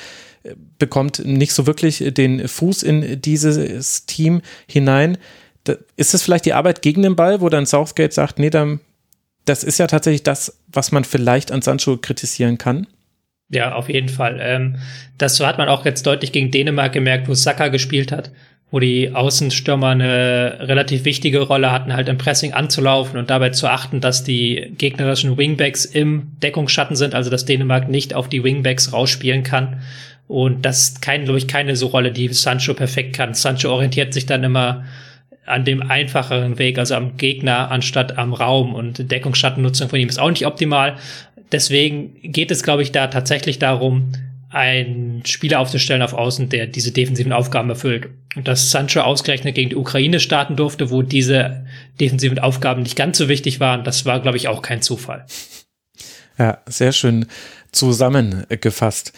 äh, 0.43 0.55
bekommt 0.79 1.25
nicht 1.25 1.53
so 1.53 1.67
wirklich 1.67 2.03
den 2.07 2.47
Fuß 2.47 2.83
in 2.83 3.21
dieses 3.21 4.05
Team 4.05 4.41
hinein. 4.67 5.17
Ist 5.97 6.13
das 6.13 6.23
vielleicht 6.23 6.45
die 6.45 6.53
Arbeit 6.53 6.81
gegen 6.81 7.01
den 7.01 7.15
Ball, 7.15 7.41
wo 7.41 7.49
dann 7.49 7.65
Southgate 7.65 8.13
sagt, 8.13 8.39
nee, 8.39 8.49
dann, 8.49 8.79
das 9.45 9.63
ist 9.63 9.77
ja 9.77 9.87
tatsächlich 9.87 10.23
das, 10.23 10.57
was 10.67 10.91
man 10.91 11.03
vielleicht 11.03 11.51
an 11.51 11.61
Sancho 11.61 11.97
kritisieren 11.97 12.57
kann? 12.57 12.87
Ja, 13.51 13.75
auf 13.75 13.89
jeden 13.89 14.09
Fall. 14.09 14.39
Ähm, 14.41 14.77
das 15.17 15.39
hat 15.39 15.57
man 15.57 15.69
auch 15.69 15.85
jetzt 15.85 16.05
deutlich 16.07 16.31
gegen 16.31 16.51
Dänemark 16.51 16.93
gemerkt, 16.93 17.27
wo 17.27 17.33
Saka 17.33 17.67
gespielt 17.67 18.11
hat 18.11 18.31
wo 18.71 18.79
die 18.79 19.13
Außenstürmer 19.13 19.89
eine 19.89 20.57
relativ 20.61 21.03
wichtige 21.03 21.41
Rolle 21.41 21.71
hatten, 21.71 21.93
halt 21.93 22.07
im 22.07 22.17
Pressing 22.17 22.53
anzulaufen 22.53 23.19
und 23.19 23.29
dabei 23.29 23.49
zu 23.49 23.67
achten, 23.67 23.99
dass 23.99 24.23
die 24.23 24.71
gegnerischen 24.77 25.37
Wingbacks 25.37 25.83
im 25.83 26.31
Deckungsschatten 26.41 26.95
sind, 26.95 27.13
also 27.13 27.29
dass 27.29 27.43
Dänemark 27.43 27.89
nicht 27.89 28.13
auf 28.13 28.29
die 28.29 28.43
Wingbacks 28.43 28.93
rausspielen 28.93 29.43
kann. 29.43 29.81
Und 30.29 30.63
das 30.65 30.83
ist 30.83 31.01
kein, 31.01 31.25
glaube 31.25 31.37
ich, 31.37 31.49
keine 31.49 31.75
so 31.75 31.87
Rolle, 31.87 32.11
die 32.13 32.29
Sancho 32.29 32.73
perfekt 32.73 33.13
kann. 33.13 33.33
Sancho 33.33 33.69
orientiert 33.69 34.13
sich 34.13 34.25
dann 34.25 34.45
immer 34.45 34.85
an 35.45 35.65
dem 35.65 35.81
einfacheren 35.81 36.57
Weg, 36.57 36.79
also 36.79 36.95
am 36.95 37.17
Gegner 37.17 37.71
anstatt 37.71 38.17
am 38.17 38.31
Raum 38.33 38.73
und 38.73 39.11
Deckungsschattennutzung 39.11 39.89
von 39.89 39.99
ihm 39.99 40.07
ist 40.07 40.19
auch 40.19 40.29
nicht 40.29 40.45
optimal. 40.45 40.95
Deswegen 41.51 42.15
geht 42.21 42.51
es, 42.51 42.63
glaube 42.63 42.81
ich, 42.81 42.91
da 42.91 43.07
tatsächlich 43.07 43.59
darum, 43.59 44.13
einen 44.49 45.25
Spieler 45.25 45.59
aufzustellen 45.59 46.01
auf 46.01 46.13
Außen, 46.13 46.49
der 46.49 46.67
diese 46.67 46.91
defensiven 46.91 47.31
Aufgaben 47.31 47.69
erfüllt. 47.69 48.09
Und 48.35 48.47
dass 48.47 48.71
Sancho 48.71 49.01
ausgerechnet 49.01 49.55
gegen 49.55 49.69
die 49.69 49.75
Ukraine 49.75 50.19
starten 50.19 50.55
durfte, 50.55 50.89
wo 50.89 51.01
diese 51.01 51.65
defensiven 51.99 52.39
Aufgaben 52.39 52.83
nicht 52.83 52.97
ganz 52.97 53.17
so 53.17 53.29
wichtig 53.29 53.59
waren, 53.59 53.83
das 53.83 54.05
war, 54.05 54.19
glaube 54.21 54.37
ich, 54.37 54.47
auch 54.47 54.61
kein 54.61 54.81
Zufall. 54.81 55.25
Ja, 56.37 56.59
sehr 56.65 56.91
schön 56.91 57.27
zusammengefasst. 57.71 59.13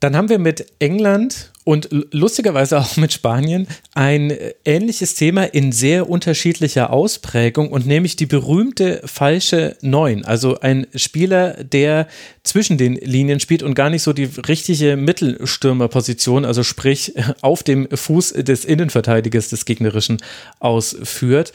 Dann 0.00 0.16
haben 0.16 0.28
wir 0.28 0.38
mit 0.38 0.66
England 0.80 1.51
und 1.64 1.88
lustigerweise 2.10 2.78
auch 2.78 2.96
mit 2.96 3.12
Spanien 3.12 3.68
ein 3.94 4.36
ähnliches 4.64 5.14
Thema 5.14 5.44
in 5.44 5.70
sehr 5.70 6.08
unterschiedlicher 6.08 6.92
Ausprägung 6.92 7.70
und 7.70 7.86
nämlich 7.86 8.16
die 8.16 8.26
berühmte 8.26 9.00
falsche 9.04 9.76
Neun. 9.80 10.24
Also 10.24 10.58
ein 10.60 10.86
Spieler, 10.94 11.62
der 11.62 12.08
zwischen 12.42 12.78
den 12.78 12.94
Linien 12.94 13.38
spielt 13.38 13.62
und 13.62 13.74
gar 13.74 13.90
nicht 13.90 14.02
so 14.02 14.12
die 14.12 14.28
richtige 14.48 14.96
Mittelstürmerposition, 14.96 16.44
also 16.44 16.64
sprich 16.64 17.14
auf 17.42 17.62
dem 17.62 17.88
Fuß 17.88 18.30
des 18.30 18.64
Innenverteidigers 18.64 19.48
des 19.48 19.64
Gegnerischen 19.64 20.18
ausführt. 20.58 21.52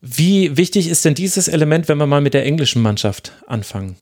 Wie 0.00 0.56
wichtig 0.56 0.88
ist 0.88 1.04
denn 1.04 1.14
dieses 1.14 1.48
Element, 1.48 1.88
wenn 1.88 1.98
wir 1.98 2.06
mal 2.06 2.20
mit 2.20 2.34
der 2.34 2.44
englischen 2.44 2.82
Mannschaft 2.82 3.32
anfangen? 3.46 3.96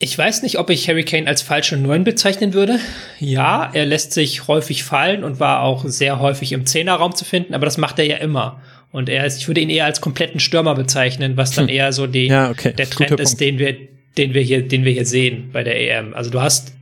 Ich 0.00 0.16
weiß 0.16 0.42
nicht, 0.42 0.58
ob 0.60 0.70
ich 0.70 0.88
Harry 0.88 1.02
Kane 1.02 1.26
als 1.26 1.42
falsche 1.42 1.76
Neun 1.76 2.04
bezeichnen 2.04 2.54
würde. 2.54 2.78
Ja, 3.18 3.68
er 3.72 3.84
lässt 3.84 4.12
sich 4.12 4.46
häufig 4.46 4.84
fallen 4.84 5.24
und 5.24 5.40
war 5.40 5.62
auch 5.62 5.84
sehr 5.86 6.20
häufig 6.20 6.52
im 6.52 6.66
Zehnerraum 6.66 7.16
zu 7.16 7.24
finden, 7.24 7.52
aber 7.52 7.64
das 7.64 7.78
macht 7.78 7.98
er 7.98 8.04
ja 8.04 8.16
immer. 8.18 8.62
Und 8.92 9.08
er 9.08 9.26
ist, 9.26 9.38
ich 9.38 9.48
würde 9.48 9.60
ihn 9.60 9.70
eher 9.70 9.86
als 9.86 10.00
kompletten 10.00 10.38
Stürmer 10.38 10.76
bezeichnen, 10.76 11.36
was 11.36 11.50
dann 11.50 11.66
hm. 11.66 11.74
eher 11.74 11.92
so 11.92 12.06
die, 12.06 12.26
ja, 12.26 12.50
okay. 12.50 12.72
der 12.74 12.88
Trend 12.88 13.10
Guter 13.10 13.22
ist, 13.24 13.40
den 13.40 13.58
wir, 13.58 13.76
den 14.16 14.34
wir 14.34 14.42
hier, 14.42 14.66
den 14.66 14.84
wir 14.84 14.92
hier 14.92 15.04
sehen 15.04 15.50
bei 15.52 15.64
der 15.64 15.76
EM. 15.80 16.14
Also 16.14 16.30
du 16.30 16.40
hast 16.40 16.74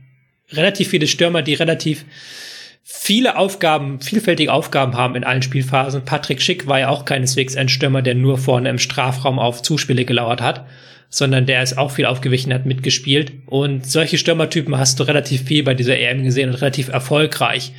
relativ 0.51 0.89
viele 0.89 1.07
Stürmer, 1.07 1.41
die 1.41 1.55
relativ 1.55 2.05
viele 2.83 3.35
Aufgaben, 3.35 3.99
vielfältige 3.99 4.53
Aufgaben 4.53 4.95
haben 4.95 5.15
in 5.15 5.23
allen 5.23 5.41
Spielphasen. 5.41 6.05
Patrick 6.05 6.39
Schick 6.39 6.67
war 6.67 6.79
ja 6.79 6.89
auch 6.89 7.03
keineswegs 7.03 7.57
ein 7.57 7.67
Stürmer, 7.67 8.03
der 8.03 8.13
nur 8.13 8.37
vorne 8.37 8.69
im 8.69 8.77
Strafraum 8.77 9.39
auf 9.39 9.63
Zuspiele 9.63 10.05
gelauert 10.05 10.39
hat 10.39 10.67
sondern 11.09 11.45
der 11.45 11.63
ist 11.63 11.77
auch 11.77 11.91
viel 11.91 12.05
aufgewichen, 12.05 12.53
hat 12.53 12.65
mitgespielt. 12.65 13.31
Und 13.45 13.85
solche 13.85 14.17
Stürmertypen 14.17 14.77
hast 14.77 14.99
du 14.99 15.03
relativ 15.03 15.43
viel 15.43 15.63
bei 15.63 15.73
dieser 15.73 15.97
EM 15.97 16.23
gesehen 16.23 16.49
und 16.49 16.55
relativ 16.55 16.89
erfolgreich, 16.89 17.71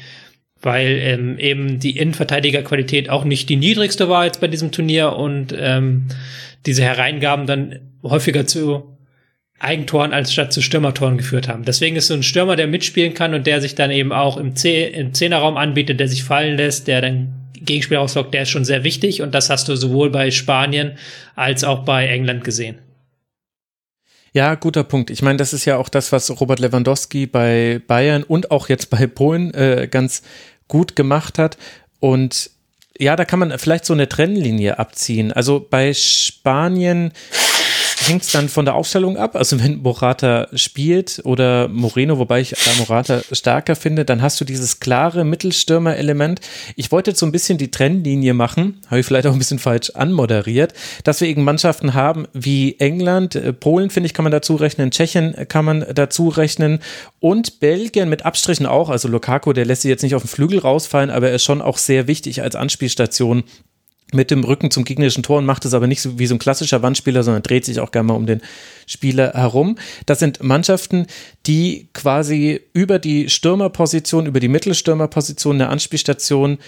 weil 0.61 0.99
ähm, 1.03 1.39
eben 1.39 1.79
die 1.79 1.97
Innenverteidigerqualität 1.97 3.11
auch 3.11 3.25
nicht 3.25 3.49
die 3.49 3.57
niedrigste 3.57 4.09
war 4.09 4.25
jetzt 4.25 4.41
bei 4.41 4.49
diesem 4.49 4.73
Turnier 4.73 5.15
und 5.15 5.55
ähm, 5.57 6.07
diese 6.67 6.83
Hereingaben 6.83 7.47
dann 7.47 7.81
häufiger 8.03 8.47
zu 8.47 8.97
Eigentoren 9.61 10.13
als 10.13 10.33
statt 10.33 10.53
zu 10.53 10.63
Stürmertoren 10.63 11.19
geführt 11.19 11.49
haben. 11.49 11.65
Deswegen 11.65 11.97
ist 11.97 12.07
so 12.07 12.15
ein 12.15 12.23
Stürmer, 12.23 12.55
der 12.55 12.69
mitspielen 12.69 13.15
kann 13.15 13.35
und 13.35 13.47
der 13.47 13.61
sich 13.61 13.75
dann 13.75 13.91
eben 13.91 14.13
auch 14.13 14.37
im, 14.37 14.55
C 14.55 14.85
im 14.87 15.15
Zehnerraum 15.15 15.57
anbietet, 15.57 15.99
der 15.99 16.07
sich 16.07 16.23
fallen 16.23 16.57
lässt, 16.57 16.87
der 16.87 17.01
dann 17.01 17.35
Gegenspieler 17.61 18.01
auslockt, 18.01 18.35
der 18.35 18.43
ist 18.43 18.51
schon 18.51 18.65
sehr 18.65 18.85
wichtig 18.85 19.21
und 19.21 19.35
das 19.35 19.51
hast 19.51 19.69
du 19.69 19.75
sowohl 19.75 20.11
bei 20.11 20.31
Spanien 20.31 20.93
als 21.35 21.65
auch 21.65 21.85
bei 21.85 22.07
England 22.07 22.45
gesehen. 22.45 22.79
Ja, 24.39 24.55
guter 24.55 24.85
Punkt. 24.85 25.11
Ich 25.11 25.21
meine, 25.21 25.37
das 25.37 25.53
ist 25.53 25.65
ja 25.65 25.79
auch 25.79 25.89
das, 25.89 26.13
was 26.13 26.31
Robert 26.41 26.61
Lewandowski 26.61 27.27
bei 27.27 27.83
Bayern 27.89 28.23
und 28.23 28.53
auch 28.53 28.69
jetzt 28.69 28.89
bei 28.89 29.09
Polen 29.09 29.53
äh, 29.53 29.89
ganz 29.91 30.23
gut 30.69 30.95
gemacht 30.95 31.41
hat. 31.41 31.59
Und 31.99 32.53
ja, 32.97 33.17
da 33.17 33.25
kann 33.25 33.41
man 33.41 33.59
vielleicht 33.59 33.85
so 33.85 33.95
eine 33.95 34.09
Trennlinie 34.09 34.79
abziehen. 34.79 35.33
Also 35.33 35.67
bei 35.69 35.93
Spanien 35.93 37.11
hängt 38.09 38.23
es 38.23 38.33
dann 38.33 38.49
von 38.49 38.65
der 38.65 38.75
Aufstellung 38.75 39.17
ab. 39.17 39.37
Also 39.37 39.63
wenn 39.63 39.83
Morata 39.83 40.49
spielt 40.55 41.21
oder 41.25 41.69
Moreno, 41.69 42.19
wobei 42.19 42.41
ich 42.41 42.51
da 42.51 42.71
Morata 42.79 43.21
stärker 43.31 43.77
finde, 43.77 44.05
dann 44.05 44.23
hast 44.23 44.41
du 44.41 44.45
dieses 44.45 44.81
klare 44.81 45.25
Mittelstürmer-Element. 45.25 46.41
Ich 46.77 46.91
wollte 46.91 47.11
jetzt 47.11 47.21
so 47.21 47.27
ein 47.27 47.33
bisschen 47.33 47.59
die 47.59 47.71
Trennlinie 47.71 48.35
machen, 48.35 48.81
habe 48.87 49.01
ich 49.01 49.07
vielleicht 49.07 49.27
auch 49.27 49.33
ein 49.33 49.39
bisschen 49.39 49.59
falsch 49.59 49.91
anmoderiert, 49.91 50.73
dass 51.05 51.21
wir 51.21 51.29
eben 51.29 51.45
Mannschaften 51.45 51.95
haben 51.95 52.27
wie 52.33 52.79
England, 52.81 53.35
äh, 53.35 53.53
Polen, 53.53 53.91
finde 53.91 54.07
ich, 54.07 54.15
kann 54.15 54.25
man 54.25 54.33
dazu 54.33 54.57
rechnen, 54.57 54.91
Tschechien 54.91 55.35
kann 55.49 55.65
man 55.65 55.85
dazu 55.95 56.29
rechnen 56.29 56.81
und 57.21 57.61
Belgien 57.61 58.09
mit 58.09 58.25
Abstrichen 58.25 58.67
auch. 58.67 58.89
Also 58.89 59.09
Lukaku, 59.09 59.53
der 59.53 59.67
lässt 59.67 59.83
sich 59.83 59.91
jetzt 59.91 60.03
nicht 60.03 60.15
auf 60.15 60.23
den 60.23 60.29
Flügel 60.29 60.59
rausfallen, 60.59 61.11
aber 61.11 61.29
er 61.29 61.35
ist 61.35 61.45
schon 61.45 61.61
auch 61.61 61.79
sehr 61.79 62.07
wichtig 62.07 62.43
als 62.43 62.57
Anspielstation 62.57 63.45
mit 64.13 64.31
dem 64.31 64.43
Rücken 64.43 64.71
zum 64.71 64.85
gegnerischen 64.85 65.23
Tor 65.23 65.39
und 65.39 65.47
macht 65.47 65.65
es 65.65 65.75
aber 65.75 65.87
nicht 65.87 66.01
so 66.01 66.19
wie 66.19 66.27
so 66.27 66.35
ein 66.35 66.39
klassischer 66.39 66.83
Wandspieler, 66.83 67.23
sondern 67.23 67.43
dreht 67.43 67.65
sich 67.65 67.81
auch 67.81 67.91
gerne 67.91 68.09
mal 68.09 68.15
um 68.15 68.27
den 68.27 68.41
Spieler 68.87 69.33
herum. 69.35 69.77
Das 70.07 70.19
sind 70.19 70.43
Mannschaften, 70.43 71.07
die 71.47 71.89
quasi 71.93 72.63
über 72.73 72.99
die 72.99 73.29
Stürmerposition, 73.29 74.27
über 74.27 74.41
die 74.41 74.49
Mittelstürmerposition 74.49 75.59
der 75.59 75.69
Anspielstation 75.69 76.59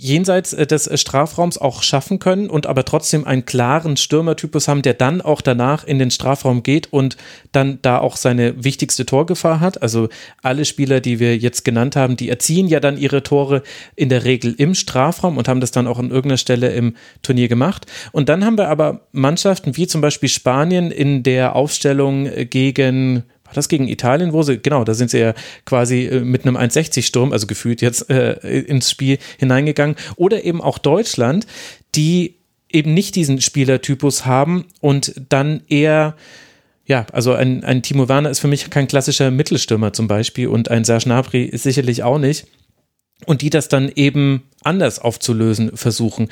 jenseits 0.00 0.52
äh, 0.52 0.66
des 0.66 0.86
äh, 0.86 0.96
Strafraums 0.96 1.58
auch 1.58 1.82
schaffen 1.82 2.20
können 2.20 2.48
und 2.48 2.66
aber 2.66 2.84
trotzdem 2.84 3.26
einen 3.26 3.44
klaren 3.44 3.96
Stürmertypus 3.96 4.68
haben, 4.68 4.82
der 4.82 4.94
dann 4.94 5.20
auch 5.20 5.40
danach 5.40 5.84
in 5.84 5.98
den 5.98 6.12
Strafraum 6.12 6.62
geht 6.62 6.92
und 6.92 7.16
dann 7.50 7.80
da 7.82 7.98
auch 7.98 8.16
seine 8.16 8.62
wichtigste 8.62 9.04
Torgefahr 9.04 9.58
hat. 9.58 9.82
Also 9.82 10.08
alle 10.40 10.64
Spieler, 10.64 11.00
die 11.00 11.18
wir 11.18 11.36
jetzt 11.36 11.64
genannt 11.64 11.96
haben, 11.96 12.16
die 12.16 12.28
erziehen 12.28 12.68
ja 12.68 12.78
dann 12.78 12.96
ihre 12.96 13.24
Tore 13.24 13.62
in 13.96 14.08
der 14.08 14.24
Regel 14.24 14.54
im 14.56 14.74
Strafraum 14.74 15.36
und 15.36 15.48
haben 15.48 15.60
das 15.60 15.72
dann 15.72 15.88
auch 15.88 15.98
an 15.98 16.10
irgendeiner 16.10 16.38
Stelle 16.38 16.72
im 16.72 16.94
Turnier 17.22 17.48
gemacht. 17.48 17.86
Und 18.12 18.28
dann 18.28 18.44
haben 18.44 18.56
wir 18.56 18.68
aber 18.68 19.00
Mannschaften 19.10 19.76
wie 19.76 19.88
zum 19.88 20.00
Beispiel 20.00 20.28
Spanien 20.28 20.92
in 20.92 21.24
der 21.24 21.56
Aufstellung 21.56 22.28
gegen 22.48 23.24
war 23.48 23.54
das 23.54 23.68
gegen 23.68 23.88
Italien, 23.88 24.32
wo 24.32 24.42
sie, 24.42 24.58
genau, 24.58 24.84
da 24.84 24.94
sind 24.94 25.10
sie 25.10 25.18
ja 25.18 25.34
quasi 25.64 26.04
äh, 26.06 26.20
mit 26.20 26.44
einem 26.44 26.56
1,60-Sturm, 26.56 27.32
also 27.32 27.46
gefühlt 27.46 27.80
jetzt 27.80 28.08
äh, 28.10 28.34
ins 28.60 28.90
Spiel 28.90 29.18
hineingegangen. 29.38 29.96
Oder 30.16 30.44
eben 30.44 30.60
auch 30.60 30.78
Deutschland, 30.78 31.46
die 31.94 32.36
eben 32.70 32.92
nicht 32.92 33.16
diesen 33.16 33.40
Spielertypus 33.40 34.26
haben 34.26 34.66
und 34.80 35.14
dann 35.28 35.62
eher 35.68 36.14
ja, 36.84 37.04
also 37.12 37.34
ein, 37.34 37.64
ein 37.64 37.82
Timo 37.82 38.08
Werner 38.08 38.30
ist 38.30 38.40
für 38.40 38.48
mich 38.48 38.70
kein 38.70 38.88
klassischer 38.88 39.30
Mittelstürmer 39.30 39.92
zum 39.92 40.08
Beispiel 40.08 40.48
und 40.48 40.70
ein 40.70 40.84
Serge 40.84 41.04
Gnabry 41.04 41.44
ist 41.44 41.62
sicherlich 41.62 42.02
auch 42.02 42.18
nicht. 42.18 42.46
Und 43.26 43.42
die 43.42 43.50
das 43.50 43.68
dann 43.68 43.90
eben 43.94 44.44
anders 44.62 44.98
aufzulösen 44.98 45.76
versuchen. 45.76 46.28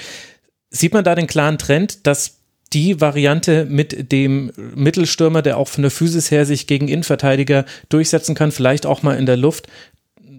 Sieht 0.70 0.94
man 0.94 1.04
da 1.04 1.14
den 1.14 1.26
klaren 1.26 1.58
Trend, 1.58 2.06
dass 2.06 2.35
die 2.76 3.00
Variante 3.00 3.64
mit 3.64 4.12
dem 4.12 4.52
Mittelstürmer, 4.74 5.40
der 5.40 5.56
auch 5.56 5.68
von 5.68 5.80
der 5.80 5.90
Physis 5.90 6.30
her 6.30 6.44
sich 6.44 6.66
gegen 6.66 6.88
Innenverteidiger 6.88 7.64
durchsetzen 7.88 8.34
kann, 8.34 8.52
vielleicht 8.52 8.84
auch 8.84 9.02
mal 9.02 9.16
in 9.16 9.24
der 9.24 9.38
Luft, 9.38 9.66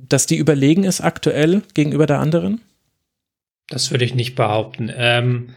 dass 0.08 0.28
die 0.28 0.38
überlegen 0.38 0.84
ist 0.84 1.02
aktuell 1.02 1.64
gegenüber 1.74 2.06
der 2.06 2.20
anderen? 2.20 2.62
Das 3.70 3.90
würde 3.90 4.06
ich 4.06 4.14
nicht 4.14 4.36
behaupten. 4.36 4.92
Ähm, 4.96 5.50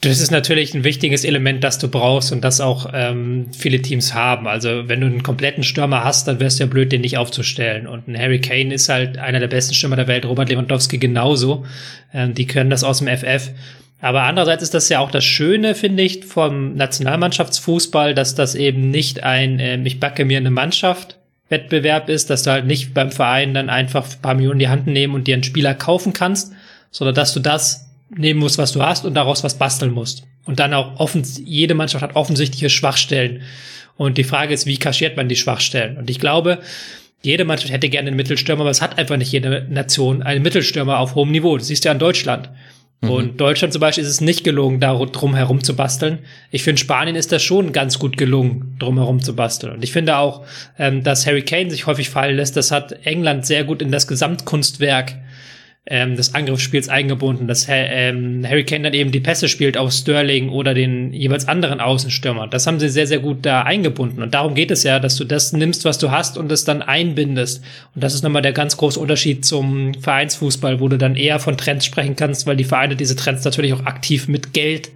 das 0.00 0.20
ist 0.20 0.30
natürlich 0.30 0.74
ein 0.74 0.84
wichtiges 0.84 1.24
Element, 1.24 1.64
das 1.64 1.78
du 1.78 1.88
brauchst 1.88 2.30
und 2.30 2.44
das 2.44 2.60
auch 2.60 2.90
ähm, 2.94 3.46
viele 3.56 3.82
Teams 3.82 4.14
haben. 4.14 4.46
Also 4.46 4.88
wenn 4.88 5.00
du 5.00 5.06
einen 5.06 5.24
kompletten 5.24 5.64
Stürmer 5.64 6.04
hast, 6.04 6.28
dann 6.28 6.38
wär's 6.38 6.60
ja 6.60 6.66
blöd, 6.66 6.92
den 6.92 7.00
nicht 7.00 7.18
aufzustellen. 7.18 7.88
Und 7.88 8.06
ein 8.06 8.16
Harry 8.16 8.40
Kane 8.40 8.72
ist 8.72 8.88
halt 8.88 9.18
einer 9.18 9.40
der 9.40 9.48
besten 9.48 9.74
Stürmer 9.74 9.96
der 9.96 10.06
Welt, 10.06 10.24
Robert 10.24 10.50
Lewandowski 10.50 10.98
genauso. 10.98 11.66
Ähm, 12.14 12.32
die 12.32 12.46
können 12.46 12.70
das 12.70 12.84
aus 12.84 12.98
dem 12.98 13.08
FF. 13.08 13.50
Aber 14.00 14.22
andererseits 14.22 14.62
ist 14.62 14.74
das 14.74 14.88
ja 14.88 15.00
auch 15.00 15.10
das 15.10 15.24
Schöne, 15.24 15.74
finde 15.74 16.04
ich, 16.04 16.24
vom 16.24 16.76
Nationalmannschaftsfußball, 16.76 18.14
dass 18.14 18.36
das 18.36 18.54
eben 18.54 18.90
nicht 18.90 19.24
ein, 19.24 19.58
äh, 19.58 19.82
ich 19.82 19.98
backe 19.98 20.24
mir 20.24 20.38
eine 20.38 20.50
Mannschaft 20.50 21.18
Wettbewerb 21.48 22.08
ist, 22.08 22.30
dass 22.30 22.42
du 22.42 22.50
halt 22.50 22.66
nicht 22.66 22.94
beim 22.94 23.10
Verein 23.10 23.54
dann 23.54 23.70
einfach 23.70 24.04
ein 24.08 24.22
paar 24.22 24.34
Millionen 24.34 24.60
in 24.60 24.66
die 24.66 24.68
Hand 24.68 24.86
nehmen 24.86 25.14
und 25.14 25.26
dir 25.26 25.34
einen 25.34 25.42
Spieler 25.42 25.74
kaufen 25.74 26.12
kannst, 26.12 26.52
sondern 26.90 27.14
dass 27.14 27.32
du 27.32 27.40
das 27.40 27.87
nehmen 28.10 28.40
musst, 28.40 28.58
was 28.58 28.72
du 28.72 28.82
hast 28.82 29.04
und 29.04 29.14
daraus 29.14 29.44
was 29.44 29.58
basteln 29.58 29.92
musst. 29.92 30.24
Und 30.44 30.60
dann 30.60 30.72
auch 30.74 30.98
offen, 30.98 31.22
jede 31.44 31.74
Mannschaft 31.74 32.02
hat 32.02 32.16
offensichtliche 32.16 32.70
Schwachstellen. 32.70 33.42
Und 33.96 34.16
die 34.16 34.24
Frage 34.24 34.54
ist, 34.54 34.66
wie 34.66 34.78
kaschiert 34.78 35.16
man 35.16 35.28
die 35.28 35.36
Schwachstellen? 35.36 35.98
Und 35.98 36.08
ich 36.08 36.18
glaube, 36.18 36.58
jede 37.22 37.44
Mannschaft 37.44 37.72
hätte 37.72 37.88
gerne 37.88 38.08
einen 38.08 38.16
Mittelstürmer, 38.16 38.62
aber 38.62 38.70
es 38.70 38.80
hat 38.80 38.96
einfach 38.96 39.16
nicht 39.16 39.32
jede 39.32 39.66
Nation 39.68 40.22
einen 40.22 40.42
Mittelstürmer 40.42 40.98
auf 40.98 41.16
hohem 41.16 41.32
Niveau. 41.32 41.58
Das 41.58 41.66
siehst 41.66 41.84
du 41.84 41.88
ja 41.88 41.92
in 41.92 41.98
Deutschland. 41.98 42.48
Mhm. 43.00 43.10
Und 43.10 43.40
Deutschland 43.40 43.72
zum 43.72 43.80
Beispiel 43.80 44.04
ist 44.04 44.10
es 44.10 44.20
nicht 44.20 44.44
gelungen, 44.44 44.80
da 44.80 44.94
drum 44.94 45.34
herum 45.34 45.62
zu 45.62 45.76
basteln. 45.76 46.20
Ich 46.50 46.62
finde, 46.62 46.80
Spanien 46.80 47.16
ist 47.16 47.32
das 47.32 47.42
schon 47.42 47.72
ganz 47.72 47.98
gut 47.98 48.16
gelungen, 48.16 48.76
drum 48.78 48.98
herum 48.98 49.20
zu 49.20 49.36
basteln. 49.36 49.72
Und 49.72 49.84
ich 49.84 49.92
finde 49.92 50.16
auch, 50.16 50.44
ähm, 50.78 51.02
dass 51.02 51.26
Harry 51.26 51.42
Kane 51.42 51.70
sich 51.70 51.86
häufig 51.86 52.08
fallen 52.08 52.36
lässt, 52.36 52.56
das 52.56 52.70
hat 52.70 53.04
England 53.04 53.46
sehr 53.46 53.64
gut 53.64 53.82
in 53.82 53.92
das 53.92 54.06
Gesamtkunstwerk 54.06 55.16
ähm, 55.90 56.16
des 56.16 56.34
Angriffsspiels 56.34 56.88
eingebunden, 56.88 57.48
dass 57.48 57.66
ähm, 57.68 58.44
Harry 58.46 58.64
Kane 58.64 58.84
dann 58.84 58.94
eben 58.94 59.10
die 59.10 59.20
Pässe 59.20 59.48
spielt 59.48 59.78
auf 59.78 59.92
Sterling 59.92 60.50
oder 60.50 60.74
den 60.74 61.12
jeweils 61.12 61.48
anderen 61.48 61.80
Außenstürmer. 61.80 62.46
Das 62.46 62.66
haben 62.66 62.78
sie 62.78 62.88
sehr, 62.88 63.06
sehr 63.06 63.20
gut 63.20 63.38
da 63.46 63.62
eingebunden. 63.62 64.22
Und 64.22 64.34
darum 64.34 64.54
geht 64.54 64.70
es 64.70 64.82
ja, 64.82 65.00
dass 65.00 65.16
du 65.16 65.24
das 65.24 65.52
nimmst, 65.52 65.84
was 65.84 65.98
du 65.98 66.10
hast 66.10 66.36
und 66.36 66.52
es 66.52 66.64
dann 66.64 66.82
einbindest. 66.82 67.64
Und 67.94 68.04
das 68.04 68.14
ist 68.14 68.22
nochmal 68.22 68.42
der 68.42 68.52
ganz 68.52 68.76
große 68.76 69.00
Unterschied 69.00 69.44
zum 69.44 69.94
Vereinsfußball, 69.94 70.80
wo 70.80 70.88
du 70.88 70.98
dann 70.98 71.16
eher 71.16 71.38
von 71.40 71.56
Trends 71.56 71.86
sprechen 71.86 72.16
kannst, 72.16 72.46
weil 72.46 72.56
die 72.56 72.64
Vereine 72.64 72.94
diese 72.94 73.16
Trends 73.16 73.44
natürlich 73.44 73.72
auch 73.72 73.86
aktiv 73.86 74.28
mit 74.28 74.52
Geld 74.52 74.90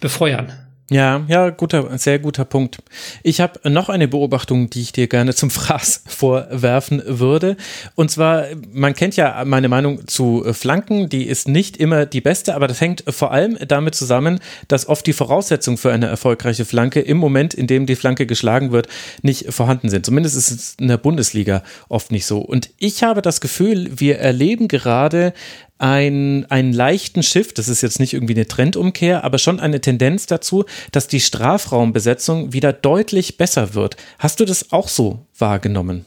befeuern. 0.00 0.52
Ja, 0.90 1.22
ja, 1.28 1.50
guter, 1.50 1.98
sehr 1.98 2.18
guter 2.18 2.46
Punkt. 2.46 2.78
Ich 3.22 3.42
habe 3.42 3.60
noch 3.68 3.90
eine 3.90 4.08
Beobachtung, 4.08 4.70
die 4.70 4.80
ich 4.80 4.92
dir 4.92 5.06
gerne 5.06 5.34
zum 5.34 5.50
Fraß 5.50 6.04
vorwerfen 6.08 7.02
würde. 7.04 7.58
Und 7.94 8.10
zwar, 8.10 8.46
man 8.72 8.94
kennt 8.94 9.14
ja 9.14 9.44
meine 9.44 9.68
Meinung 9.68 10.06
zu 10.06 10.46
Flanken, 10.52 11.10
die 11.10 11.24
ist 11.24 11.46
nicht 11.46 11.76
immer 11.76 12.06
die 12.06 12.22
beste, 12.22 12.54
aber 12.54 12.68
das 12.68 12.80
hängt 12.80 13.04
vor 13.06 13.32
allem 13.32 13.58
damit 13.68 13.96
zusammen, 13.96 14.40
dass 14.68 14.88
oft 14.88 15.06
die 15.06 15.12
Voraussetzungen 15.12 15.76
für 15.76 15.92
eine 15.92 16.06
erfolgreiche 16.06 16.64
Flanke 16.64 17.00
im 17.00 17.18
Moment, 17.18 17.52
in 17.52 17.66
dem 17.66 17.84
die 17.84 17.96
Flanke 17.96 18.24
geschlagen 18.24 18.72
wird, 18.72 18.88
nicht 19.20 19.52
vorhanden 19.52 19.90
sind. 19.90 20.06
Zumindest 20.06 20.36
ist 20.38 20.50
es 20.50 20.74
in 20.80 20.88
der 20.88 20.96
Bundesliga 20.96 21.64
oft 21.90 22.10
nicht 22.12 22.24
so. 22.24 22.38
Und 22.38 22.70
ich 22.78 23.02
habe 23.02 23.20
das 23.20 23.42
Gefühl, 23.42 23.90
wir 24.00 24.20
erleben 24.20 24.68
gerade 24.68 25.34
ein, 25.78 26.46
einen 26.50 26.72
leichten 26.72 27.22
Shift, 27.22 27.58
das 27.58 27.68
ist 27.68 27.82
jetzt 27.82 28.00
nicht 28.00 28.12
irgendwie 28.12 28.34
eine 28.34 28.46
Trendumkehr, 28.46 29.24
aber 29.24 29.38
schon 29.38 29.60
eine 29.60 29.80
Tendenz 29.80 30.26
dazu, 30.26 30.64
dass 30.92 31.08
die 31.08 31.20
Strafraumbesetzung 31.20 32.52
wieder 32.52 32.72
deutlich 32.72 33.36
besser 33.36 33.74
wird. 33.74 33.96
Hast 34.18 34.40
du 34.40 34.44
das 34.44 34.72
auch 34.72 34.88
so 34.88 35.26
wahrgenommen? 35.36 36.04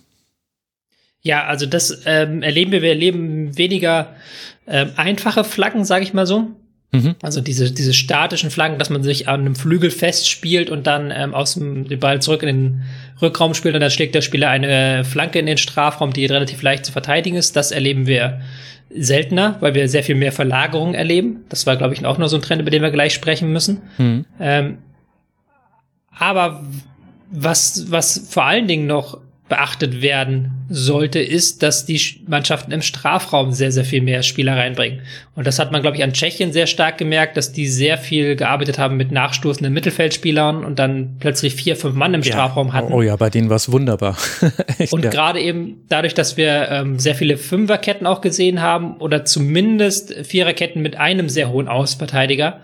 Ja, 1.21 1.45
also 1.45 1.65
das 1.65 2.01
ähm, 2.05 2.41
erleben 2.41 2.71
wir. 2.71 2.81
Wir 2.81 2.89
erleben 2.89 3.57
weniger 3.57 4.15
ähm, 4.67 4.91
einfache 4.95 5.43
Flaggen, 5.43 5.85
sage 5.85 6.03
ich 6.03 6.13
mal 6.13 6.25
so. 6.25 6.47
Mhm. 6.91 7.15
Also 7.21 7.39
diese, 7.39 7.71
diese 7.71 7.93
statischen 7.93 8.51
Flaggen, 8.51 8.77
dass 8.77 8.89
man 8.89 9.01
sich 9.01 9.29
an 9.29 9.41
einem 9.41 9.55
Flügel 9.55 9.91
festspielt 9.91 10.69
und 10.69 10.87
dann 10.87 11.11
ähm, 11.15 11.33
aus 11.33 11.53
dem 11.53 11.87
den 11.87 11.99
Ball 11.99 12.21
zurück 12.21 12.43
in 12.43 12.47
den 12.47 12.81
Rückraum 13.21 13.53
spielt 13.53 13.75
und 13.75 13.81
dann 13.81 13.91
schlägt 13.91 14.13
der 14.13 14.21
Spieler 14.21 14.49
eine 14.49 15.05
Flanke 15.05 15.39
in 15.39 15.45
den 15.45 15.57
Strafraum, 15.57 16.11
die 16.11 16.25
relativ 16.25 16.61
leicht 16.61 16.85
zu 16.85 16.91
verteidigen 16.91 17.37
ist. 17.37 17.55
Das 17.55 17.71
erleben 17.71 18.07
wir 18.07 18.41
seltener, 18.93 19.55
weil 19.61 19.73
wir 19.73 19.87
sehr 19.87 20.03
viel 20.03 20.15
mehr 20.15 20.33
Verlagerung 20.33 20.93
erleben. 20.93 21.45
Das 21.47 21.65
war, 21.65 21.77
glaube 21.77 21.93
ich, 21.93 22.05
auch 22.05 22.17
noch 22.17 22.27
so 22.27 22.35
ein 22.35 22.41
Trend, 22.41 22.61
über 22.61 22.71
den 22.71 22.81
wir 22.81 22.91
gleich 22.91 23.13
sprechen 23.13 23.53
müssen. 23.53 23.81
Mhm. 23.97 24.25
Ähm, 24.39 24.77
aber 26.17 26.61
was, 27.31 27.89
was 27.89 28.27
vor 28.29 28.43
allen 28.43 28.67
Dingen 28.67 28.85
noch 28.85 29.19
beachtet 29.51 30.01
werden 30.01 30.65
sollte, 30.69 31.19
ist, 31.19 31.61
dass 31.61 31.85
die 31.85 31.99
Mannschaften 32.25 32.71
im 32.71 32.81
Strafraum 32.81 33.51
sehr, 33.51 33.73
sehr 33.73 33.83
viel 33.83 34.01
mehr 34.01 34.23
Spieler 34.23 34.55
reinbringen. 34.55 35.01
Und 35.35 35.45
das 35.45 35.59
hat 35.59 35.73
man, 35.73 35.81
glaube 35.81 35.97
ich, 35.97 36.03
an 36.03 36.13
Tschechien 36.13 36.53
sehr 36.53 36.67
stark 36.67 36.97
gemerkt, 36.97 37.35
dass 37.35 37.51
die 37.51 37.67
sehr 37.67 37.97
viel 37.97 38.37
gearbeitet 38.37 38.79
haben 38.79 38.95
mit 38.95 39.11
nachstoßenden 39.11 39.73
Mittelfeldspielern 39.73 40.63
und 40.63 40.79
dann 40.79 41.17
plötzlich 41.19 41.55
vier, 41.55 41.75
fünf 41.75 41.95
Mann 41.95 42.13
im 42.13 42.21
ja. 42.21 42.31
Strafraum 42.31 42.71
hatten. 42.71 42.93
Oh 42.93 43.01
ja, 43.01 43.17
bei 43.17 43.29
denen 43.29 43.49
war 43.49 43.57
es 43.57 43.69
wunderbar. 43.69 44.15
Echt, 44.77 44.93
und 44.93 45.03
ja. 45.03 45.11
gerade 45.11 45.41
eben 45.41 45.83
dadurch, 45.89 46.13
dass 46.13 46.37
wir 46.37 46.69
ähm, 46.69 46.97
sehr 46.97 47.15
viele 47.15 47.35
Fünferketten 47.35 48.07
auch 48.07 48.21
gesehen 48.21 48.61
haben 48.61 48.95
oder 48.99 49.25
zumindest 49.25 50.13
Viererketten 50.25 50.81
mit 50.81 50.95
einem 50.95 51.27
sehr 51.27 51.49
hohen 51.49 51.67
Ausverteidiger, 51.67 52.61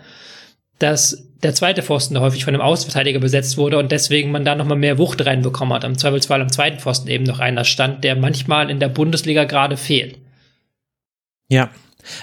dass 0.78 1.24
der 1.42 1.54
zweite 1.54 1.82
Pfosten 1.82 2.18
häufig 2.18 2.44
von 2.44 2.54
einem 2.54 2.62
Außenverteidiger 2.62 3.20
besetzt 3.20 3.56
wurde 3.56 3.78
und 3.78 3.92
deswegen 3.92 4.30
man 4.30 4.44
da 4.44 4.54
nochmal 4.54 4.76
mehr 4.76 4.98
Wucht 4.98 5.24
reinbekommen 5.24 5.74
hat. 5.74 5.84
Am 5.84 5.96
Zweifelsfall 5.96 6.40
am 6.40 6.50
zweiten 6.50 6.78
Pfosten 6.78 7.08
eben 7.08 7.24
noch 7.24 7.38
einer 7.38 7.64
stand, 7.64 8.02
der 8.02 8.16
manchmal 8.16 8.70
in 8.70 8.80
der 8.80 8.88
Bundesliga 8.88 9.44
gerade 9.44 9.76
fehlt. 9.76 10.18
Ja, 11.48 11.70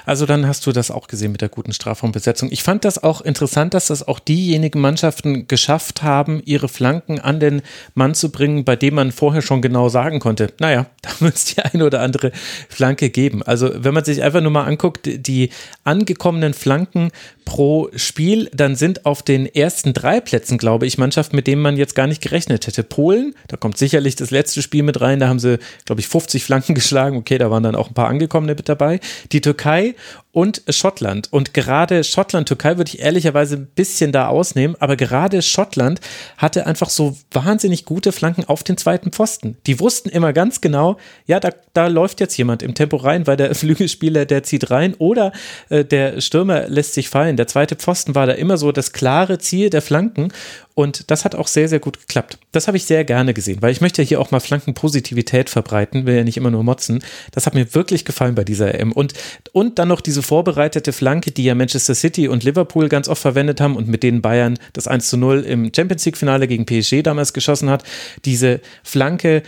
also 0.06 0.26
dann 0.26 0.48
hast 0.48 0.66
du 0.66 0.72
das 0.72 0.92
auch 0.92 1.08
gesehen 1.08 1.32
mit 1.32 1.42
der 1.42 1.50
guten 1.50 1.74
Strafraumbesetzung. 1.74 2.50
Ich 2.52 2.64
fand 2.64 2.86
das 2.86 3.04
auch 3.04 3.22
interessant, 3.22 3.74
dass 3.74 3.88
das 3.88 4.08
auch 4.08 4.20
diejenigen 4.20 4.82
Mannschaften 4.82 5.48
geschafft 5.48 6.04
haben, 6.04 6.42
ihre 6.46 6.70
Flanken 6.70 7.20
an 7.20 7.40
den 7.40 7.62
Mann 7.94 8.16
zu 8.16 8.32
bringen, 8.32 8.66
bei 8.66 8.76
dem 8.76 8.96
man 8.96 9.12
vorher 9.12 9.42
schon 9.42 9.62
genau 9.62 9.90
sagen 9.90 10.20
konnte, 10.20 10.54
naja, 10.60 10.88
da 11.02 11.10
wird 11.20 11.36
es 11.36 11.46
die 11.46 11.62
eine 11.62 11.86
oder 11.86 12.02
andere 12.02 12.32
Flanke 12.70 13.10
geben. 13.10 13.44
Also 13.44 13.72
wenn 13.76 13.94
man 13.94 14.06
sich 14.06 14.24
einfach 14.24 14.42
nur 14.42 14.52
mal 14.52 14.66
anguckt, 14.66 15.06
die 15.06 15.50
angekommenen 15.84 16.54
Flanken 16.54 17.12
pro 17.46 17.90
Spiel, 17.96 18.50
dann 18.54 18.76
sind 18.76 19.06
auf 19.06 19.22
den 19.22 19.46
ersten 19.46 19.94
drei 19.94 20.20
Plätzen, 20.20 20.58
glaube 20.58 20.88
ich, 20.88 20.98
Mannschaften, 20.98 21.36
mit 21.36 21.48
denen 21.48 21.62
man 21.62 21.78
jetzt 21.78 21.96
gar 21.96 22.08
nicht 22.08 22.22
gerechnet 22.22 22.68
hätte. 22.68 22.84
Polen, 22.84 23.36
da 23.48 23.56
kommt 23.56 23.78
sicherlich 23.78 24.16
das 24.16 24.32
letzte 24.32 24.62
Spiel 24.62 24.84
mit 24.84 25.00
rein, 25.00 25.20
da 25.20 25.28
haben 25.28 25.40
sie, 25.40 25.60
glaube 25.86 26.02
ich, 26.02 26.08
50 26.08 26.44
Flanken 26.44 26.76
geschlagen. 26.76 27.18
Okay, 27.18 27.38
da 27.38 27.52
waren 27.52 27.64
dann 27.64 27.76
auch 27.76 27.88
ein 27.88 27.94
paar 27.94 28.08
angekommene 28.08 28.56
mit 28.56 28.68
dabei. 28.68 29.00
Die 29.32 29.42
Türkei 29.42 29.75
Partei 29.76 29.96
und 30.36 30.64
Schottland. 30.68 31.32
Und 31.32 31.54
gerade 31.54 32.04
Schottland, 32.04 32.50
Türkei 32.50 32.76
würde 32.76 32.92
ich 32.94 33.00
ehrlicherweise 33.00 33.56
ein 33.56 33.68
bisschen 33.68 34.12
da 34.12 34.28
ausnehmen, 34.28 34.76
aber 34.80 34.98
gerade 34.98 35.42
Schottland 35.42 36.02
hatte 36.38 36.66
einfach 36.66 36.90
so 36.90 37.16
wahnsinnig 37.32 37.86
gute 37.86 38.12
Flanken 38.12 38.44
auf 38.44 38.62
den 38.62 38.76
zweiten 38.76 39.14
Pfosten. 39.14 39.56
Die 39.66 39.80
wussten 39.80 40.10
immer 40.10 40.34
ganz 40.34 40.60
genau, 40.60 40.98
ja, 41.26 41.40
da, 41.40 41.52
da 41.72 41.88
läuft 41.88 42.20
jetzt 42.20 42.36
jemand 42.36 42.64
im 42.64 42.76
Tempo 42.76 42.98
rein, 42.98 43.28
weil 43.28 43.38
der 43.38 43.56
Flügelspieler, 43.56 44.26
der 44.26 44.44
zieht 44.44 44.72
rein 44.72 44.94
oder 44.96 45.32
äh, 45.70 45.86
der 45.86 46.20
Stürmer 46.20 46.68
lässt 46.68 46.96
sich 46.96 47.08
fallen. 47.08 47.38
Der 47.38 47.48
zweite 47.48 47.78
Pfosten 47.78 48.14
war 48.14 48.28
da 48.28 48.34
immer 48.34 48.58
so 48.58 48.74
das 48.74 48.92
klare 48.92 49.38
Ziel 49.40 49.70
der 49.70 49.82
Flanken 49.82 50.34
und 50.76 51.10
das 51.10 51.24
hat 51.24 51.36
auch 51.36 51.48
sehr, 51.48 51.70
sehr 51.70 51.80
gut 51.80 52.02
geklappt. 52.02 52.38
Das 52.52 52.68
habe 52.68 52.76
ich 52.76 52.84
sehr 52.84 53.06
gerne 53.06 53.34
gesehen, 53.34 53.62
weil 53.62 53.72
ich 53.72 53.80
möchte 53.80 54.02
ja 54.02 54.08
hier 54.08 54.20
auch 54.20 54.32
mal 54.32 54.42
Flankenpositivität 54.42 55.50
verbreiten, 55.50 56.06
will 56.06 56.18
ja 56.18 56.26
nicht 56.26 56.36
immer 56.36 56.52
nur 56.52 56.66
motzen. 56.66 57.02
Das 57.32 57.46
hat 57.46 57.56
mir 57.56 57.74
wirklich 57.74 58.04
gefallen 58.04 58.36
bei 58.36 58.44
dieser 58.44 58.76
EM. 58.76 58.92
Und, 58.92 59.14
und 59.54 59.80
dann 59.80 59.88
noch 59.88 60.02
diese 60.02 60.22
vorbereitete 60.26 60.92
Flanke, 60.92 61.32
die 61.32 61.46
ja 61.46 61.56
Manchester 61.56 61.96
City 61.96 62.28
und 62.28 62.44
Liverpool 62.44 62.90
ganz 62.90 63.08
oft 63.08 63.22
verwendet 63.22 63.62
haben 63.62 63.76
und 63.76 63.88
mit 63.88 64.04
denen 64.04 64.22
Bayern 64.22 64.60
das 64.74 64.88
1 64.88 65.10
zu 65.10 65.18
0 65.18 65.42
im 65.44 65.72
Champions 65.74 66.06
League-Finale 66.06 66.48
gegen 66.48 66.66
PSG 66.66 67.02
damals 67.04 67.34
geschossen 67.34 67.70
hat. 67.70 67.84
Diese 68.26 68.62
Flanke 68.84 69.44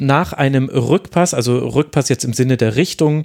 nach 0.00 0.32
einem 0.32 0.68
Rückpass, 0.68 1.34
also 1.34 1.58
Rückpass 1.58 2.08
jetzt 2.08 2.24
im 2.24 2.32
Sinne 2.32 2.56
der 2.56 2.76
Richtung, 2.76 3.24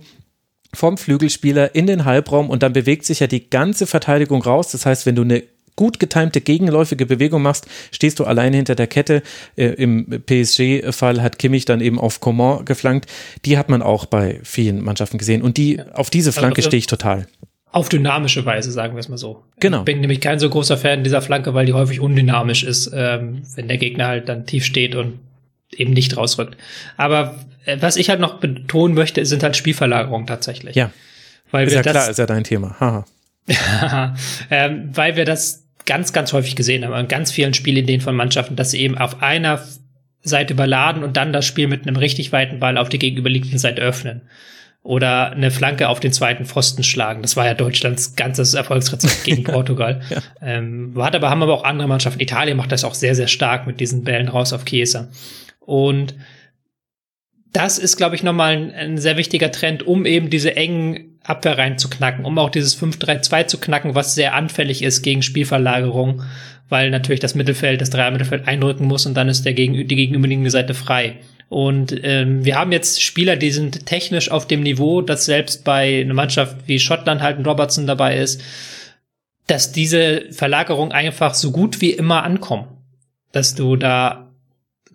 vom 0.74 0.98
Flügelspieler 0.98 1.76
in 1.76 1.88
den 1.88 2.06
Halbraum 2.06 2.50
und 2.50 2.64
dann 2.64 2.74
bewegt 2.74 3.06
sich 3.06 3.20
ja 3.20 3.28
die 3.28 3.50
ganze 3.50 3.88
Verteidigung 3.88 4.42
raus. 4.42 4.72
Das 4.72 4.86
heißt, 4.86 5.06
wenn 5.06 5.16
du 5.16 5.24
eine 5.24 5.44
gut 5.82 6.00
getimte 6.00 6.42
gegenläufige 6.42 7.08
Bewegung 7.08 7.42
machst, 7.42 7.66
stehst 7.92 8.20
du 8.20 8.26
alleine 8.26 8.56
hinter 8.56 8.76
der 8.76 8.86
Kette. 8.86 9.24
Äh, 9.56 9.70
Im 9.70 10.06
PSG-Fall 10.28 11.24
hat 11.24 11.40
Kimmich 11.40 11.66
dann 11.66 11.82
eben 11.82 12.00
auf 12.00 12.20
Coman 12.20 12.66
geflankt. 12.66 13.10
Die 13.46 13.58
hat 13.58 13.68
man 13.68 13.82
auch 13.82 14.06
bei 14.06 14.40
vielen 14.44 14.84
Mannschaften 14.84 15.18
gesehen. 15.18 15.42
Und 15.42 15.58
die, 15.58 15.82
auf 15.94 16.12
diese 16.12 16.34
Flanke 16.34 16.58
also, 16.60 16.70
stehe 16.70 16.78
ich 16.78 16.86
total. 16.86 17.26
Auf 17.72 17.90
dynamische 17.90 18.46
Weise, 18.46 18.72
sagen 18.72 18.94
wir 18.94 19.00
es 19.00 19.10
mal 19.10 19.18
so. 19.18 19.42
Genau. 19.60 19.80
Ich 19.80 19.86
bin 19.86 20.02
nämlich 20.02 20.22
kein 20.22 20.38
so 20.38 20.52
großer 20.52 20.78
Fan 20.78 21.04
dieser 21.04 21.24
Flanke, 21.24 21.56
weil 21.56 21.66
die 21.66 21.74
häufig 21.74 22.00
undynamisch 22.00 22.62
ist, 22.64 22.92
ähm, 22.94 23.42
wenn 23.56 23.68
der 23.68 23.80
Gegner 23.80 24.06
halt 24.06 24.30
dann 24.30 24.46
tief 24.46 24.66
steht 24.66 24.94
und 24.94 25.18
eben 25.72 25.94
nicht 25.94 26.16
rausrückt. 26.16 26.58
Aber 26.96 27.40
äh, 27.66 27.78
was 27.80 27.96
ich 27.96 28.12
halt 28.12 28.20
noch 28.20 28.36
betonen 28.36 28.94
möchte, 28.94 29.26
sind 29.26 29.42
halt 29.42 29.58
Spielverlagerungen 29.58 30.28
tatsächlich. 30.28 30.76
Ja. 30.76 30.92
Weil 31.50 31.66
ist 31.66 31.72
wir 31.72 31.78
ja 31.78 31.82
das, 31.82 31.94
klar, 31.94 32.10
ist 32.12 32.20
ja 32.20 32.28
dein 32.28 32.44
Thema. 32.44 32.80
Haha. 32.80 33.04
ähm, 34.52 34.92
weil 34.94 35.16
wir 35.16 35.26
das 35.26 35.61
ganz, 35.86 36.14
ganz 36.14 36.34
häufig 36.34 36.56
gesehen 36.56 36.86
haben, 36.86 36.94
in 36.94 37.08
ganz 37.08 37.32
vielen 37.32 37.54
Spielideen 37.54 38.02
von 38.02 38.16
Mannschaften, 38.16 38.56
dass 38.56 38.72
sie 38.72 38.82
eben 38.82 38.98
auf 38.98 39.22
einer 39.22 39.62
Seite 40.24 40.54
überladen 40.54 41.04
und 41.04 41.18
dann 41.18 41.34
das 41.34 41.46
Spiel 41.46 41.68
mit 41.68 41.88
einem 41.88 41.96
richtig 41.96 42.32
weiten 42.32 42.60
Ball 42.60 42.78
auf 42.78 42.90
die 42.90 43.00
gegenüberliegende 43.00 43.60
Seite 43.60 43.82
öffnen. 43.82 44.22
Oder 44.84 45.32
eine 45.32 45.52
Flanke 45.52 45.90
auf 45.90 46.00
den 46.00 46.12
zweiten 46.12 46.46
Pfosten 46.46 46.84
schlagen. 46.84 47.22
Das 47.22 47.38
war 47.38 47.46
ja 47.46 47.54
Deutschlands 47.54 48.16
ganzes 48.16 48.56
Erfolgsrezept 48.56 49.24
gegen 49.24 49.44
Portugal. 49.46 50.02
ja. 50.10 50.22
ähm, 50.42 50.94
hat 50.98 51.16
aber, 51.16 51.30
haben 51.30 51.44
aber 51.44 51.54
auch 51.54 51.64
andere 51.64 51.88
Mannschaften. 51.88 52.20
Italien 52.20 52.58
macht 52.58 52.72
das 52.72 52.84
auch 52.84 52.96
sehr, 52.96 53.14
sehr 53.14 53.28
stark 53.28 53.68
mit 53.68 53.80
diesen 53.80 54.04
Bällen 54.04 54.28
raus 54.28 54.54
auf 54.54 54.66
Chiesa. 54.66 55.10
Und 55.60 56.16
das 57.54 57.78
ist, 57.78 57.98
glaube 57.98 58.16
ich, 58.16 58.24
nochmal 58.24 58.54
ein, 58.54 58.72
ein 58.72 58.98
sehr 58.98 59.18
wichtiger 59.18 59.52
Trend, 59.52 59.86
um 59.86 60.06
eben 60.06 60.32
diese 60.32 60.56
engen 60.56 61.11
Abwehr 61.24 61.58
reinzuknacken, 61.58 62.26
um 62.26 62.38
auch 62.40 62.50
dieses 62.50 62.82
5-3-2 62.82 63.48
zu 63.48 63.60
knacken, 63.60 63.96
was 63.96 64.16
sehr 64.16 64.34
anfällig 64.34 64.82
ist 64.82 65.04
gegen 65.04 65.22
Spielverlagerung, 65.22 66.24
weil 66.70 66.90
natürlich 66.90 67.20
das 67.20 67.36
Mittelfeld, 67.36 67.82
das 67.82 67.92
Dreier-Mittelfeld 67.92 68.48
eindrücken 68.48 68.88
muss 68.88 69.06
und 69.06 69.14
dann 69.14 69.30
ist 69.30 69.46
der 69.46 69.54
gegen, 69.54 69.88
die 69.88 69.96
gegenüberliegende 69.96 70.50
Seite 70.50 70.74
frei. 70.74 71.18
Und 71.50 71.94
ähm, 72.04 72.46
wir 72.46 72.58
haben 72.58 72.72
jetzt 72.72 73.02
Spieler, 73.04 73.36
die 73.36 73.52
sind 73.52 73.86
technisch 73.86 74.32
auf 74.32 74.48
dem 74.48 74.64
Niveau, 74.64 75.02
dass 75.02 75.26
selbst 75.26 75.66
bei 75.66 76.02
einer 76.02 76.14
Mannschaft 76.14 76.56
wie 76.66 76.80
Schottland 76.80 77.22
halt 77.22 77.38
ein 77.38 77.46
Robertson 77.46 77.86
dabei 77.86 78.18
ist, 78.18 78.42
dass 79.48 79.74
diese 79.74 80.32
Verlagerung 80.32 80.94
einfach 80.94 81.34
so 81.34 81.52
gut 81.52 81.82
wie 81.82 81.92
immer 81.92 82.24
ankommen. 82.24 82.68
Dass 83.34 83.54
du 83.54 83.76
da 83.76 84.31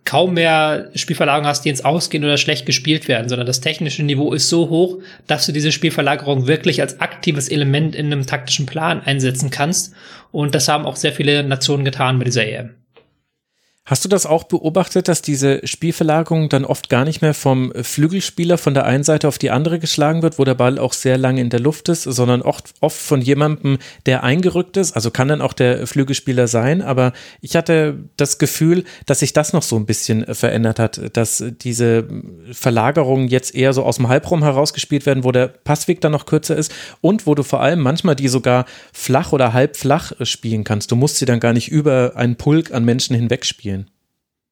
kaum 0.07 0.35
mehr 0.35 0.91
Spielverlagerungen 0.95 1.49
hast, 1.49 1.67
die 1.67 1.69
ins 1.69 1.85
Ausgehen 1.85 2.25
oder 2.25 2.39
schlecht 2.39 2.65
gespielt 2.65 3.09
werden, 3.09 3.29
sondern 3.29 3.47
das 3.47 3.61
technische 3.61 4.03
Niveau 4.03 4.33
ist 4.33 4.49
so 4.49 4.71
hoch, 4.71 4.99
dass 5.27 5.45
du 5.45 5.53
diese 5.53 5.73
Spielverlagerung 5.73 6.47
wirklich 6.47 6.81
als 6.81 7.01
aktives 7.01 7.49
Element 7.49 7.95
in 7.95 8.07
einem 8.07 8.27
taktischen 8.27 8.65
Plan 8.65 9.03
einsetzen 9.03 9.51
kannst. 9.51 9.93
Und 10.33 10.55
das 10.55 10.69
haben 10.69 10.87
auch 10.87 10.97
sehr 10.97 11.13
viele 11.13 11.43
Nationen 11.43 11.85
getan 11.85 12.19
bei 12.19 12.25
dieser 12.25 12.47
EM. 12.47 12.71
Hast 13.89 14.05
du 14.05 14.09
das 14.09 14.27
auch 14.27 14.43
beobachtet, 14.43 15.07
dass 15.07 15.23
diese 15.23 15.65
Spielverlagerung 15.65 16.49
dann 16.49 16.65
oft 16.65 16.91
gar 16.91 17.05
nicht 17.05 17.23
mehr 17.23 17.35
vom 17.35 17.73
Flügelspieler 17.73 18.59
von 18.59 18.75
der 18.75 18.85
einen 18.85 19.05
Seite 19.05 19.29
auf 19.29 19.39
die 19.39 19.53
andere 19.53 19.79
geschlagen 19.79 20.23
wird, 20.23 20.41
wo 20.41 20.45
der 20.45 20.57
Ball 20.57 20.81
auch 20.81 20.93
sehr 20.93 21.17
lange 21.17 21.41
in 21.41 21.51
der 21.51 21.61
Luft 21.61 21.89
ist, 21.89 22.03
sondern 22.03 22.43
oft, 22.43 22.75
oft 22.81 22.99
von 22.99 23.21
jemandem, 23.21 23.79
der 24.05 24.25
eingerückt 24.25 24.77
ist? 24.77 24.97
Also 24.97 25.13
kann 25.13 25.29
dann 25.29 25.41
auch 25.41 25.53
der 25.53 25.87
Flügelspieler 25.87 26.49
sein, 26.49 26.83
aber 26.83 27.13
ich 27.41 27.55
hatte 27.55 27.97
das 28.17 28.39
Gefühl, 28.39 28.83
dass 29.07 29.21
sich 29.21 29.33
das 29.33 29.53
noch 29.53 29.63
so 29.63 29.77
ein 29.77 29.87
bisschen 29.87 30.35
verändert 30.35 30.81
hat, 30.81 31.17
dass 31.17 31.45
diese 31.63 32.09
Verlagerungen 32.51 33.29
jetzt 33.29 33.55
eher 33.55 33.73
so 33.73 33.85
aus 33.85 33.99
dem 33.99 34.09
Halbraum 34.09 34.43
herausgespielt 34.43 35.07
werden, 35.07 35.23
wo 35.23 35.31
der 35.31 35.47
Passweg 35.47 36.01
dann 36.01 36.11
noch 36.11 36.27
kürzer 36.27 36.57
ist 36.57 36.73
und 37.03 37.29
wo 37.29 37.37
du 37.37 37.45
vor 37.45 37.61
allem 37.61 37.83
manchmal 37.83 38.17
die 38.17 38.27
sogar 38.27 38.65
flach 38.93 39.31
oder 39.31 39.53
halb 39.53 39.77
flach 39.77 40.11
spielen 40.23 40.65
kannst. 40.65 40.91
Du 40.91 40.97
musst 40.97 41.19
sie 41.19 41.25
dann 41.25 41.39
gar 41.39 41.53
nicht 41.53 41.69
über 41.71 42.15
einen 42.17 42.35
Pulk 42.35 42.75
an 42.75 42.85
Menschen 42.85 43.15
hinweg 43.15 43.47
spielen. 43.47 43.76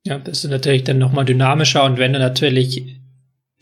Ja, 0.06 0.18
das 0.18 0.44
ist 0.44 0.50
natürlich 0.50 0.84
dann 0.84 0.98
nochmal 0.98 1.24
dynamischer 1.24 1.84
und 1.84 1.98
wenn 1.98 2.12
du 2.12 2.18
natürlich 2.18 2.96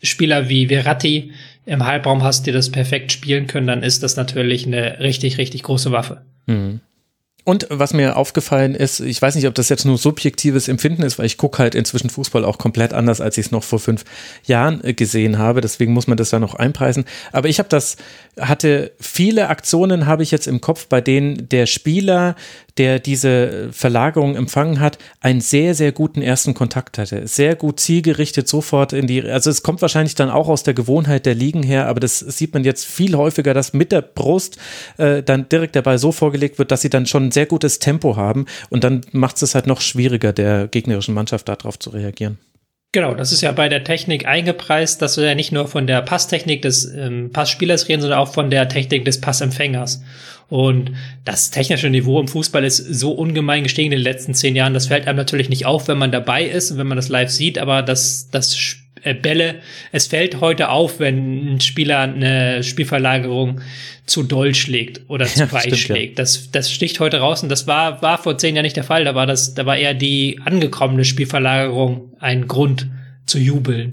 Spieler 0.01 0.49
wie 0.49 0.67
Verratti 0.67 1.31
im 1.65 1.85
Halbraum 1.85 2.23
hast, 2.23 2.45
die 2.45 2.51
das 2.51 2.69
perfekt 2.69 3.13
spielen 3.13 3.47
können, 3.47 3.67
dann 3.67 3.83
ist 3.83 4.03
das 4.03 4.17
natürlich 4.17 4.67
eine 4.67 4.99
richtig, 4.99 5.37
richtig 5.37 5.63
große 5.63 5.91
Waffe. 5.91 6.25
Mhm. 6.47 6.81
Und 7.45 7.67
was 7.69 7.93
mir 7.93 8.15
aufgefallen 8.15 8.73
ist, 8.73 9.01
ich 9.01 9.21
weiß 9.21 9.35
nicht, 9.35 9.47
ob 9.47 9.55
das 9.55 9.67
jetzt 9.67 9.85
nur 9.85 9.97
subjektives 9.97 10.69
Empfinden 10.69 11.03
ist, 11.03 11.19
weil 11.19 11.25
ich 11.25 11.37
gucke 11.37 11.59
halt 11.59 11.75
inzwischen 11.75 12.09
Fußball 12.09 12.45
auch 12.45 12.57
komplett 12.57 12.93
anders, 12.93 13.19
als 13.19 13.37
ich 13.37 13.47
es 13.47 13.51
noch 13.51 13.63
vor 13.63 13.79
fünf 13.79 14.05
Jahren 14.45 14.81
äh, 14.83 14.93
gesehen 14.93 15.37
habe. 15.37 15.59
Deswegen 15.59 15.93
muss 15.93 16.07
man 16.07 16.15
das 16.15 16.31
ja 16.31 16.39
noch 16.39 16.55
einpreisen. 16.55 17.03
Aber 17.33 17.49
ich 17.49 17.59
habe 17.59 17.67
das, 17.69 17.97
hatte 18.39 18.91
viele 18.99 19.49
Aktionen 19.49 20.05
habe 20.05 20.23
ich 20.23 20.31
jetzt 20.31 20.47
im 20.47 20.61
Kopf, 20.61 20.87
bei 20.87 21.01
denen 21.01 21.49
der 21.49 21.65
Spieler 21.65 22.35
der 22.77 22.99
diese 22.99 23.69
Verlagerung 23.71 24.35
empfangen 24.35 24.79
hat, 24.79 24.97
einen 25.21 25.41
sehr, 25.41 25.75
sehr 25.75 25.91
guten 25.91 26.21
ersten 26.21 26.53
Kontakt 26.55 26.97
hatte. 26.97 27.27
Sehr 27.27 27.55
gut 27.55 27.79
zielgerichtet 27.79 28.47
sofort 28.47 28.93
in 28.93 29.05
die, 29.05 29.21
also 29.21 29.49
es 29.51 29.61
kommt 29.61 29.81
wahrscheinlich 29.81 30.15
dann 30.15 30.31
auch 30.31 30.47
aus 30.47 30.63
der 30.63 30.73
Gewohnheit 30.73 31.25
der 31.25 31.35
Ligen 31.35 31.61
her, 31.61 31.87
aber 31.87 31.99
das 31.99 32.19
sieht 32.19 32.53
man 32.53 32.63
jetzt 32.63 32.85
viel 32.85 33.15
häufiger, 33.15 33.53
dass 33.53 33.73
mit 33.73 33.91
der 33.91 34.01
Brust 34.01 34.57
äh, 34.97 35.21
dann 35.21 35.47
direkt 35.49 35.81
Ball 35.83 35.99
so 35.99 36.11
vorgelegt 36.11 36.57
wird, 36.57 36.71
dass 36.71 36.81
sie 36.81 36.89
dann 36.89 37.05
schon 37.05 37.29
sehr 37.33 37.45
gutes 37.45 37.79
Tempo 37.79 38.15
haben 38.15 38.45
und 38.69 38.83
dann 38.83 39.01
macht 39.11 39.41
es 39.41 39.55
halt 39.55 39.67
noch 39.67 39.81
schwieriger, 39.81 40.33
der 40.33 40.67
gegnerischen 40.67 41.13
Mannschaft 41.13 41.49
darauf 41.49 41.79
zu 41.79 41.89
reagieren. 41.89 42.37
Genau, 42.93 43.15
das 43.15 43.31
ist 43.31 43.41
ja 43.41 43.51
bei 43.51 43.69
der 43.69 43.83
Technik 43.83 44.27
eingepreist, 44.27 45.01
dass 45.01 45.17
wir 45.17 45.25
ja 45.25 45.33
nicht 45.33 45.51
nur 45.51 45.67
von 45.67 45.87
der 45.87 46.03
Passtechnik 46.03 46.61
des 46.61 46.85
ähm, 46.85 47.31
Passspielers 47.33 47.89
reden, 47.89 48.01
sondern 48.01 48.19
auch 48.19 48.31
von 48.31 48.51
der 48.51 48.69
Technik 48.69 49.03
des 49.03 49.19
Passempfängers. 49.19 50.03
Und 50.47 50.91
das 51.25 51.49
technische 51.49 51.89
Niveau 51.89 52.19
im 52.19 52.27
Fußball 52.27 52.63
ist 52.63 52.77
so 52.77 53.13
ungemein 53.13 53.63
gestiegen 53.63 53.91
in 53.91 53.97
den 53.97 54.03
letzten 54.03 54.35
zehn 54.35 54.55
Jahren. 54.55 54.75
Das 54.75 54.87
fällt 54.87 55.07
einem 55.07 55.17
natürlich 55.17 55.49
nicht 55.49 55.65
auf, 55.65 55.87
wenn 55.87 55.97
man 55.97 56.11
dabei 56.11 56.43
ist 56.43 56.69
und 56.69 56.77
wenn 56.77 56.85
man 56.85 56.95
das 56.95 57.09
live 57.09 57.31
sieht, 57.31 57.57
aber 57.57 57.81
das, 57.81 58.29
das 58.29 58.55
Bälle, 59.21 59.55
es 59.91 60.07
fällt 60.07 60.39
heute 60.39 60.69
auf, 60.69 60.99
wenn 60.99 61.55
ein 61.55 61.61
Spieler 61.61 61.99
eine 61.99 62.63
Spielverlagerung 62.63 63.61
zu 64.05 64.23
doll 64.23 64.53
schlägt 64.53 65.01
oder 65.07 65.25
zu 65.25 65.41
ja, 65.41 65.51
weit 65.51 65.63
stimmt, 65.63 65.77
schlägt. 65.77 66.17
Ja. 66.17 66.23
Das, 66.23 66.51
das 66.51 66.71
sticht 66.71 66.99
heute 66.99 67.17
raus 67.17 67.43
und 67.43 67.49
das 67.49 67.67
war, 67.67 68.01
war 68.01 68.17
vor 68.17 68.37
zehn 68.37 68.55
Jahren 68.55 68.63
nicht 68.63 68.75
der 68.75 68.83
Fall. 68.83 69.05
Da 69.05 69.15
war 69.15 69.25
das, 69.25 69.53
da 69.53 69.65
war 69.65 69.77
eher 69.77 69.93
die 69.93 70.39
angekommene 70.43 71.05
Spielverlagerung 71.05 72.13
ein 72.19 72.47
Grund 72.47 72.87
zu 73.25 73.39
jubeln. 73.39 73.91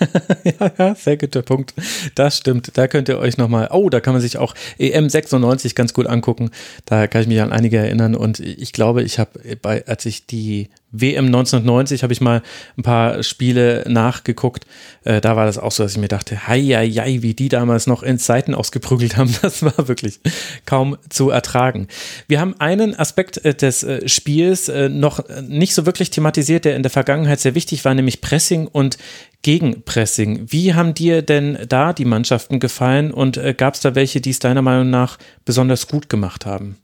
ja, 0.44 0.70
ja, 0.78 0.94
sehr 0.94 1.16
guter 1.16 1.42
Punkt. 1.42 1.74
Das 2.14 2.38
stimmt. 2.38 2.76
Da 2.76 2.86
könnt 2.86 3.08
ihr 3.08 3.18
euch 3.18 3.36
nochmal, 3.36 3.68
oh, 3.72 3.90
da 3.90 4.00
kann 4.00 4.12
man 4.12 4.22
sich 4.22 4.38
auch 4.38 4.54
EM 4.78 5.08
96 5.08 5.74
ganz 5.74 5.92
gut 5.94 6.06
angucken. 6.06 6.50
Da 6.84 7.06
kann 7.06 7.22
ich 7.22 7.28
mich 7.28 7.40
an 7.40 7.52
einige 7.52 7.78
erinnern 7.78 8.14
und 8.14 8.38
ich 8.40 8.72
glaube, 8.72 9.02
ich 9.02 9.18
habe 9.18 9.56
bei, 9.60 9.84
als 9.86 10.06
ich 10.06 10.26
die 10.26 10.68
WM 10.90 11.26
1990 11.26 12.02
habe 12.02 12.12
ich 12.12 12.20
mal 12.20 12.42
ein 12.76 12.82
paar 12.82 13.22
Spiele 13.22 13.84
nachgeguckt. 13.88 14.66
Äh, 15.04 15.20
da 15.20 15.36
war 15.36 15.44
das 15.44 15.58
auch 15.58 15.70
so, 15.70 15.82
dass 15.82 15.92
ich 15.92 15.98
mir 15.98 16.08
dachte, 16.08 16.48
hei, 16.48 16.62
hei, 16.62 16.88
hei, 16.90 17.18
wie 17.20 17.34
die 17.34 17.48
damals 17.48 17.86
noch 17.86 18.02
ins 18.02 18.24
Seiten 18.24 18.54
ausgeprügelt 18.54 19.16
haben. 19.16 19.28
Das 19.48 19.62
war 19.62 19.88
wirklich 19.88 20.20
kaum 20.66 20.96
zu 21.08 21.30
ertragen. 21.30 21.86
Wir 22.26 22.40
haben 22.40 22.58
einen 22.58 22.98
Aspekt 22.98 23.44
äh, 23.44 23.54
des 23.54 23.82
äh, 23.82 24.08
Spiels 24.08 24.68
äh, 24.68 24.88
noch 24.88 25.24
nicht 25.42 25.74
so 25.74 25.86
wirklich 25.86 26.10
thematisiert, 26.10 26.64
der 26.64 26.76
in 26.76 26.82
der 26.82 26.90
Vergangenheit 26.90 27.40
sehr 27.40 27.54
wichtig 27.54 27.84
war, 27.84 27.94
nämlich 27.94 28.20
Pressing 28.20 28.66
und 28.66 28.98
Gegenpressing. 29.42 30.50
Wie 30.50 30.74
haben 30.74 30.94
dir 30.94 31.22
denn 31.22 31.58
da 31.68 31.92
die 31.92 32.04
Mannschaften 32.04 32.58
gefallen 32.58 33.12
und 33.12 33.40
gab 33.56 33.74
es 33.74 33.80
da 33.80 33.94
welche, 33.94 34.20
die 34.20 34.30
es 34.30 34.40
deiner 34.40 34.62
Meinung 34.62 34.90
nach 34.90 35.18
besonders 35.44 35.86
gut 35.86 36.08
gemacht 36.08 36.44
haben? 36.44 36.76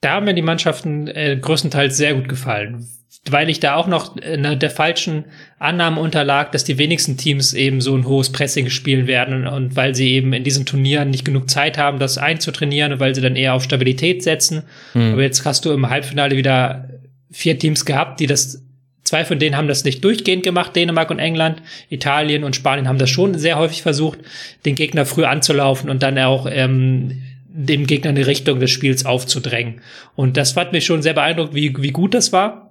Da 0.00 0.12
haben 0.12 0.24
mir 0.24 0.34
die 0.34 0.40
Mannschaften 0.40 1.06
größtenteils 1.06 1.98
sehr 1.98 2.14
gut 2.14 2.28
gefallen 2.30 2.88
weil 3.28 3.50
ich 3.50 3.60
da 3.60 3.74
auch 3.74 3.86
noch 3.86 4.16
äh, 4.18 4.56
der 4.56 4.70
falschen 4.70 5.24
Annahme 5.58 6.00
unterlag, 6.00 6.52
dass 6.52 6.64
die 6.64 6.78
wenigsten 6.78 7.16
Teams 7.16 7.52
eben 7.54 7.80
so 7.80 7.94
ein 7.94 8.06
hohes 8.06 8.30
Pressing 8.30 8.70
spielen 8.70 9.06
werden 9.06 9.34
und, 9.34 9.46
und, 9.46 9.76
weil 9.76 9.94
sie 9.94 10.12
eben 10.12 10.32
in 10.32 10.44
diesen 10.44 10.66
Turnieren 10.66 11.10
nicht 11.10 11.24
genug 11.24 11.50
Zeit 11.50 11.76
haben, 11.76 11.98
das 11.98 12.18
einzutrainieren 12.18 12.92
und 12.92 13.00
weil 13.00 13.14
sie 13.14 13.20
dann 13.20 13.36
eher 13.36 13.54
auf 13.54 13.64
Stabilität 13.64 14.22
setzen. 14.22 14.62
Mhm. 14.94 15.12
Aber 15.12 15.22
jetzt 15.22 15.44
hast 15.44 15.64
du 15.64 15.72
im 15.72 15.90
Halbfinale 15.90 16.36
wieder 16.36 16.88
vier 17.30 17.58
Teams 17.58 17.84
gehabt, 17.84 18.20
die 18.20 18.26
das 18.26 18.64
Zwei 19.02 19.24
von 19.24 19.40
denen 19.40 19.56
haben 19.56 19.66
das 19.66 19.82
nicht 19.82 20.04
durchgehend 20.04 20.44
gemacht, 20.44 20.76
Dänemark 20.76 21.10
und 21.10 21.18
England. 21.18 21.62
Italien 21.88 22.44
und 22.44 22.54
Spanien 22.54 22.86
haben 22.86 22.98
das 22.98 23.10
schon 23.10 23.36
sehr 23.36 23.58
häufig 23.58 23.82
versucht, 23.82 24.20
den 24.64 24.76
Gegner 24.76 25.04
früh 25.04 25.24
anzulaufen 25.24 25.90
und 25.90 26.04
dann 26.04 26.16
auch 26.18 26.46
ähm, 26.48 27.20
dem 27.48 27.88
Gegner 27.88 28.10
in 28.10 28.16
die 28.16 28.22
Richtung 28.22 28.60
des 28.60 28.70
Spiels 28.70 29.04
aufzudrängen. 29.06 29.80
Und 30.14 30.36
das 30.36 30.52
fand 30.52 30.70
mich 30.70 30.84
schon 30.84 31.02
sehr 31.02 31.14
beeindruckt, 31.14 31.54
wie, 31.54 31.74
wie 31.78 31.90
gut 31.90 32.14
das 32.14 32.32
war. 32.32 32.69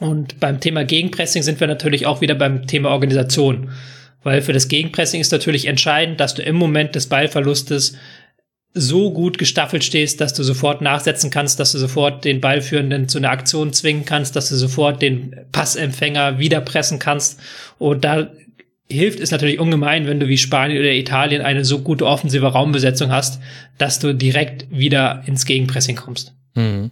Und 0.00 0.40
beim 0.40 0.60
Thema 0.60 0.84
Gegenpressing 0.84 1.42
sind 1.42 1.60
wir 1.60 1.66
natürlich 1.66 2.06
auch 2.06 2.20
wieder 2.20 2.34
beim 2.34 2.66
Thema 2.66 2.90
Organisation. 2.90 3.70
Weil 4.22 4.42
für 4.42 4.52
das 4.52 4.68
Gegenpressing 4.68 5.20
ist 5.20 5.32
natürlich 5.32 5.66
entscheidend, 5.66 6.18
dass 6.18 6.34
du 6.34 6.42
im 6.42 6.56
Moment 6.56 6.94
des 6.94 7.08
Ballverlustes 7.08 7.96
so 8.72 9.12
gut 9.12 9.38
gestaffelt 9.38 9.84
stehst, 9.84 10.20
dass 10.20 10.34
du 10.34 10.42
sofort 10.42 10.80
nachsetzen 10.80 11.30
kannst, 11.30 11.60
dass 11.60 11.72
du 11.72 11.78
sofort 11.78 12.24
den 12.24 12.40
Ballführenden 12.40 13.08
zu 13.08 13.18
einer 13.18 13.30
Aktion 13.30 13.72
zwingen 13.72 14.04
kannst, 14.04 14.34
dass 14.34 14.48
du 14.48 14.56
sofort 14.56 15.00
den 15.00 15.36
Passempfänger 15.52 16.40
wieder 16.40 16.60
pressen 16.60 16.98
kannst. 16.98 17.38
Und 17.78 18.04
da 18.04 18.32
hilft 18.90 19.20
es 19.20 19.30
natürlich 19.30 19.60
ungemein, 19.60 20.08
wenn 20.08 20.18
du 20.18 20.26
wie 20.26 20.38
Spanien 20.38 20.80
oder 20.80 20.90
Italien 20.90 21.40
eine 21.40 21.64
so 21.64 21.80
gute 21.80 22.04
offensive 22.04 22.46
Raumbesetzung 22.46 23.12
hast, 23.12 23.40
dass 23.78 24.00
du 24.00 24.12
direkt 24.12 24.66
wieder 24.70 25.22
ins 25.26 25.46
Gegenpressing 25.46 25.94
kommst. 25.94 26.34
Mhm. 26.54 26.90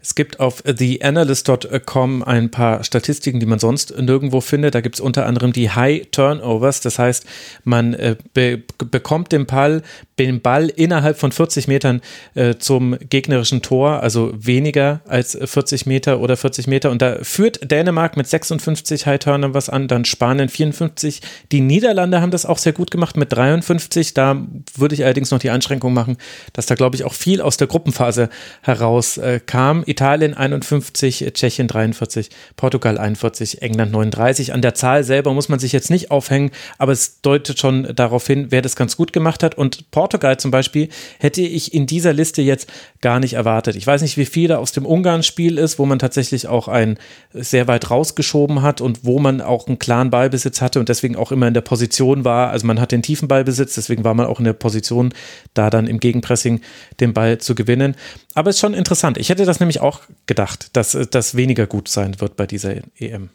Es 0.00 0.14
gibt 0.14 0.38
auf 0.38 0.62
theanalyst.com 0.62 2.22
ein 2.22 2.52
paar 2.52 2.84
Statistiken, 2.84 3.40
die 3.40 3.46
man 3.46 3.58
sonst 3.58 3.98
nirgendwo 3.98 4.40
findet. 4.40 4.76
Da 4.76 4.80
gibt 4.80 4.94
es 4.94 5.00
unter 5.00 5.26
anderem 5.26 5.52
die 5.52 5.70
High 5.70 6.06
Turnovers. 6.12 6.80
Das 6.80 7.00
heißt, 7.00 7.26
man 7.64 7.94
äh, 7.94 8.14
be 8.32 8.62
bekommt 8.78 9.32
den 9.32 9.46
Ball, 9.46 9.82
den 10.20 10.40
Ball 10.40 10.68
innerhalb 10.68 11.18
von 11.18 11.32
40 11.32 11.66
Metern 11.66 12.00
äh, 12.36 12.54
zum 12.58 12.96
gegnerischen 13.10 13.60
Tor, 13.60 14.00
also 14.00 14.32
weniger 14.36 15.00
als 15.08 15.36
40 15.36 15.86
Meter 15.86 16.20
oder 16.20 16.36
40 16.36 16.68
Meter. 16.68 16.92
Und 16.92 17.02
da 17.02 17.16
führt 17.22 17.68
Dänemark 17.68 18.16
mit 18.16 18.28
56 18.28 19.04
High 19.04 19.18
Turnovers 19.18 19.68
an, 19.68 19.88
dann 19.88 20.04
Spanien 20.04 20.48
54. 20.48 21.22
Die 21.50 21.60
Niederlande 21.60 22.20
haben 22.20 22.30
das 22.30 22.46
auch 22.46 22.58
sehr 22.58 22.72
gut 22.72 22.92
gemacht 22.92 23.16
mit 23.16 23.32
53. 23.32 24.14
Da 24.14 24.46
würde 24.76 24.94
ich 24.94 25.02
allerdings 25.02 25.32
noch 25.32 25.40
die 25.40 25.50
Einschränkung 25.50 25.92
machen, 25.92 26.18
dass 26.52 26.66
da, 26.66 26.76
glaube 26.76 26.94
ich, 26.94 27.02
auch 27.02 27.14
viel 27.14 27.40
aus 27.40 27.56
der 27.56 27.66
Gruppenphase 27.66 28.28
heraus 28.62 29.18
äh. 29.18 29.40
Italien 29.88 30.34
51, 30.34 31.30
Tschechien 31.32 31.66
43, 31.66 32.30
Portugal 32.56 32.98
41, 32.98 33.62
England 33.62 33.92
39. 33.92 34.52
An 34.52 34.62
der 34.62 34.74
Zahl 34.74 35.04
selber 35.04 35.32
muss 35.32 35.48
man 35.48 35.58
sich 35.58 35.72
jetzt 35.72 35.90
nicht 35.90 36.10
aufhängen, 36.10 36.50
aber 36.76 36.92
es 36.92 37.20
deutet 37.22 37.58
schon 37.58 37.94
darauf 37.94 38.26
hin, 38.26 38.48
wer 38.50 38.62
das 38.62 38.76
ganz 38.76 38.96
gut 38.96 39.12
gemacht 39.12 39.42
hat. 39.42 39.56
Und 39.56 39.90
Portugal 39.90 40.38
zum 40.38 40.50
Beispiel 40.50 40.88
hätte 41.18 41.40
ich 41.40 41.72
in 41.72 41.86
dieser 41.86 42.12
Liste 42.12 42.42
jetzt 42.42 42.70
gar 43.00 43.20
nicht 43.20 43.34
erwartet. 43.34 43.76
Ich 43.76 43.86
weiß 43.86 44.02
nicht, 44.02 44.16
wie 44.16 44.26
viel 44.26 44.48
da 44.48 44.58
aus 44.58 44.72
dem 44.72 44.84
Ungarn-Spiel 44.84 45.58
ist, 45.58 45.78
wo 45.78 45.86
man 45.86 45.98
tatsächlich 45.98 46.48
auch 46.48 46.68
einen 46.68 46.98
sehr 47.32 47.66
weit 47.68 47.90
rausgeschoben 47.90 48.62
hat 48.62 48.80
und 48.80 49.04
wo 49.04 49.18
man 49.18 49.40
auch 49.40 49.66
einen 49.66 49.78
klaren 49.78 50.10
Ballbesitz 50.10 50.60
hatte 50.60 50.80
und 50.80 50.88
deswegen 50.88 51.16
auch 51.16 51.32
immer 51.32 51.48
in 51.48 51.54
der 51.54 51.60
Position 51.62 52.24
war. 52.24 52.50
Also 52.50 52.66
man 52.66 52.80
hat 52.80 52.92
den 52.92 53.02
tiefen 53.02 53.28
Ballbesitz, 53.28 53.74
deswegen 53.74 54.04
war 54.04 54.14
man 54.14 54.26
auch 54.26 54.38
in 54.38 54.44
der 54.44 54.52
Position, 54.52 55.14
da 55.54 55.70
dann 55.70 55.86
im 55.86 56.00
Gegenpressing 56.00 56.60
den 57.00 57.14
Ball 57.14 57.38
zu 57.38 57.54
gewinnen. 57.54 57.94
Aber 58.34 58.50
es 58.50 58.56
ist 58.56 58.60
schon 58.60 58.74
interessant. 58.74 59.18
Ich 59.18 59.30
hätte 59.30 59.44
das 59.44 59.60
nämlich 59.60 59.77
auch 59.78 60.02
gedacht, 60.26 60.76
dass 60.76 60.96
das 61.10 61.36
weniger 61.36 61.66
gut 61.66 61.88
sein 61.88 62.20
wird 62.20 62.36
bei 62.36 62.46
dieser 62.46 62.76
EM. 62.98 63.30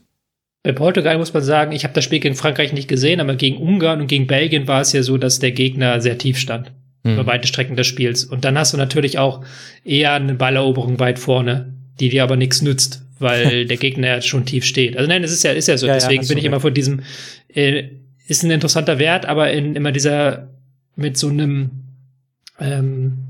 bei 0.64 0.72
Portugal 0.72 1.18
muss 1.18 1.34
man 1.34 1.44
sagen, 1.44 1.72
ich 1.72 1.84
habe 1.84 1.94
das 1.94 2.04
Spiel 2.04 2.20
gegen 2.20 2.36
Frankreich 2.36 2.74
nicht 2.74 2.88
gesehen, 2.88 3.20
aber 3.20 3.36
gegen 3.36 3.58
Ungarn 3.58 4.02
und 4.02 4.08
gegen 4.08 4.28
Belgien 4.28 4.68
war 4.68 4.82
es 4.82 4.94
ja 4.94 5.04
so, 5.04 5.18
dass 5.18 5.40
der 5.40 5.52
Gegner 5.52 6.02
sehr 6.02 6.18
tief 6.18 6.38
stand. 6.38 6.72
Mhm. 7.04 7.14
Über 7.14 7.26
weite 7.26 7.48
Strecken 7.48 7.76
des 7.76 7.88
Spiels. 7.88 8.24
Und 8.24 8.46
dann 8.46 8.58
hast 8.58 8.74
du 8.74 8.78
natürlich 8.78 9.20
auch 9.20 9.44
eher 9.84 10.14
eine 10.14 10.36
Balleroberung 10.36 11.00
weit 11.00 11.20
vorne, 11.20 11.74
die 12.00 12.10
dir 12.10 12.24
aber 12.24 12.38
nichts 12.38 12.62
nützt, 12.62 13.04
weil 13.20 13.66
der 13.68 13.78
Gegner 13.78 14.08
ja 14.08 14.22
schon 14.22 14.46
tief 14.46 14.66
steht. 14.66 14.98
Also 14.98 15.10
nein, 15.10 15.24
es 15.24 15.32
ist 15.32 15.44
ja, 15.44 15.52
ist 15.52 15.68
ja 15.68 15.78
so. 15.78 15.88
Ja, 15.88 15.96
Deswegen 15.96 16.24
ja, 16.24 16.28
bin 16.30 16.38
ich 16.38 16.46
immer 16.46 16.62
von 16.62 16.74
diesem, 16.74 17.02
äh, 17.54 17.90
ist 18.28 18.44
ein 18.44 18.52
interessanter 18.52 19.00
Wert, 19.00 19.26
aber 19.26 19.52
in 19.52 19.76
immer 19.76 19.92
dieser, 19.92 20.50
mit 20.96 21.18
so 21.18 21.28
einem, 21.28 21.72
ähm, 22.60 23.23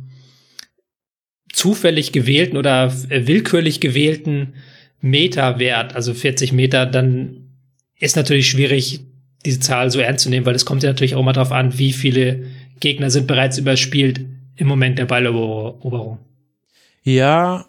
zufällig 1.54 2.12
gewählten 2.12 2.58
oder 2.58 2.94
äh, 3.10 3.26
willkürlich 3.28 3.80
gewählten 3.80 4.56
Meter 5.00 5.60
wert, 5.60 5.96
also 5.96 6.14
40 6.14 6.52
Meter, 6.52 6.86
dann 6.86 7.50
ist 7.98 8.18
natürlich 8.18 8.50
schwierig, 8.50 9.02
diese 9.46 9.60
Zahl 9.60 9.92
so 9.92 10.00
ernst 10.00 10.24
zu 10.24 10.30
nehmen, 10.30 10.46
weil 10.46 10.56
es 10.56 10.66
kommt 10.66 10.84
ja 10.84 10.90
natürlich 10.90 11.16
auch 11.16 11.24
mal 11.24 11.34
darauf 11.34 11.52
an, 11.52 11.78
wie 11.78 11.94
viele 11.94 12.48
Gegner 12.80 13.10
sind 13.10 13.28
bereits 13.28 13.58
überspielt 13.58 14.26
im 14.56 14.68
Moment 14.68 15.00
der 15.00 15.06
Balleroberung. 15.06 16.20
Ja, 17.04 17.66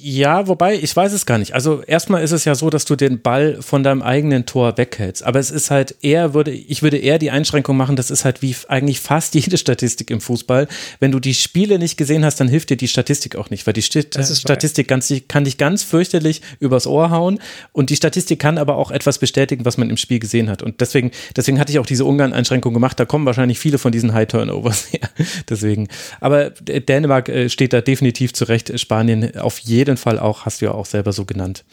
ja, 0.00 0.46
wobei, 0.46 0.76
ich 0.76 0.94
weiß 0.94 1.12
es 1.12 1.26
gar 1.26 1.38
nicht. 1.38 1.54
Also 1.54 1.82
erstmal 1.82 2.22
ist 2.22 2.30
es 2.30 2.44
ja 2.44 2.54
so, 2.54 2.70
dass 2.70 2.84
du 2.84 2.94
den 2.94 3.20
Ball 3.20 3.60
von 3.60 3.82
deinem 3.82 4.02
eigenen 4.02 4.46
Tor 4.46 4.78
weghältst. 4.78 5.24
Aber 5.24 5.40
es 5.40 5.50
ist 5.50 5.70
halt 5.70 5.96
eher, 6.02 6.34
würde, 6.34 6.52
ich 6.52 6.82
würde 6.82 6.98
eher 6.98 7.18
die 7.18 7.30
Einschränkung 7.30 7.76
machen, 7.76 7.96
das 7.96 8.10
ist 8.10 8.24
halt 8.24 8.40
wie 8.40 8.54
eigentlich 8.68 9.00
fast 9.00 9.34
jede 9.36 9.58
Statistik 9.58 10.10
im 10.10 10.20
Fußball. 10.20 10.68
Wenn 11.00 11.10
du 11.10 11.18
die 11.18 11.34
Spiele 11.34 11.78
nicht 11.78 11.96
gesehen 11.96 12.24
hast, 12.24 12.38
dann 12.38 12.48
hilft 12.48 12.70
dir 12.70 12.76
die 12.76 12.88
Statistik 12.88 13.36
auch 13.36 13.50
nicht, 13.50 13.66
weil 13.66 13.74
die 13.74 13.82
St 13.82 14.08
Statistik 14.12 14.88
ganz, 14.88 15.12
kann 15.26 15.44
dich 15.44 15.58
ganz 15.58 15.82
fürchterlich 15.82 16.42
übers 16.60 16.86
Ohr 16.86 17.10
hauen 17.10 17.40
und 17.72 17.90
die 17.90 17.96
Statistik 17.96 18.38
kann 18.38 18.58
aber 18.58 18.76
auch 18.76 18.90
etwas 18.90 19.18
bestätigen, 19.18 19.64
was 19.64 19.78
man 19.78 19.90
im 19.90 19.96
Spiel 19.96 20.20
gesehen 20.20 20.48
hat. 20.48 20.62
Und 20.62 20.80
deswegen, 20.80 21.10
deswegen 21.36 21.58
hatte 21.58 21.72
ich 21.72 21.78
auch 21.78 21.86
diese 21.86 22.04
Ungarn-Einschränkung 22.04 22.72
gemacht. 22.72 23.00
Da 23.00 23.04
kommen 23.04 23.26
wahrscheinlich 23.26 23.58
viele 23.58 23.78
von 23.78 23.90
diesen 23.90 24.12
High-Turnovers 24.12 24.88
her. 24.92 25.08
deswegen. 25.48 25.88
Aber 26.20 26.50
Dänemark 26.50 27.28
äh, 27.28 27.48
steht 27.48 27.72
da 27.72 27.80
definitiv 27.80 28.32
zurecht. 28.32 28.78
Spanien 28.78 29.36
auf 29.36 29.58
jeden 29.58 29.87
jeden 29.88 29.98
Fall 29.98 30.20
auch, 30.20 30.46
hast 30.46 30.60
du 30.60 30.66
ja 30.66 30.72
auch 30.72 30.86
selber 30.86 31.12
so 31.12 31.24
genannt. 31.24 31.64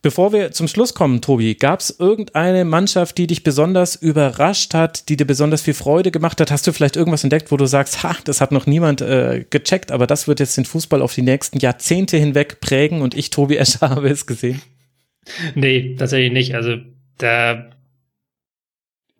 Bevor 0.00 0.32
wir 0.32 0.52
zum 0.52 0.68
Schluss 0.68 0.94
kommen, 0.94 1.20
Tobi, 1.20 1.56
gab 1.56 1.80
es 1.80 1.98
irgendeine 1.98 2.64
Mannschaft, 2.64 3.18
die 3.18 3.26
dich 3.26 3.42
besonders 3.42 3.96
überrascht 3.96 4.72
hat, 4.72 5.08
die 5.08 5.16
dir 5.16 5.24
besonders 5.24 5.62
viel 5.62 5.74
Freude 5.74 6.12
gemacht 6.12 6.40
hat? 6.40 6.52
Hast 6.52 6.68
du 6.68 6.72
vielleicht 6.72 6.94
irgendwas 6.94 7.24
entdeckt, 7.24 7.50
wo 7.50 7.56
du 7.56 7.66
sagst, 7.66 8.04
ha, 8.04 8.16
das 8.24 8.40
hat 8.40 8.52
noch 8.52 8.66
niemand 8.66 9.00
äh, 9.00 9.44
gecheckt, 9.50 9.90
aber 9.90 10.06
das 10.06 10.28
wird 10.28 10.38
jetzt 10.38 10.56
den 10.56 10.66
Fußball 10.66 11.02
auf 11.02 11.14
die 11.14 11.22
nächsten 11.22 11.58
Jahrzehnte 11.58 12.16
hinweg 12.16 12.60
prägen 12.60 13.02
und 13.02 13.16
ich, 13.16 13.30
Tobi 13.30 13.56
Escher, 13.56 13.90
habe 13.90 14.08
es 14.10 14.26
gesehen? 14.26 14.62
Nee, 15.54 15.96
tatsächlich 15.98 16.32
nicht. 16.32 16.54
Also 16.54 16.76
da 17.18 17.70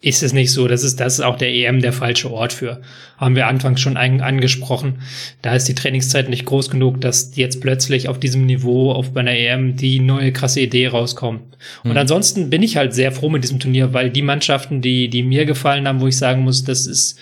ist 0.01 0.23
es 0.23 0.33
nicht 0.33 0.53
so. 0.53 0.69
Das 0.69 0.85
ist, 0.85 1.01
das 1.01 1.15
ist 1.15 1.25
auch 1.25 1.37
der 1.37 1.53
EM 1.53 1.81
der 1.81 1.93
falsche 1.93 2.31
Ort 2.31 2.53
für. 2.53 2.81
Haben 3.17 3.35
wir 3.35 3.49
anfangs 3.49 3.81
schon 3.81 3.97
ein, 3.97 4.21
angesprochen. 4.21 5.01
Da 5.43 5.55
ist 5.55 5.67
die 5.67 5.75
Trainingszeit 5.75 6.29
nicht 6.29 6.45
groß 6.45 6.71
genug, 6.71 7.01
dass 7.01 7.35
jetzt 7.35 7.61
plötzlich 7.61 8.09
auf 8.09 8.21
diesem 8.21 8.47
Niveau 8.47 8.93
auf 8.93 9.17
einer 9.17 9.33
EM 9.33 9.77
die 9.77 9.99
neue 9.99 10.33
krasse 10.33 10.61
Idee 10.61 10.87
rauskommt. 10.87 11.59
Und 11.83 11.93
mhm. 11.93 11.97
ansonsten 11.97 12.49
bin 12.49 12.63
ich 12.63 12.77
halt 12.77 12.95
sehr 12.95 13.11
froh 13.11 13.29
mit 13.29 13.43
diesem 13.43 13.59
Turnier, 13.59 13.93
weil 13.93 14.11
die 14.11 14.23
Mannschaften, 14.23 14.81
die, 14.81 15.09
die 15.09 15.25
mir 15.25 15.47
gefallen 15.47 15.89
haben, 15.89 16.01
wo 16.01 16.07
ich 16.07 16.17
sagen 16.17 16.43
muss, 16.43 16.63
das 16.63 16.87
ist 16.87 17.19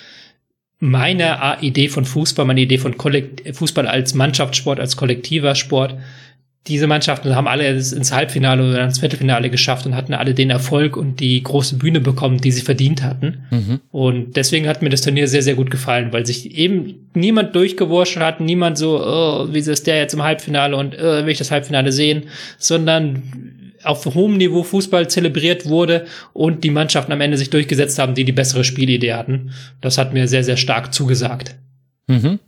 meine 0.78 1.56
Idee 1.62 1.88
von 1.88 2.04
Fußball, 2.04 2.44
meine 2.44 2.60
Idee 2.60 2.76
von 2.76 2.98
Kollekt 2.98 3.56
Fußball 3.56 3.86
als 3.86 4.12
Mannschaftssport, 4.12 4.78
als 4.78 4.98
kollektiver 4.98 5.54
Sport, 5.54 5.94
diese 6.68 6.86
Mannschaften 6.86 7.34
haben 7.34 7.46
alle 7.46 7.68
ins 7.68 8.12
Halbfinale 8.12 8.68
oder 8.68 8.84
ins 8.84 8.98
Viertelfinale 8.98 9.50
geschafft 9.50 9.86
und 9.86 9.94
hatten 9.94 10.14
alle 10.14 10.34
den 10.34 10.50
Erfolg 10.50 10.96
und 10.96 11.20
die 11.20 11.42
große 11.42 11.76
Bühne 11.76 12.00
bekommen, 12.00 12.40
die 12.40 12.50
sie 12.50 12.62
verdient 12.62 13.02
hatten. 13.02 13.44
Mhm. 13.50 13.80
Und 13.90 14.36
deswegen 14.36 14.66
hat 14.66 14.82
mir 14.82 14.88
das 14.88 15.02
Turnier 15.02 15.28
sehr, 15.28 15.42
sehr 15.42 15.54
gut 15.54 15.70
gefallen, 15.70 16.12
weil 16.12 16.26
sich 16.26 16.56
eben 16.56 17.08
niemand 17.14 17.54
durchgewurscht 17.54 18.16
hat, 18.16 18.40
niemand 18.40 18.78
so, 18.78 19.00
oh, 19.00 19.48
wie 19.52 19.58
ist 19.58 19.86
der 19.86 19.98
jetzt 19.98 20.14
im 20.14 20.22
Halbfinale 20.22 20.76
und 20.76 20.96
oh, 20.98 21.24
will 21.24 21.28
ich 21.28 21.38
das 21.38 21.50
Halbfinale 21.50 21.92
sehen, 21.92 22.24
sondern 22.58 23.22
auf 23.84 24.04
hohem 24.04 24.36
Niveau 24.36 24.64
Fußball 24.64 25.08
zelebriert 25.08 25.66
wurde 25.66 26.06
und 26.32 26.64
die 26.64 26.70
Mannschaften 26.70 27.12
am 27.12 27.20
Ende 27.20 27.36
sich 27.36 27.50
durchgesetzt 27.50 27.98
haben, 27.98 28.14
die 28.14 28.24
die 28.24 28.32
bessere 28.32 28.64
Spielidee 28.64 29.14
hatten. 29.14 29.52
Das 29.80 29.98
hat 29.98 30.12
mir 30.12 30.26
sehr, 30.26 30.42
sehr 30.42 30.56
stark 30.56 30.92
zugesagt. 30.92 31.54
Mhm 32.08 32.40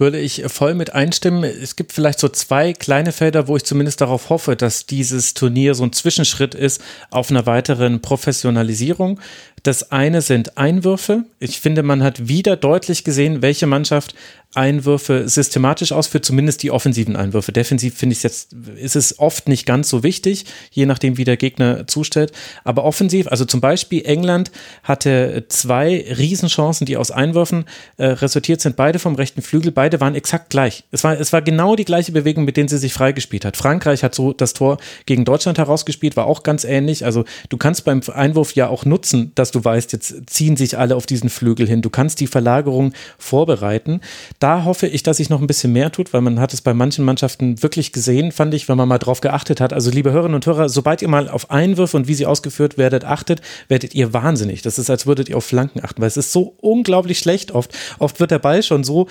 würde 0.00 0.18
ich 0.18 0.42
voll 0.46 0.74
mit 0.74 0.94
einstimmen. 0.94 1.44
Es 1.44 1.76
gibt 1.76 1.92
vielleicht 1.92 2.18
so 2.18 2.28
zwei 2.28 2.72
kleine 2.72 3.12
Felder, 3.12 3.46
wo 3.46 3.56
ich 3.56 3.64
zumindest 3.64 4.00
darauf 4.00 4.30
hoffe, 4.30 4.56
dass 4.56 4.86
dieses 4.86 5.34
Turnier 5.34 5.74
so 5.74 5.84
ein 5.84 5.92
Zwischenschritt 5.92 6.54
ist 6.54 6.82
auf 7.10 7.30
einer 7.30 7.44
weiteren 7.44 8.00
Professionalisierung. 8.00 9.20
Das 9.62 9.92
eine 9.92 10.22
sind 10.22 10.56
Einwürfe. 10.56 11.24
Ich 11.38 11.60
finde, 11.60 11.82
man 11.82 12.02
hat 12.02 12.28
wieder 12.28 12.56
deutlich 12.56 13.04
gesehen, 13.04 13.42
welche 13.42 13.66
Mannschaft 13.66 14.14
Einwürfe 14.54 15.28
systematisch 15.28 15.92
ausführt, 15.92 16.24
zumindest 16.24 16.64
die 16.64 16.72
offensiven 16.72 17.14
Einwürfe. 17.14 17.52
Defensiv 17.52 17.94
finde 17.96 18.14
ich 18.14 18.22
jetzt, 18.24 18.52
ist 18.76 18.96
es 18.96 19.20
oft 19.20 19.48
nicht 19.48 19.64
ganz 19.64 19.88
so 19.88 20.02
wichtig, 20.02 20.44
je 20.72 20.86
nachdem, 20.86 21.18
wie 21.18 21.24
der 21.24 21.36
Gegner 21.36 21.86
zustellt. 21.86 22.32
Aber 22.64 22.82
offensiv, 22.82 23.28
also 23.28 23.44
zum 23.44 23.60
Beispiel 23.60 24.04
England 24.04 24.50
hatte 24.82 25.44
zwei 25.48 26.04
Riesenchancen, 26.18 26.84
die 26.84 26.96
aus 26.96 27.12
Einwürfen 27.12 27.64
äh, 27.96 28.06
resultiert 28.06 28.60
sind, 28.60 28.74
beide 28.74 28.98
vom 28.98 29.14
rechten 29.14 29.40
Flügel, 29.40 29.70
beide 29.70 30.00
waren 30.00 30.16
exakt 30.16 30.50
gleich. 30.50 30.82
Es 30.90 31.04
war, 31.04 31.18
es 31.18 31.32
war 31.32 31.42
genau 31.42 31.76
die 31.76 31.84
gleiche 31.84 32.10
Bewegung, 32.10 32.44
mit 32.44 32.56
denen 32.56 32.68
sie 32.68 32.78
sich 32.78 32.92
freigespielt 32.92 33.44
hat. 33.44 33.56
Frankreich 33.56 34.02
hat 34.02 34.16
so 34.16 34.32
das 34.32 34.52
Tor 34.52 34.78
gegen 35.06 35.24
Deutschland 35.24 35.58
herausgespielt, 35.58 36.16
war 36.16 36.26
auch 36.26 36.42
ganz 36.42 36.64
ähnlich. 36.64 37.04
Also 37.04 37.24
du 37.50 37.56
kannst 37.56 37.84
beim 37.84 38.00
Einwurf 38.12 38.56
ja 38.56 38.66
auch 38.66 38.84
nutzen, 38.84 39.30
dass 39.36 39.52
du 39.52 39.64
weißt, 39.64 39.92
jetzt 39.92 40.28
ziehen 40.28 40.56
sich 40.56 40.76
alle 40.76 40.96
auf 40.96 41.06
diesen 41.06 41.30
Flügel 41.30 41.68
hin. 41.68 41.82
Du 41.82 41.90
kannst 41.90 42.18
die 42.18 42.26
Verlagerung 42.26 42.94
vorbereiten. 43.16 44.00
Da 44.40 44.64
hoffe 44.64 44.86
ich, 44.86 45.02
dass 45.02 45.18
sich 45.18 45.28
noch 45.28 45.42
ein 45.42 45.46
bisschen 45.46 45.70
mehr 45.70 45.92
tut, 45.92 46.14
weil 46.14 46.22
man 46.22 46.40
hat 46.40 46.54
es 46.54 46.62
bei 46.62 46.72
manchen 46.72 47.04
Mannschaften 47.04 47.62
wirklich 47.62 47.92
gesehen, 47.92 48.32
fand 48.32 48.54
ich, 48.54 48.70
wenn 48.70 48.78
man 48.78 48.88
mal 48.88 48.96
drauf 48.96 49.20
geachtet 49.20 49.60
hat. 49.60 49.74
Also 49.74 49.90
liebe 49.90 50.12
Hörerinnen 50.12 50.34
und 50.34 50.46
Hörer, 50.46 50.70
sobald 50.70 51.02
ihr 51.02 51.08
mal 51.08 51.28
auf 51.28 51.50
Einwürfe 51.50 51.98
und 51.98 52.08
wie 52.08 52.14
sie 52.14 52.24
ausgeführt 52.24 52.78
werdet, 52.78 53.04
achtet, 53.04 53.42
werdet 53.68 53.94
ihr 53.94 54.14
wahnsinnig. 54.14 54.62
Das 54.62 54.78
ist, 54.78 54.88
als 54.88 55.06
würdet 55.06 55.28
ihr 55.28 55.36
auf 55.36 55.44
Flanken 55.44 55.84
achten, 55.84 56.00
weil 56.00 56.08
es 56.08 56.16
ist 56.16 56.32
so 56.32 56.54
unglaublich 56.62 57.18
schlecht 57.18 57.52
oft. 57.52 57.76
Oft 57.98 58.18
wird 58.18 58.30
der 58.30 58.38
Ball 58.38 58.62
schon 58.62 58.82
so 58.82 59.08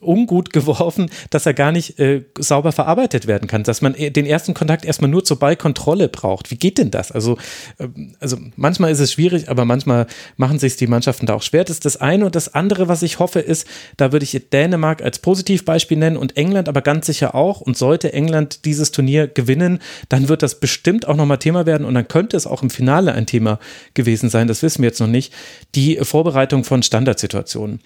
ungut 0.00 0.52
geworfen, 0.52 1.10
dass 1.30 1.44
er 1.44 1.54
gar 1.54 1.72
nicht 1.72 1.98
äh, 1.98 2.24
sauber 2.38 2.72
verarbeitet 2.72 3.26
werden 3.26 3.48
kann, 3.48 3.64
dass 3.64 3.82
man 3.82 3.94
den 3.94 4.24
ersten 4.24 4.54
Kontakt 4.54 4.84
erstmal 4.84 5.10
nur 5.10 5.24
zur 5.24 5.38
Ballkontrolle 5.38 6.08
braucht. 6.08 6.50
Wie 6.50 6.56
geht 6.56 6.78
denn 6.78 6.90
das? 6.90 7.12
Also, 7.12 7.36
äh, 7.78 7.88
also 8.20 8.38
manchmal 8.56 8.90
ist 8.90 9.00
es 9.00 9.12
schwierig, 9.12 9.48
aber 9.48 9.64
manchmal 9.64 10.06
machen 10.36 10.58
sich 10.58 10.76
die 10.76 10.86
Mannschaften 10.86 11.26
da 11.26 11.34
auch 11.34 11.42
schwer. 11.42 11.64
Das 11.64 11.76
ist 11.76 11.84
das 11.84 11.98
eine 11.98 12.24
und 12.24 12.34
das 12.34 12.54
andere, 12.54 12.88
was 12.88 13.02
ich 13.02 13.18
hoffe, 13.18 13.40
ist, 13.40 13.66
da 13.96 14.12
würde 14.12 14.24
ich 14.24 14.50
Dänemark 14.50 15.02
als 15.02 15.18
Positivbeispiel 15.18 15.98
nennen 15.98 16.16
und 16.16 16.36
England 16.36 16.68
aber 16.68 16.80
ganz 16.80 17.06
sicher 17.06 17.34
auch. 17.34 17.60
Und 17.60 17.76
sollte 17.76 18.12
England 18.12 18.64
dieses 18.64 18.92
Turnier 18.92 19.26
gewinnen, 19.26 19.80
dann 20.08 20.28
wird 20.28 20.42
das 20.42 20.60
bestimmt 20.60 21.06
auch 21.06 21.16
nochmal 21.16 21.38
Thema 21.38 21.66
werden 21.66 21.84
und 21.84 21.94
dann 21.94 22.08
könnte 22.08 22.36
es 22.36 22.46
auch 22.46 22.62
im 22.62 22.70
Finale 22.70 23.12
ein 23.12 23.26
Thema 23.26 23.58
gewesen 23.94 24.30
sein. 24.30 24.48
Das 24.48 24.62
wissen 24.62 24.82
wir 24.82 24.88
jetzt 24.88 25.00
noch 25.00 25.06
nicht. 25.06 25.32
Die 25.74 25.96
Vorbereitung 25.96 26.64
von 26.64 26.82
Standardsituationen 26.82 27.80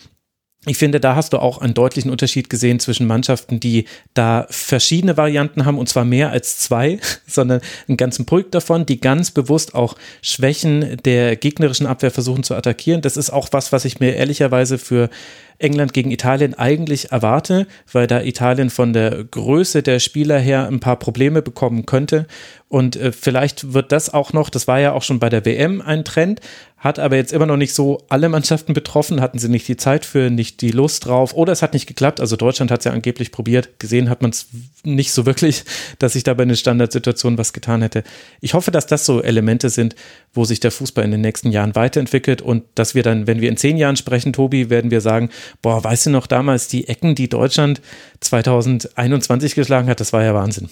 ich 0.67 0.79
finde, 0.79 1.01
da 1.01 1.15
hast 1.15 1.33
du 1.33 1.39
auch 1.39 1.59
einen 1.59 1.75
deutlichen 1.75 2.11
Unterschied 2.11 2.49
gesehen 2.49 2.81
zwischen 2.81 3.07
Mannschaften, 3.07 3.61
die 3.61 3.87
da 4.15 4.47
verschiedene 4.51 5.17
Varianten 5.17 5.65
haben, 5.65 5.79
und 5.79 5.89
zwar 5.89 6.05
mehr 6.05 6.31
als 6.31 6.59
zwei, 6.59 6.99
sondern 7.27 7.61
einen 7.89 7.97
ganzen 7.97 8.27
Pulk 8.27 8.51
davon, 8.53 8.87
die 8.87 9.01
ganz 9.01 9.31
bewusst 9.31 9.75
auch 9.75 9.97
Schwächen 10.23 10.97
der 11.05 11.37
gegnerischen 11.37 11.87
Abwehr 11.87 12.11
versuchen 12.11 12.45
zu 12.45 12.55
attackieren. 12.55 13.03
Das 13.03 13.17
ist 13.17 13.31
auch 13.31 13.49
was, 13.53 13.73
was 13.73 13.85
ich 13.85 14.01
mir 14.01 14.15
ehrlicherweise 14.15 14.79
für 14.79 15.11
England 15.59 15.93
gegen 15.93 16.11
Italien 16.11 16.55
eigentlich 16.55 17.13
erwarte, 17.13 17.67
weil 17.93 18.07
da 18.07 18.23
Italien 18.23 18.71
von 18.71 18.93
der 18.93 19.25
Größe 19.25 19.83
der 19.83 20.01
Spieler 20.01 20.39
her 20.39 20.67
ein 20.67 20.81
paar 20.81 20.99
Probleme 20.99 21.43
bekommen 21.43 21.87
könnte. 21.87 22.27
Und 22.75 22.97
äh, 22.97 23.13
vielleicht 23.13 23.73
wird 23.73 23.93
das 23.93 24.13
auch 24.13 24.33
noch, 24.33 24.51
das 24.51 24.67
war 24.67 24.81
ja 24.81 24.95
auch 24.95 25.05
schon 25.05 25.21
bei 25.21 25.29
der 25.29 25.45
WM 25.45 25.81
ein 25.81 26.05
Trend, 26.05 26.41
hat 26.77 26.99
aber 26.99 27.15
jetzt 27.15 27.33
immer 27.33 27.47
noch 27.47 27.57
nicht 27.57 27.73
so 27.73 28.03
alle 28.09 28.29
Mannschaften 28.29 28.75
betroffen, 28.75 29.21
hatten 29.21 29.39
sie 29.39 29.49
nicht 29.49 29.69
die 29.69 29.77
Zeit 29.77 30.05
für, 30.05 30.29
nicht 30.29 30.61
die 30.61 30.73
Lust 30.73 31.07
drauf 31.07 31.35
oder 31.35 31.53
es 31.53 31.63
hat 31.63 31.73
nicht 31.73 31.87
geklappt. 31.87 32.19
Also 32.19 32.35
Deutschland 32.35 32.73
hat 32.73 32.81
es 32.81 32.87
ja 32.87 32.91
angeblich 32.91 33.31
probiert, 33.31 33.79
gesehen 33.79 34.11
hat 34.11 34.23
man 34.23 34.33
es 34.33 34.49
nicht 34.83 35.13
so 35.13 35.25
wirklich, 35.25 35.63
dass 36.01 36.15
sich 36.15 36.25
da 36.25 36.35
bei 36.35 36.43
einer 36.43 36.57
Standardsituation 36.57 37.39
was 37.39 37.53
getan 37.53 37.81
hätte. 37.81 38.03
Ich 38.41 38.55
hoffe, 38.55 38.73
dass 38.73 38.89
das 38.89 39.07
so 39.07 39.23
Elemente 39.23 39.71
sind, 39.71 39.95
wo 40.33 40.45
sich 40.45 40.59
der 40.59 40.73
Fußball 40.73 41.05
in 41.05 41.13
den 41.13 41.21
nächsten 41.21 41.53
Jahren 41.53 41.77
weiterentwickelt 41.77 42.43
und 42.43 42.65
dass 42.75 42.97
wir 42.97 43.05
dann, 43.05 43.29
wenn 43.29 43.41
wir 43.41 43.51
in 43.51 43.57
zehn 43.57 43.77
Jahren 43.77 43.95
sprechen, 43.95 44.33
Tobi, 44.33 44.69
werden 44.69 44.91
wir 44.91 45.01
sagen, 45.01 45.31
boah, 45.63 45.85
weißt 45.85 46.07
du 46.07 46.11
noch 46.11 46.27
damals 46.27 46.67
die 46.67 46.89
Ecken, 46.89 47.15
die 47.15 47.29
Deutschland 47.29 47.81
2021 48.19 49.55
geschlagen 49.55 49.89
hat, 49.89 50.01
das 50.01 50.13
war 50.13 50.25
ja 50.25 50.35
Wahnsinn. 50.35 50.69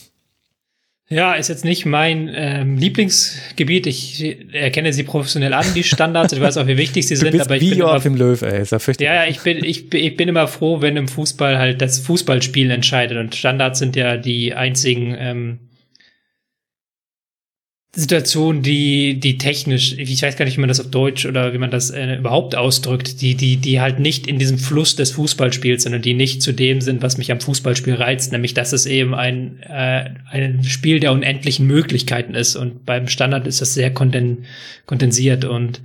Ja, 1.12 1.34
ist 1.34 1.48
jetzt 1.48 1.64
nicht 1.64 1.84
mein 1.84 2.30
ähm, 2.34 2.78
Lieblingsgebiet. 2.78 3.86
Ich 3.86 4.36
erkenne 4.52 4.92
sie 4.92 5.02
professionell 5.02 5.52
an, 5.52 5.66
die 5.74 5.82
Standards. 5.82 6.32
Ich 6.32 6.40
weiß 6.40 6.56
auch, 6.56 6.66
wie 6.66 6.78
wichtig 6.78 7.06
sie 7.06 7.16
sind. 7.16 7.38
aber 7.38 7.56
ich 7.56 7.60
wie 7.60 7.70
bin 7.70 7.80
immer, 7.80 8.04
im 8.04 8.14
Löw, 8.14 8.40
ey. 8.40 8.62
Ist 8.62 8.72
ja, 9.00 9.14
ja, 9.14 9.24
ich 9.26 9.40
bin, 9.42 9.62
ich, 9.62 9.92
ich 9.92 10.16
bin 10.16 10.28
immer 10.28 10.48
froh, 10.48 10.80
wenn 10.80 10.96
im 10.96 11.08
Fußball 11.08 11.58
halt 11.58 11.82
das 11.82 11.98
Fußballspiel 11.98 12.70
entscheidet. 12.70 13.18
Und 13.18 13.34
Standards 13.34 13.78
sind 13.78 13.94
ja 13.94 14.16
die 14.16 14.54
einzigen 14.54 15.14
ähm, 15.18 15.58
Situation, 17.94 18.62
die, 18.62 19.20
die 19.20 19.36
technisch, 19.36 19.92
ich 19.98 20.22
weiß 20.22 20.36
gar 20.36 20.46
nicht, 20.46 20.56
wie 20.56 20.62
man 20.62 20.68
das 20.68 20.80
auf 20.80 20.90
Deutsch 20.90 21.26
oder 21.26 21.52
wie 21.52 21.58
man 21.58 21.70
das 21.70 21.90
äh, 21.90 22.16
überhaupt 22.16 22.56
ausdrückt, 22.56 23.20
die, 23.20 23.34
die, 23.34 23.58
die 23.58 23.82
halt 23.82 23.98
nicht 23.98 24.26
in 24.26 24.38
diesem 24.38 24.56
Fluss 24.58 24.96
des 24.96 25.10
Fußballspiels 25.10 25.82
sind 25.82 25.92
und 25.92 26.02
die 26.02 26.14
nicht 26.14 26.40
zu 26.40 26.52
dem 26.52 26.80
sind, 26.80 27.02
was 27.02 27.18
mich 27.18 27.30
am 27.30 27.40
Fußballspiel 27.40 27.92
reizt, 27.92 28.32
nämlich 28.32 28.54
dass 28.54 28.72
es 28.72 28.86
eben 28.86 29.14
ein, 29.14 29.60
äh, 29.64 30.08
ein 30.30 30.64
Spiel 30.64 31.00
der 31.00 31.12
unendlichen 31.12 31.66
Möglichkeiten 31.66 32.34
ist 32.34 32.56
und 32.56 32.86
beim 32.86 33.08
Standard 33.08 33.46
ist 33.46 33.60
das 33.60 33.74
sehr 33.74 33.92
konden 33.92 34.46
kondensiert 34.86 35.44
und 35.44 35.82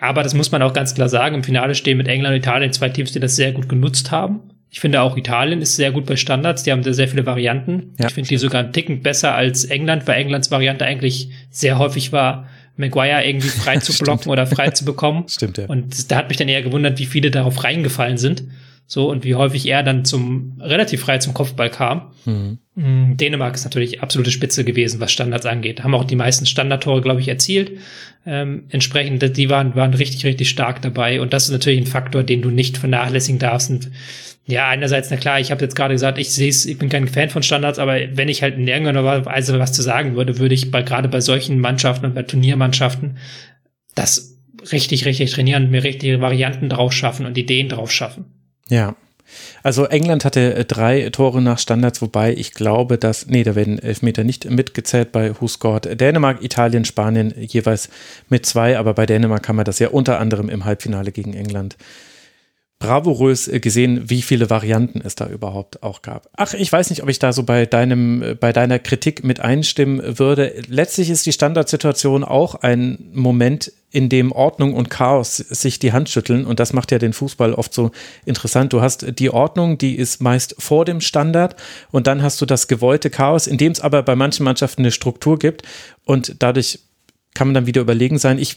aber 0.00 0.24
das 0.24 0.34
muss 0.34 0.50
man 0.50 0.60
auch 0.60 0.72
ganz 0.72 0.96
klar 0.96 1.08
sagen, 1.08 1.36
im 1.36 1.44
Finale 1.44 1.76
stehen 1.76 1.98
mit 1.98 2.08
England 2.08 2.34
und 2.34 2.38
Italien 2.40 2.72
zwei 2.72 2.88
Teams, 2.88 3.12
die 3.12 3.20
das 3.20 3.36
sehr 3.36 3.52
gut 3.52 3.68
genutzt 3.68 4.10
haben 4.10 4.40
ich 4.74 4.80
finde 4.80 5.02
auch 5.02 5.16
Italien 5.16 5.62
ist 5.62 5.76
sehr 5.76 5.92
gut 5.92 6.04
bei 6.04 6.16
Standards. 6.16 6.64
Die 6.64 6.72
haben 6.72 6.82
da 6.82 6.92
sehr 6.92 7.06
viele 7.06 7.24
Varianten. 7.24 7.94
Ja, 7.96 8.08
ich 8.08 8.12
finde 8.12 8.28
die 8.28 8.38
sogar 8.38 8.64
einen 8.64 8.72
Ticken 8.72 9.02
besser 9.02 9.32
als 9.32 9.64
England, 9.64 10.08
weil 10.08 10.20
Englands 10.20 10.50
Variante 10.50 10.84
eigentlich 10.84 11.28
sehr 11.48 11.78
häufig 11.78 12.10
war, 12.10 12.48
Maguire 12.76 13.24
irgendwie 13.24 13.48
frei 13.50 13.76
zu 13.76 13.96
blocken 13.96 14.32
oder 14.32 14.48
frei 14.48 14.70
zu 14.70 14.84
bekommen. 14.84 15.26
Stimmt, 15.28 15.58
ja. 15.58 15.66
Und 15.66 16.10
da 16.10 16.16
hat 16.16 16.28
mich 16.28 16.38
dann 16.38 16.48
eher 16.48 16.60
gewundert, 16.62 16.98
wie 16.98 17.06
viele 17.06 17.30
darauf 17.30 17.62
reingefallen 17.62 18.18
sind. 18.18 18.42
So, 18.88 19.08
und 19.08 19.22
wie 19.22 19.36
häufig 19.36 19.64
er 19.68 19.84
dann 19.84 20.04
zum, 20.04 20.60
relativ 20.60 21.02
frei 21.02 21.18
zum 21.18 21.34
Kopfball 21.34 21.70
kam. 21.70 22.10
Mhm. 22.24 22.58
Mm, 22.74 23.16
Dänemark 23.16 23.54
ist 23.54 23.64
natürlich 23.64 24.02
absolute 24.02 24.30
Spitze 24.30 24.64
gewesen, 24.64 25.00
was 25.00 25.12
Standards 25.12 25.46
angeht. 25.46 25.84
Haben 25.84 25.94
auch 25.94 26.04
die 26.04 26.16
meisten 26.16 26.46
Standardtore, 26.46 27.00
glaube 27.00 27.20
ich, 27.20 27.28
erzielt. 27.28 27.72
Ähm, 28.26 28.64
entsprechend, 28.70 29.36
die 29.36 29.50
waren, 29.50 29.74
waren 29.74 29.94
richtig, 29.94 30.24
richtig 30.26 30.48
stark 30.48 30.82
dabei. 30.82 31.20
Und 31.20 31.32
das 31.32 31.44
ist 31.44 31.52
natürlich 31.52 31.80
ein 31.80 31.86
Faktor, 31.86 32.24
den 32.24 32.42
du 32.42 32.50
nicht 32.50 32.78
vernachlässigen 32.78 33.38
darfst. 33.38 33.70
Und 33.70 33.90
ja, 34.46 34.68
einerseits, 34.68 35.10
na 35.10 35.16
klar, 35.16 35.40
ich 35.40 35.50
habe 35.50 35.62
jetzt 35.62 35.76
gerade 35.76 35.94
gesagt, 35.94 36.18
ich 36.18 36.30
sehe 36.30 36.48
ich 36.48 36.78
bin 36.78 36.88
kein 36.88 37.08
Fan 37.08 37.30
von 37.30 37.42
Standards, 37.42 37.78
aber 37.78 37.98
wenn 38.12 38.28
ich 38.28 38.42
halt 38.42 38.56
in 38.58 38.68
irgendeiner 38.68 39.24
Weise 39.24 39.58
was 39.58 39.72
zu 39.72 39.82
sagen 39.82 40.16
würde, 40.16 40.38
würde 40.38 40.54
ich 40.54 40.70
bei, 40.70 40.82
gerade 40.82 41.08
bei 41.08 41.20
solchen 41.20 41.60
Mannschaften 41.60 42.06
und 42.06 42.14
bei 42.14 42.24
Turniermannschaften 42.24 43.18
das 43.94 44.36
richtig, 44.70 45.06
richtig 45.06 45.32
trainieren, 45.32 45.70
mir 45.70 45.84
richtige 45.84 46.20
Varianten 46.20 46.68
drauf 46.68 46.92
schaffen 46.92 47.24
und 47.26 47.38
Ideen 47.38 47.68
drauf 47.68 47.90
schaffen. 47.90 48.26
Ja. 48.68 48.96
Also 49.62 49.86
England 49.86 50.24
hatte 50.24 50.54
äh, 50.54 50.64
drei 50.64 51.08
Tore 51.10 51.40
nach 51.40 51.58
Standards, 51.58 52.02
wobei 52.02 52.32
ich 52.34 52.52
glaube, 52.52 52.98
dass, 52.98 53.26
nee, 53.26 53.42
da 53.42 53.54
werden 53.54 53.78
Elfmeter 53.78 54.24
nicht 54.24 54.48
mitgezählt 54.50 55.12
bei 55.12 55.32
Who 55.40 55.48
Scored. 55.48 56.00
Dänemark, 56.00 56.42
Italien, 56.42 56.84
Spanien 56.84 57.34
jeweils 57.36 57.88
mit 58.28 58.46
zwei, 58.46 58.78
aber 58.78 58.94
bei 58.94 59.06
Dänemark 59.06 59.48
haben 59.48 59.56
wir 59.56 59.64
das 59.64 59.78
ja 59.78 59.88
unter 59.88 60.20
anderem 60.20 60.48
im 60.48 60.64
Halbfinale 60.64 61.12
gegen 61.12 61.34
England 61.34 61.76
bravourös 62.78 63.48
äh, 63.48 63.60
gesehen, 63.60 64.10
wie 64.10 64.22
viele 64.22 64.50
Varianten 64.50 65.00
es 65.02 65.14
da 65.14 65.26
überhaupt 65.26 65.82
auch 65.82 66.02
gab. 66.02 66.28
Ach, 66.36 66.54
ich 66.54 66.70
weiß 66.70 66.90
nicht, 66.90 67.02
ob 67.02 67.08
ich 67.08 67.18
da 67.18 67.32
so 67.32 67.42
bei 67.42 67.66
deinem, 67.66 68.22
äh, 68.22 68.34
bei 68.34 68.52
deiner 68.52 68.78
Kritik 68.78 69.24
mit 69.24 69.40
einstimmen 69.40 70.18
würde. 70.18 70.62
Letztlich 70.68 71.10
ist 71.10 71.26
die 71.26 71.32
Standardsituation 71.32 72.24
auch 72.24 72.56
ein 72.56 72.98
Moment, 73.12 73.72
in 73.94 74.08
dem 74.08 74.32
Ordnung 74.32 74.74
und 74.74 74.90
Chaos 74.90 75.36
sich 75.36 75.78
die 75.78 75.92
Hand 75.92 76.08
schütteln 76.08 76.46
und 76.46 76.58
das 76.58 76.72
macht 76.72 76.90
ja 76.90 76.98
den 76.98 77.12
Fußball 77.12 77.54
oft 77.54 77.72
so 77.72 77.92
interessant. 78.24 78.72
Du 78.72 78.80
hast 78.80 79.06
die 79.20 79.30
Ordnung, 79.30 79.78
die 79.78 79.94
ist 79.94 80.20
meist 80.20 80.56
vor 80.58 80.84
dem 80.84 81.00
Standard 81.00 81.54
und 81.92 82.08
dann 82.08 82.20
hast 82.20 82.40
du 82.40 82.46
das 82.46 82.66
gewollte 82.66 83.08
Chaos, 83.08 83.46
in 83.46 83.56
dem 83.56 83.70
es 83.70 83.80
aber 83.80 84.02
bei 84.02 84.16
manchen 84.16 84.42
Mannschaften 84.42 84.82
eine 84.82 84.90
Struktur 84.90 85.38
gibt 85.38 85.62
und 86.04 86.42
dadurch 86.42 86.80
kann 87.34 87.46
man 87.46 87.54
dann 87.54 87.66
wieder 87.66 87.82
überlegen 87.82 88.18
sein. 88.18 88.40
Ich, 88.40 88.56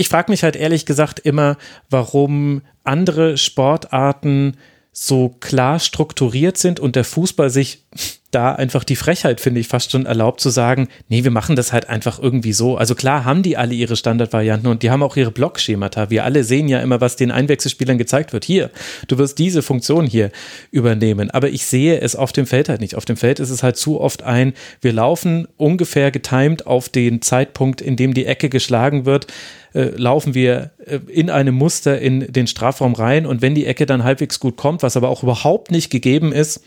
ich 0.00 0.08
frage 0.08 0.32
mich 0.32 0.42
halt 0.42 0.56
ehrlich 0.56 0.86
gesagt 0.86 1.20
immer, 1.20 1.58
warum 1.90 2.62
andere 2.84 3.36
Sportarten 3.36 4.56
so 4.92 5.28
klar 5.40 5.78
strukturiert 5.78 6.56
sind 6.56 6.80
und 6.80 6.96
der 6.96 7.04
Fußball 7.04 7.50
sich 7.50 7.84
da 8.30 8.54
einfach 8.54 8.84
die 8.84 8.96
Frechheit, 8.96 9.40
finde 9.40 9.60
ich, 9.60 9.68
fast 9.68 9.90
schon 9.90 10.06
erlaubt 10.06 10.40
zu 10.40 10.50
sagen, 10.50 10.88
nee, 11.08 11.24
wir 11.24 11.32
machen 11.32 11.56
das 11.56 11.72
halt 11.72 11.88
einfach 11.88 12.20
irgendwie 12.20 12.52
so. 12.52 12.76
Also 12.76 12.94
klar 12.94 13.24
haben 13.24 13.42
die 13.42 13.56
alle 13.56 13.74
ihre 13.74 13.96
Standardvarianten 13.96 14.70
und 14.70 14.82
die 14.82 14.90
haben 14.90 15.02
auch 15.02 15.16
ihre 15.16 15.32
Blockschemata. 15.32 16.10
Wir 16.10 16.24
alle 16.24 16.44
sehen 16.44 16.68
ja 16.68 16.80
immer, 16.80 17.00
was 17.00 17.16
den 17.16 17.32
Einwechselspielern 17.32 17.98
gezeigt 17.98 18.32
wird. 18.32 18.44
Hier, 18.44 18.70
du 19.08 19.18
wirst 19.18 19.38
diese 19.38 19.62
Funktion 19.62 20.06
hier 20.06 20.30
übernehmen. 20.70 21.30
Aber 21.30 21.48
ich 21.48 21.66
sehe 21.66 22.00
es 22.00 22.14
auf 22.14 22.32
dem 22.32 22.46
Feld 22.46 22.68
halt 22.68 22.80
nicht. 22.80 22.94
Auf 22.94 23.04
dem 23.04 23.16
Feld 23.16 23.40
ist 23.40 23.50
es 23.50 23.62
halt 23.62 23.76
zu 23.76 24.00
oft 24.00 24.22
ein, 24.22 24.54
wir 24.80 24.92
laufen 24.92 25.48
ungefähr 25.56 26.10
getimed 26.12 26.66
auf 26.66 26.88
den 26.88 27.22
Zeitpunkt, 27.22 27.80
in 27.80 27.96
dem 27.96 28.14
die 28.14 28.26
Ecke 28.26 28.48
geschlagen 28.48 29.06
wird. 29.06 29.26
Äh, 29.72 29.90
laufen 29.96 30.34
wir 30.34 30.72
äh, 30.84 30.98
in 31.08 31.30
einem 31.30 31.54
Muster 31.54 32.00
in 32.00 32.32
den 32.32 32.46
Strafraum 32.46 32.94
rein 32.94 33.24
und 33.24 33.40
wenn 33.40 33.54
die 33.54 33.66
Ecke 33.66 33.86
dann 33.86 34.02
halbwegs 34.02 34.40
gut 34.40 34.56
kommt, 34.56 34.82
was 34.82 34.96
aber 34.96 35.08
auch 35.08 35.22
überhaupt 35.22 35.70
nicht 35.70 35.90
gegeben 35.90 36.32
ist, 36.32 36.62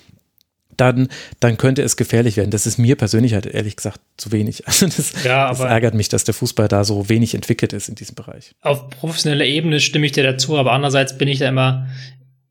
dann, 0.77 1.07
dann 1.39 1.57
könnte 1.57 1.81
es 1.81 1.97
gefährlich 1.97 2.37
werden. 2.37 2.51
Das 2.51 2.65
ist 2.65 2.77
mir 2.77 2.95
persönlich 2.95 3.33
halt 3.33 3.45
ehrlich 3.45 3.75
gesagt 3.75 3.99
zu 4.17 4.31
wenig. 4.31 4.63
Also 4.73 4.87
das, 4.87 5.23
ja, 5.23 5.49
das 5.49 5.59
ärgert 5.59 5.93
mich, 5.93 6.09
dass 6.09 6.23
der 6.23 6.33
Fußball 6.33 6.67
da 6.67 6.83
so 6.83 7.07
wenig 7.07 7.35
entwickelt 7.35 7.73
ist 7.73 7.89
in 7.89 7.95
diesem 7.95 8.15
Bereich. 8.15 8.55
Auf 8.61 8.89
professioneller 8.89 9.45
Ebene 9.45 9.79
stimme 9.79 10.05
ich 10.05 10.13
dir 10.13 10.23
dazu, 10.23 10.57
aber 10.57 10.71
andererseits 10.71 11.17
bin 11.17 11.27
ich 11.27 11.39
da 11.39 11.47
immer, 11.47 11.87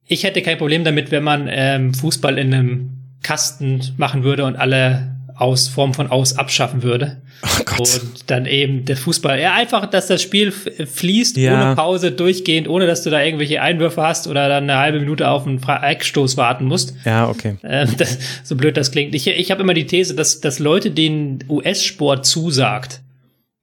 ich 0.06 0.22
hätte 0.22 0.40
kein 0.42 0.58
Problem 0.58 0.84
damit, 0.84 1.10
wenn 1.10 1.24
man 1.24 1.48
ähm, 1.50 1.94
Fußball 1.94 2.38
in 2.38 2.54
einem 2.54 2.90
Kasten 3.22 3.82
machen 3.96 4.22
würde 4.22 4.44
und 4.44 4.56
alle 4.56 5.11
aus 5.36 5.68
Form 5.68 5.94
von 5.94 6.10
aus 6.10 6.38
abschaffen 6.38 6.82
würde. 6.82 7.18
Oh 7.74 7.82
und 7.82 8.30
dann 8.30 8.46
eben 8.46 8.84
der 8.84 8.96
Fußball, 8.96 9.40
ja, 9.40 9.54
einfach, 9.54 9.86
dass 9.86 10.06
das 10.06 10.22
Spiel 10.22 10.52
fließt, 10.52 11.36
ja. 11.38 11.54
ohne 11.54 11.74
Pause, 11.74 12.12
durchgehend, 12.12 12.68
ohne 12.68 12.86
dass 12.86 13.02
du 13.02 13.10
da 13.10 13.22
irgendwelche 13.22 13.62
Einwürfe 13.62 14.02
hast 14.02 14.26
oder 14.26 14.48
dann 14.48 14.64
eine 14.64 14.78
halbe 14.78 15.00
Minute 15.00 15.28
auf 15.28 15.46
einen 15.46 15.60
Eckstoß 15.62 16.36
warten 16.36 16.66
musst. 16.66 16.94
Ja, 17.04 17.28
okay. 17.28 17.56
Ähm, 17.64 17.88
das, 17.98 18.18
so 18.44 18.56
blöd 18.56 18.76
das 18.76 18.92
klingt. 18.92 19.14
Ich, 19.14 19.26
ich 19.26 19.50
habe 19.50 19.62
immer 19.62 19.74
die 19.74 19.86
These, 19.86 20.14
dass, 20.14 20.40
dass 20.40 20.58
Leute, 20.58 20.90
denen 20.90 21.42
US-Sport 21.48 22.26
zusagt, 22.26 23.00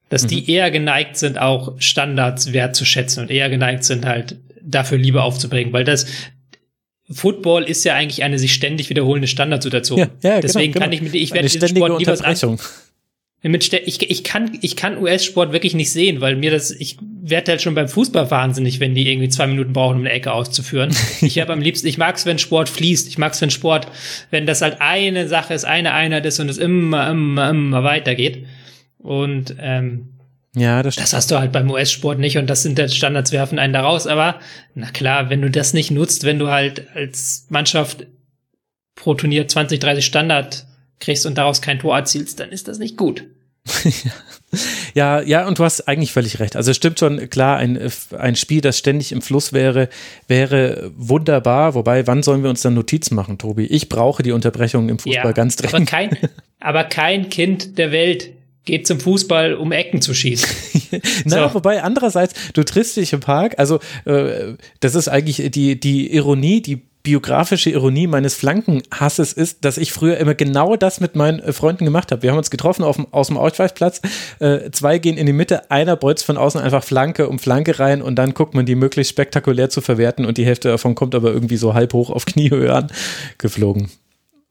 dass 0.09 0.23
mhm. 0.23 0.27
die 0.27 0.51
eher 0.51 0.71
geneigt 0.71 1.17
sind, 1.17 1.39
auch 1.39 1.73
Standards 1.79 2.51
wertzuschätzen 2.51 3.23
und 3.23 3.31
eher 3.31 3.49
geneigt 3.49 3.83
sind, 3.83 4.05
halt 4.05 4.37
dafür 4.61 4.97
Liebe 4.97 5.23
aufzubringen, 5.23 5.71
weil 5.71 5.83
das, 5.83 6.05
Football 7.11 7.63
ist 7.63 7.83
ja 7.85 7.95
eigentlich 7.95 8.23
eine 8.23 8.37
sich 8.37 8.53
ständig 8.53 8.89
wiederholende 8.89 9.27
Standardsituation. 9.27 9.99
Ja, 9.99 10.05
ja, 10.05 10.29
genau, 10.29 10.41
Deswegen 10.41 10.73
genau, 10.73 10.83
kann 10.83 10.93
ich 10.93 11.01
mit, 11.01 11.15
ich 11.15 11.31
werde 11.31 11.49
diesen 11.49 11.67
Sport 11.67 11.99
lieber 11.99 12.15
dran. 12.15 12.59
Mit, 13.41 13.71
ich, 13.71 14.09
ich 14.09 14.23
kann, 14.25 14.57
ich 14.61 14.75
kann 14.75 15.01
US-Sport 15.01 15.53
wirklich 15.53 15.73
nicht 15.73 15.91
sehen, 15.91 16.19
weil 16.19 16.35
mir 16.35 16.51
das, 16.51 16.71
ich 16.71 16.97
werde 17.01 17.51
halt 17.51 17.61
schon 17.61 17.73
beim 17.73 17.87
Fußball 17.87 18.29
wahnsinnig, 18.29 18.81
wenn 18.81 18.95
die 18.95 19.09
irgendwie 19.09 19.29
zwei 19.29 19.47
Minuten 19.47 19.71
brauchen, 19.71 19.95
um 19.95 20.01
eine 20.01 20.11
Ecke 20.11 20.33
auszuführen. 20.33 20.93
ich 21.21 21.39
habe 21.39 21.53
am 21.53 21.61
liebsten, 21.61 21.87
ich 21.87 21.97
mag 21.97 22.17
es, 22.17 22.25
wenn 22.25 22.37
Sport 22.37 22.67
fließt. 22.67 23.07
Ich 23.07 23.17
mag 23.17 23.31
es, 23.31 23.41
wenn 23.41 23.49
Sport, 23.49 23.87
wenn 24.29 24.45
das 24.45 24.61
halt 24.61 24.77
eine 24.81 25.29
Sache 25.29 25.53
ist, 25.53 25.63
eine 25.63 25.93
Einheit 25.93 26.25
ist 26.25 26.39
und 26.39 26.49
es 26.49 26.57
immer, 26.57 27.09
immer, 27.09 27.49
immer 27.49 27.83
weitergeht. 27.85 28.45
Und 28.97 29.55
ähm, 29.57 30.18
ja, 30.55 30.81
das, 30.81 30.95
das 30.95 31.13
hast 31.13 31.29
du 31.29 31.37
halt 31.37 31.51
beim 31.51 31.69
US-Sport 31.69 32.17
nicht 32.17 32.37
und 32.37 32.47
das 32.47 32.63
sind 32.63 32.77
der 32.77 32.87
Standards 32.87 33.31
werfen 33.31 33.59
einen 33.59 33.73
da 33.73 33.81
raus. 33.81 34.07
Aber 34.07 34.39
na 34.73 34.89
klar, 34.89 35.29
wenn 35.29 35.41
du 35.41 35.51
das 35.51 35.73
nicht 35.73 35.91
nutzt, 35.91 36.23
wenn 36.23 36.39
du 36.39 36.49
halt 36.49 36.87
als 36.95 37.45
Mannschaft 37.49 38.07
pro 38.95 39.13
Turnier 39.13 39.47
20, 39.47 39.79
30 39.79 40.05
Standard 40.05 40.65
kriegst 40.99 41.25
und 41.25 41.37
daraus 41.37 41.61
kein 41.61 41.79
Tor 41.79 41.95
erzielst, 41.95 42.39
dann 42.39 42.49
ist 42.49 42.67
das 42.67 42.79
nicht 42.79 42.97
gut. 42.97 43.25
ja, 44.95 45.21
ja, 45.21 45.47
und 45.47 45.59
du 45.59 45.63
hast 45.63 45.87
eigentlich 45.87 46.11
völlig 46.11 46.39
recht. 46.39 46.55
Also 46.55 46.71
es 46.71 46.77
stimmt 46.77 46.97
schon, 46.97 47.29
klar, 47.29 47.57
ein, 47.57 47.79
ein 48.17 48.35
Spiel, 48.35 48.61
das 48.61 48.79
ständig 48.79 49.11
im 49.11 49.21
Fluss 49.21 49.53
wäre, 49.53 49.89
wäre 50.27 50.91
wunderbar. 50.95 51.75
Wobei, 51.75 52.07
wann 52.07 52.23
sollen 52.23 52.41
wir 52.41 52.49
uns 52.49 52.61
dann 52.61 52.73
Notizen 52.73 53.13
machen, 53.13 53.37
Tobi? 53.37 53.65
Ich 53.65 53.87
brauche 53.87 54.23
die 54.23 54.31
Unterbrechung 54.31 54.89
im 54.89 54.97
Fußball 54.97 55.25
ja, 55.25 55.31
ganz 55.31 55.55
dringend. 55.57 55.75
Aber 55.75 55.85
kein, 55.85 56.17
aber 56.59 56.83
kein 56.85 57.29
Kind 57.29 57.77
der 57.77 57.91
Welt 57.91 58.31
geht 58.65 58.87
zum 58.87 58.99
Fußball, 58.99 59.55
um 59.55 59.71
Ecken 59.71 60.01
zu 60.01 60.13
schießen. 60.13 60.49
Na, 61.25 61.49
so. 61.49 61.55
wobei 61.55 61.81
andererseits, 61.83 62.33
du 62.53 62.63
triffst 62.63 62.97
dich 62.97 63.13
im 63.13 63.19
Park, 63.19 63.55
also 63.57 63.79
äh, 64.05 64.53
das 64.79 64.95
ist 64.95 65.07
eigentlich 65.07 65.51
die, 65.51 65.79
die 65.79 66.13
Ironie, 66.13 66.61
die 66.61 66.81
biografische 67.01 67.69
Ironie 67.69 68.07
meines 68.07 68.35
Flankenhasses 68.35 69.33
ist, 69.33 69.63
dass 69.63 69.77
ich 69.77 69.93
früher 69.93 70.17
immer 70.17 70.35
genau 70.35 70.75
das 70.75 70.99
mit 70.99 71.15
meinen 71.15 71.39
äh, 71.39 71.53
Freunden 71.53 71.85
gemacht 71.85 72.11
habe. 72.11 72.23
Wir 72.23 72.31
haben 72.31 72.37
uns 72.37 72.51
getroffen 72.51 72.83
auf 72.83 72.97
dem, 72.97 73.07
aus 73.11 73.27
dem 73.27 73.37
Ausweichplatz, 73.37 74.01
äh, 74.39 74.69
zwei 74.71 74.99
gehen 74.99 75.17
in 75.17 75.25
die 75.25 75.33
Mitte, 75.33 75.71
einer 75.71 75.95
bolzt 75.95 76.25
von 76.25 76.37
außen 76.37 76.59
einfach 76.59 76.83
Flanke 76.83 77.29
um 77.29 77.39
Flanke 77.39 77.79
rein 77.79 78.01
und 78.01 78.15
dann 78.15 78.33
guckt 78.33 78.53
man 78.53 78.65
die 78.65 78.75
möglichst 78.75 79.11
spektakulär 79.11 79.69
zu 79.69 79.81
verwerten 79.81 80.25
und 80.25 80.37
die 80.37 80.45
Hälfte 80.45 80.67
davon 80.67 80.95
kommt 80.95 81.15
aber 81.15 81.31
irgendwie 81.31 81.57
so 81.57 81.73
halb 81.73 81.93
hoch 81.93 82.09
auf 82.09 82.25
Kniehöhe 82.25 82.73
an 82.73 82.91
geflogen. 83.37 83.89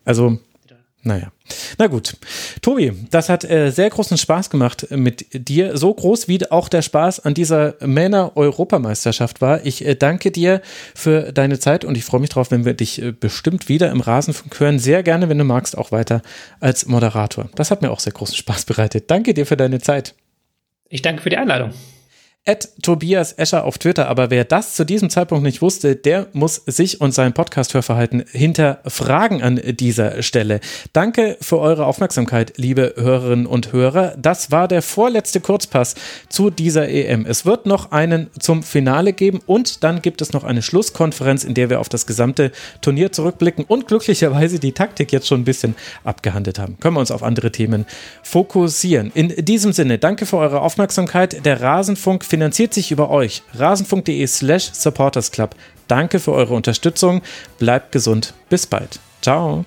Also 0.05 0.39
naja. 1.09 1.33
Na 1.79 1.87
gut. 1.87 2.17
Tobi, 2.61 2.93
das 3.11 3.31
hat 3.31 3.43
äh, 3.43 3.71
sehr 3.71 3.89
großen 3.89 4.19
Spaß 4.19 4.51
gemacht 4.51 4.87
mit 4.91 5.27
dir. 5.33 5.77
So 5.77 5.93
groß 5.93 6.29
wie 6.29 6.49
auch 6.51 6.69
der 6.69 6.83
Spaß 6.83 7.21
an 7.21 7.33
dieser 7.33 7.75
Männer-Europameisterschaft 7.81 9.41
war. 9.41 9.65
Ich 9.65 9.85
äh, 9.85 9.95
danke 9.95 10.31
dir 10.31 10.61
für 10.95 11.33
deine 11.33 11.59
Zeit 11.59 11.85
und 11.85 11.97
ich 11.97 12.05
freue 12.05 12.21
mich 12.21 12.31
drauf, 12.31 12.51
wenn 12.51 12.67
wir 12.67 12.75
dich 12.75 13.01
äh, 13.01 13.13
bestimmt 13.13 13.71
wieder 13.71 13.91
im 13.91 14.01
Rasenfunk 14.01 14.61
hören. 14.61 14.79
Sehr 14.79 15.03
gerne, 15.03 15.31
wenn 15.31 15.39
du 15.39 15.45
magst, 15.45 15.77
auch 15.77 15.91
weiter 15.91 16.21
als 16.61 16.87
Moderator. 16.87 17.49
Das 17.55 17.71
hat 17.71 17.81
mir 17.81 17.91
auch 17.91 18.01
sehr 18.01 18.13
großen 18.13 18.37
Spaß 18.37 18.67
bereitet. 18.67 19.11
Danke 19.11 19.33
dir 19.33 19.47
für 19.47 19.57
deine 19.57 19.81
Zeit. 19.81 20.15
Ich 20.91 21.01
danke 21.01 21.23
für 21.23 21.31
die 21.31 21.39
Einladung. 21.39 21.73
At 22.49 22.71
Tobias 22.81 23.33
Escher 23.33 23.65
auf 23.65 23.77
Twitter. 23.77 24.09
Aber 24.09 24.31
wer 24.31 24.45
das 24.45 24.75
zu 24.75 24.85
diesem 24.85 25.11
Zeitpunkt 25.11 25.45
nicht 25.45 25.61
wusste, 25.61 25.97
der 25.97 26.29
muss 26.33 26.63
sich 26.67 27.01
und 27.01 27.13
sein 27.13 27.35
Podcast-Hörverhalten 27.35 28.25
hinterfragen 28.33 29.43
an 29.43 29.61
dieser 29.79 30.23
Stelle. 30.23 30.61
Danke 30.95 31.37
für 31.43 31.59
eure 31.59 31.85
Aufmerksamkeit, 31.85 32.55
liebe 32.57 32.95
Hörerinnen 32.97 33.45
und 33.47 33.73
Hörer. 33.73 34.15
Das 34.17 34.51
war 34.51 34.67
der 34.67 34.81
vorletzte 34.81 35.41
Kurzpass 35.41 35.95
zu 36.31 36.49
dieser 36.49 36.89
EM. 36.89 37.27
Es 37.27 37.45
wird 37.45 37.67
noch 37.67 37.93
einen 37.93 38.31
zum 38.39 38.63
Finale 38.63 39.13
geben 39.13 39.41
und 39.45 39.85
dann 39.85 40.01
gibt 40.01 40.23
es 40.23 40.33
noch 40.33 40.45
eine 40.45 40.63
Schlusskonferenz, 40.63 41.45
in 41.45 41.53
der 41.53 41.69
wir 41.69 41.81
auf 41.81 41.91
das 41.91 42.07
gesamte 42.07 42.51
Turnier 42.81 43.13
zurückblicken 43.13 43.67
und 43.67 43.87
glücklicherweise 43.89 44.59
die 44.59 44.73
Taktik 44.73 45.13
jetzt 45.13 45.27
schon 45.27 45.43
ein 45.43 45.45
bisschen 45.45 45.75
abgehandelt 46.03 46.59
haben. 46.59 46.79
Können 46.81 46.97
wir 46.97 47.01
uns 47.01 47.11
auf 47.11 47.23
andere 47.23 47.53
Themen 47.53 47.85
fokussieren. 48.23 49.13
In 49.15 49.45
diesem 49.45 49.75
Sinne, 49.75 49.99
danke 49.99 50.25
für 50.25 50.39
eure 50.39 50.63
Aufmerksamkeit. 50.63 51.45
Der 51.45 51.61
Rasenfunk 51.61 52.25
finanziert 52.39 52.73
sich 52.73 52.93
über 52.93 53.11
euch. 53.11 53.43
rasenfunk.de 53.55 54.25
slash 54.29 54.71
supportersclub. 54.73 55.57
Danke 55.89 56.21
für 56.21 56.33
eure 56.33 56.55
Unterstützung. 56.55 57.23
Bleibt 57.59 57.91
gesund. 57.91 58.33
Bis 58.49 58.65
bald. 58.65 59.01
Ciao. 59.21 59.65